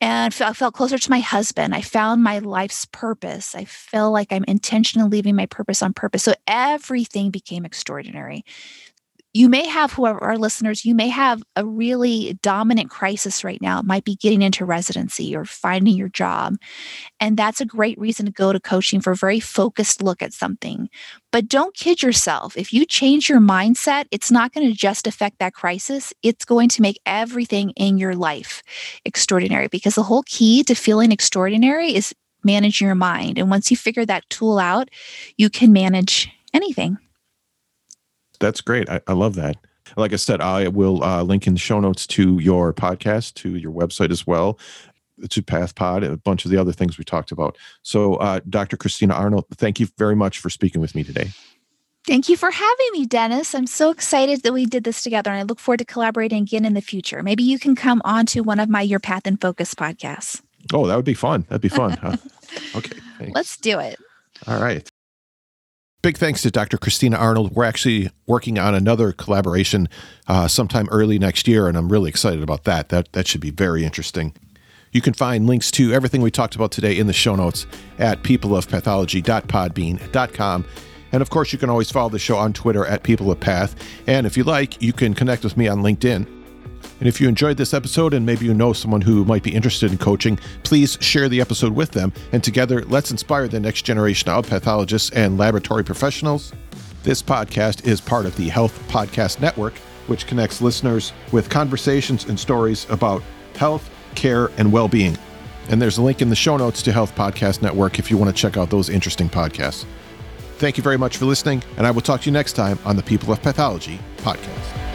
And 0.00 0.34
I 0.40 0.54
felt 0.54 0.74
closer 0.74 0.96
to 0.96 1.10
my 1.10 1.20
husband. 1.20 1.74
I 1.74 1.82
found 1.82 2.22
my 2.22 2.38
life's 2.38 2.86
purpose. 2.86 3.54
I 3.54 3.64
feel 3.64 4.10
like 4.10 4.32
I'm 4.32 4.44
intentionally 4.48 5.10
leaving 5.10 5.36
my 5.36 5.44
purpose 5.46 5.82
on 5.82 5.92
purpose. 5.92 6.22
So 6.22 6.34
everything 6.46 7.30
became 7.30 7.66
extraordinary 7.66 8.44
you 9.32 9.48
may 9.48 9.66
have 9.66 9.92
whoever 9.92 10.18
our 10.20 10.36
listeners 10.36 10.84
you 10.84 10.94
may 10.94 11.08
have 11.08 11.42
a 11.56 11.64
really 11.64 12.38
dominant 12.42 12.90
crisis 12.90 13.44
right 13.44 13.60
now. 13.62 13.78
It 13.78 13.84
might 13.84 14.04
be 14.04 14.16
getting 14.16 14.42
into 14.42 14.64
residency 14.64 15.36
or 15.36 15.44
finding 15.44 15.96
your 15.96 16.08
job. 16.08 16.56
And 17.20 17.36
that's 17.36 17.60
a 17.60 17.66
great 17.66 17.98
reason 17.98 18.26
to 18.26 18.32
go 18.32 18.52
to 18.52 18.60
coaching 18.60 19.00
for 19.00 19.12
a 19.12 19.16
very 19.16 19.40
focused 19.40 20.02
look 20.02 20.22
at 20.22 20.32
something. 20.32 20.88
But 21.30 21.48
don't 21.48 21.76
kid 21.76 22.02
yourself. 22.02 22.56
If 22.56 22.72
you 22.72 22.84
change 22.84 23.28
your 23.28 23.40
mindset 23.40 24.06
it's 24.10 24.30
not 24.30 24.52
going 24.52 24.66
to 24.66 24.74
just 24.74 25.06
affect 25.06 25.38
that 25.38 25.54
crisis. 25.54 26.12
It's 26.22 26.44
going 26.44 26.68
to 26.70 26.82
make 26.82 27.00
everything 27.06 27.70
in 27.70 27.98
your 27.98 28.14
life 28.14 28.62
extraordinary 29.04 29.68
because 29.68 29.94
the 29.94 30.02
whole 30.02 30.24
key 30.26 30.64
to 30.64 30.74
feeling 30.74 31.12
extraordinary 31.12 31.94
is 31.94 32.14
managing 32.42 32.86
your 32.86 32.94
mind. 32.94 33.38
And 33.38 33.50
once 33.50 33.70
you 33.70 33.76
figure 33.76 34.06
that 34.06 34.28
tool 34.30 34.58
out 34.58 34.88
you 35.36 35.50
can 35.50 35.72
manage 35.72 36.30
anything 36.52 36.98
that's 38.40 38.60
great. 38.60 38.88
I, 38.88 39.00
I 39.06 39.12
love 39.12 39.36
that. 39.36 39.56
Like 39.96 40.12
I 40.12 40.16
said, 40.16 40.40
I 40.40 40.68
will 40.68 41.02
uh, 41.02 41.22
link 41.22 41.46
in 41.46 41.54
the 41.54 41.60
show 41.60 41.80
notes 41.80 42.06
to 42.08 42.38
your 42.38 42.72
podcast, 42.72 43.34
to 43.34 43.56
your 43.56 43.72
website 43.72 44.10
as 44.10 44.26
well, 44.26 44.58
to 45.28 45.42
PathPod, 45.42 46.10
a 46.10 46.16
bunch 46.16 46.44
of 46.44 46.50
the 46.50 46.56
other 46.56 46.72
things 46.72 46.96
we 46.96 47.04
talked 47.04 47.32
about. 47.32 47.56
So, 47.82 48.14
uh, 48.16 48.40
Dr. 48.48 48.76
Christina 48.76 49.14
Arnold, 49.14 49.46
thank 49.56 49.80
you 49.80 49.88
very 49.98 50.14
much 50.16 50.38
for 50.38 50.48
speaking 50.48 50.80
with 50.80 50.94
me 50.94 51.02
today. 51.04 51.30
Thank 52.06 52.28
you 52.28 52.36
for 52.36 52.50
having 52.50 52.88
me, 52.92 53.04
Dennis. 53.04 53.54
I'm 53.54 53.66
so 53.66 53.90
excited 53.90 54.42
that 54.42 54.52
we 54.52 54.64
did 54.64 54.84
this 54.84 55.02
together, 55.02 55.30
and 55.30 55.40
I 55.40 55.42
look 55.42 55.60
forward 55.60 55.78
to 55.78 55.84
collaborating 55.84 56.42
again 56.42 56.64
in 56.64 56.74
the 56.74 56.80
future. 56.80 57.22
Maybe 57.22 57.42
you 57.42 57.58
can 57.58 57.76
come 57.76 58.00
on 58.04 58.26
to 58.26 58.40
one 58.40 58.58
of 58.58 58.68
my 58.70 58.80
Your 58.80 59.00
Path 59.00 59.26
in 59.26 59.36
Focus 59.36 59.74
podcasts. 59.74 60.40
Oh, 60.72 60.86
that 60.86 60.96
would 60.96 61.04
be 61.04 61.14
fun. 61.14 61.44
That'd 61.48 61.60
be 61.62 61.68
fun. 61.68 61.92
huh? 61.92 62.16
Okay. 62.74 62.98
Thanks. 63.18 63.32
Let's 63.32 63.56
do 63.58 63.78
it. 63.78 63.96
All 64.48 64.60
right. 64.60 64.89
Big 66.02 66.16
thanks 66.16 66.40
to 66.42 66.50
Dr. 66.50 66.78
Christina 66.78 67.16
Arnold. 67.16 67.54
We're 67.54 67.64
actually 67.64 68.10
working 68.26 68.58
on 68.58 68.74
another 68.74 69.12
collaboration 69.12 69.86
uh, 70.28 70.48
sometime 70.48 70.88
early 70.90 71.18
next 71.18 71.46
year, 71.46 71.68
and 71.68 71.76
I'm 71.76 71.92
really 71.92 72.08
excited 72.08 72.42
about 72.42 72.64
that. 72.64 72.88
That 72.88 73.12
that 73.12 73.26
should 73.26 73.42
be 73.42 73.50
very 73.50 73.84
interesting. 73.84 74.32
You 74.92 75.02
can 75.02 75.12
find 75.12 75.46
links 75.46 75.70
to 75.72 75.92
everything 75.92 76.22
we 76.22 76.30
talked 76.30 76.54
about 76.54 76.72
today 76.72 76.98
in 76.98 77.06
the 77.06 77.12
show 77.12 77.36
notes 77.36 77.66
at 77.98 78.22
peopleofpathology.podbean.com. 78.22 80.64
And 81.12 81.22
of 81.22 81.30
course, 81.30 81.52
you 81.52 81.58
can 81.58 81.68
always 81.68 81.90
follow 81.90 82.08
the 82.08 82.18
show 82.18 82.36
on 82.36 82.54
Twitter 82.54 82.86
at 82.86 83.02
People 83.02 83.30
of 83.30 83.38
Path. 83.38 83.76
And 84.06 84.26
if 84.26 84.34
you 84.36 84.44
like, 84.44 84.82
you 84.82 84.92
can 84.92 85.14
connect 85.14 85.44
with 85.44 85.56
me 85.56 85.68
on 85.68 85.82
LinkedIn. 85.82 86.39
And 86.98 87.08
if 87.08 87.20
you 87.20 87.28
enjoyed 87.28 87.56
this 87.56 87.72
episode 87.72 88.14
and 88.14 88.26
maybe 88.26 88.44
you 88.44 88.54
know 88.54 88.72
someone 88.72 89.00
who 89.00 89.24
might 89.24 89.42
be 89.42 89.54
interested 89.54 89.90
in 89.90 89.98
coaching, 89.98 90.38
please 90.62 90.98
share 91.00 91.28
the 91.28 91.40
episode 91.40 91.72
with 91.72 91.92
them. 91.92 92.12
And 92.32 92.44
together, 92.44 92.84
let's 92.84 93.10
inspire 93.10 93.48
the 93.48 93.60
next 93.60 93.82
generation 93.82 94.28
of 94.28 94.48
pathologists 94.48 95.10
and 95.10 95.38
laboratory 95.38 95.84
professionals. 95.84 96.52
This 97.02 97.22
podcast 97.22 97.86
is 97.86 98.00
part 98.00 98.26
of 98.26 98.36
the 98.36 98.48
Health 98.48 98.78
Podcast 98.88 99.40
Network, 99.40 99.78
which 100.06 100.26
connects 100.26 100.60
listeners 100.60 101.12
with 101.32 101.48
conversations 101.48 102.26
and 102.26 102.38
stories 102.38 102.86
about 102.90 103.22
health, 103.56 103.88
care, 104.14 104.50
and 104.58 104.70
well 104.70 104.88
being. 104.88 105.16
And 105.70 105.80
there's 105.80 105.98
a 105.98 106.02
link 106.02 106.20
in 106.20 106.28
the 106.28 106.36
show 106.36 106.56
notes 106.56 106.82
to 106.82 106.92
Health 106.92 107.14
Podcast 107.14 107.62
Network 107.62 107.98
if 107.98 108.10
you 108.10 108.18
want 108.18 108.34
to 108.34 108.36
check 108.36 108.56
out 108.56 108.70
those 108.70 108.88
interesting 108.88 109.28
podcasts. 109.28 109.86
Thank 110.58 110.76
you 110.76 110.82
very 110.82 110.98
much 110.98 111.16
for 111.16 111.24
listening, 111.24 111.62
and 111.78 111.86
I 111.86 111.90
will 111.90 112.02
talk 112.02 112.20
to 112.22 112.26
you 112.26 112.32
next 112.32 112.52
time 112.52 112.78
on 112.84 112.96
the 112.96 113.02
People 113.02 113.32
of 113.32 113.40
Pathology 113.40 113.98
podcast. 114.18 114.89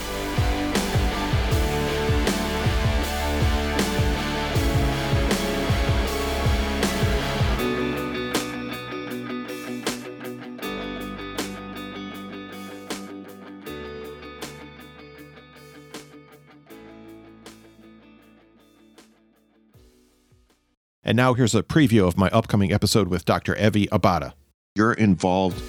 And 21.15 21.17
now 21.21 21.33
here's 21.33 21.55
a 21.55 21.63
preview 21.63 22.05
of 22.05 22.17
my 22.17 22.27
upcoming 22.31 22.73
episode 22.73 23.07
with 23.07 23.23
Dr. 23.23 23.55
Evie 23.55 23.87
Abada. 23.87 24.33
You're 24.75 24.91
involved 24.91 25.63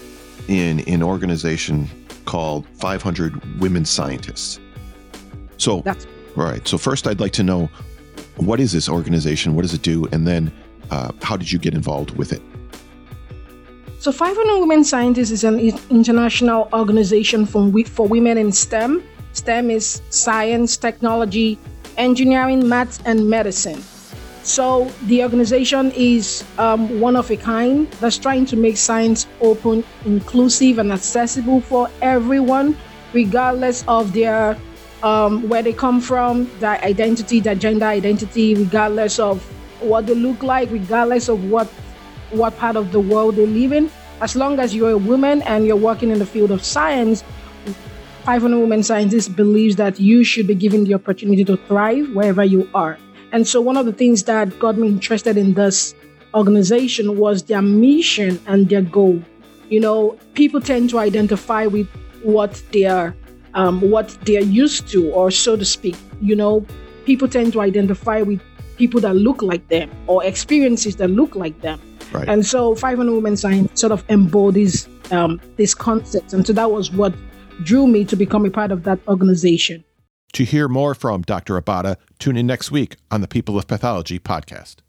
in 0.48 0.80
an 0.88 1.04
organization 1.04 1.88
called 2.24 2.66
500 2.80 3.60
Women 3.60 3.84
Scientists. 3.84 4.58
So, 5.56 5.82
That's- 5.82 6.04
right. 6.34 6.66
So, 6.66 6.76
first, 6.76 7.06
I'd 7.06 7.20
like 7.20 7.30
to 7.34 7.44
know 7.44 7.70
what 8.38 8.58
is 8.58 8.72
this 8.72 8.88
organization? 8.88 9.54
What 9.54 9.62
does 9.62 9.72
it 9.72 9.82
do? 9.82 10.08
And 10.10 10.26
then, 10.26 10.50
uh, 10.90 11.12
how 11.22 11.36
did 11.36 11.52
you 11.52 11.60
get 11.60 11.74
involved 11.74 12.16
with 12.16 12.32
it? 12.32 12.42
So, 14.00 14.10
500 14.10 14.58
Women 14.58 14.82
Scientists 14.82 15.30
is 15.30 15.44
an 15.44 15.60
international 15.90 16.68
organization 16.72 17.46
for, 17.46 17.72
for 17.84 18.08
women 18.08 18.36
in 18.36 18.50
STEM. 18.50 19.00
STEM 19.32 19.70
is 19.70 20.02
science, 20.10 20.76
technology, 20.76 21.56
engineering, 21.96 22.68
maths, 22.68 22.98
and 23.04 23.30
medicine. 23.30 23.80
So 24.46 24.84
the 25.06 25.24
organization 25.24 25.90
is 25.90 26.44
um, 26.56 27.00
one 27.00 27.16
of 27.16 27.32
a 27.32 27.36
kind 27.36 27.90
that's 27.98 28.16
trying 28.16 28.46
to 28.46 28.56
make 28.56 28.76
science 28.76 29.26
open, 29.40 29.82
inclusive, 30.04 30.78
and 30.78 30.92
accessible 30.92 31.60
for 31.60 31.90
everyone, 32.00 32.76
regardless 33.12 33.84
of 33.88 34.12
their 34.12 34.56
um, 35.02 35.48
where 35.48 35.64
they 35.64 35.72
come 35.72 36.00
from, 36.00 36.48
their 36.60 36.80
identity, 36.84 37.40
their 37.40 37.56
gender 37.56 37.86
identity, 37.86 38.54
regardless 38.54 39.18
of 39.18 39.42
what 39.80 40.06
they 40.06 40.14
look 40.14 40.44
like, 40.44 40.70
regardless 40.70 41.28
of 41.28 41.50
what 41.50 41.66
what 42.30 42.56
part 42.56 42.76
of 42.76 42.92
the 42.92 43.00
world 43.00 43.34
they 43.34 43.46
live 43.46 43.72
in. 43.72 43.90
As 44.20 44.36
long 44.36 44.60
as 44.60 44.76
you're 44.76 44.92
a 44.92 44.98
woman 44.98 45.42
and 45.42 45.66
you're 45.66 45.74
working 45.74 46.10
in 46.10 46.20
the 46.20 46.26
field 46.26 46.52
of 46.52 46.64
science, 46.64 47.24
500 48.22 48.60
Women 48.60 48.84
Scientists 48.84 49.28
believes 49.28 49.74
that 49.74 49.98
you 49.98 50.22
should 50.22 50.46
be 50.46 50.54
given 50.54 50.84
the 50.84 50.94
opportunity 50.94 51.44
to 51.44 51.56
thrive 51.56 52.14
wherever 52.14 52.44
you 52.44 52.70
are. 52.76 52.96
And 53.36 53.46
so, 53.46 53.60
one 53.60 53.76
of 53.76 53.84
the 53.84 53.92
things 53.92 54.22
that 54.22 54.58
got 54.58 54.78
me 54.78 54.88
interested 54.88 55.36
in 55.36 55.52
this 55.52 55.94
organization 56.32 57.18
was 57.18 57.42
their 57.42 57.60
mission 57.60 58.40
and 58.46 58.66
their 58.70 58.80
goal. 58.80 59.22
You 59.68 59.78
know, 59.78 60.16
people 60.32 60.58
tend 60.58 60.88
to 60.88 60.98
identify 60.98 61.66
with 61.66 61.86
what 62.22 62.62
they 62.72 62.86
are, 62.86 63.14
um, 63.52 63.82
what 63.82 64.08
they 64.24 64.38
are 64.38 64.48
used 64.64 64.88
to, 64.92 65.10
or 65.10 65.30
so 65.30 65.54
to 65.54 65.66
speak. 65.66 65.96
You 66.22 66.34
know, 66.34 66.64
people 67.04 67.28
tend 67.28 67.52
to 67.52 67.60
identify 67.60 68.22
with 68.22 68.40
people 68.78 69.00
that 69.02 69.16
look 69.16 69.42
like 69.42 69.68
them 69.68 69.90
or 70.06 70.24
experiences 70.24 70.96
that 70.96 71.08
look 71.08 71.36
like 71.36 71.60
them. 71.60 71.78
Right. 72.12 72.26
And 72.26 72.46
so, 72.46 72.74
500 72.74 73.12
Women 73.12 73.36
Science 73.36 73.78
sort 73.78 73.92
of 73.92 74.02
embodies 74.08 74.88
um, 75.10 75.42
this 75.56 75.74
concept. 75.74 76.32
And 76.32 76.46
so, 76.46 76.54
that 76.54 76.70
was 76.70 76.90
what 76.90 77.12
drew 77.64 77.86
me 77.86 78.06
to 78.06 78.16
become 78.16 78.46
a 78.46 78.50
part 78.50 78.72
of 78.72 78.84
that 78.84 78.98
organization. 79.06 79.84
To 80.36 80.44
hear 80.44 80.68
more 80.68 80.94
from 80.94 81.22
Dr. 81.22 81.58
Abada, 81.58 81.96
tune 82.18 82.36
in 82.36 82.46
next 82.46 82.70
week 82.70 82.96
on 83.10 83.22
the 83.22 83.26
People 83.26 83.56
of 83.56 83.66
Pathology 83.66 84.18
podcast. 84.18 84.82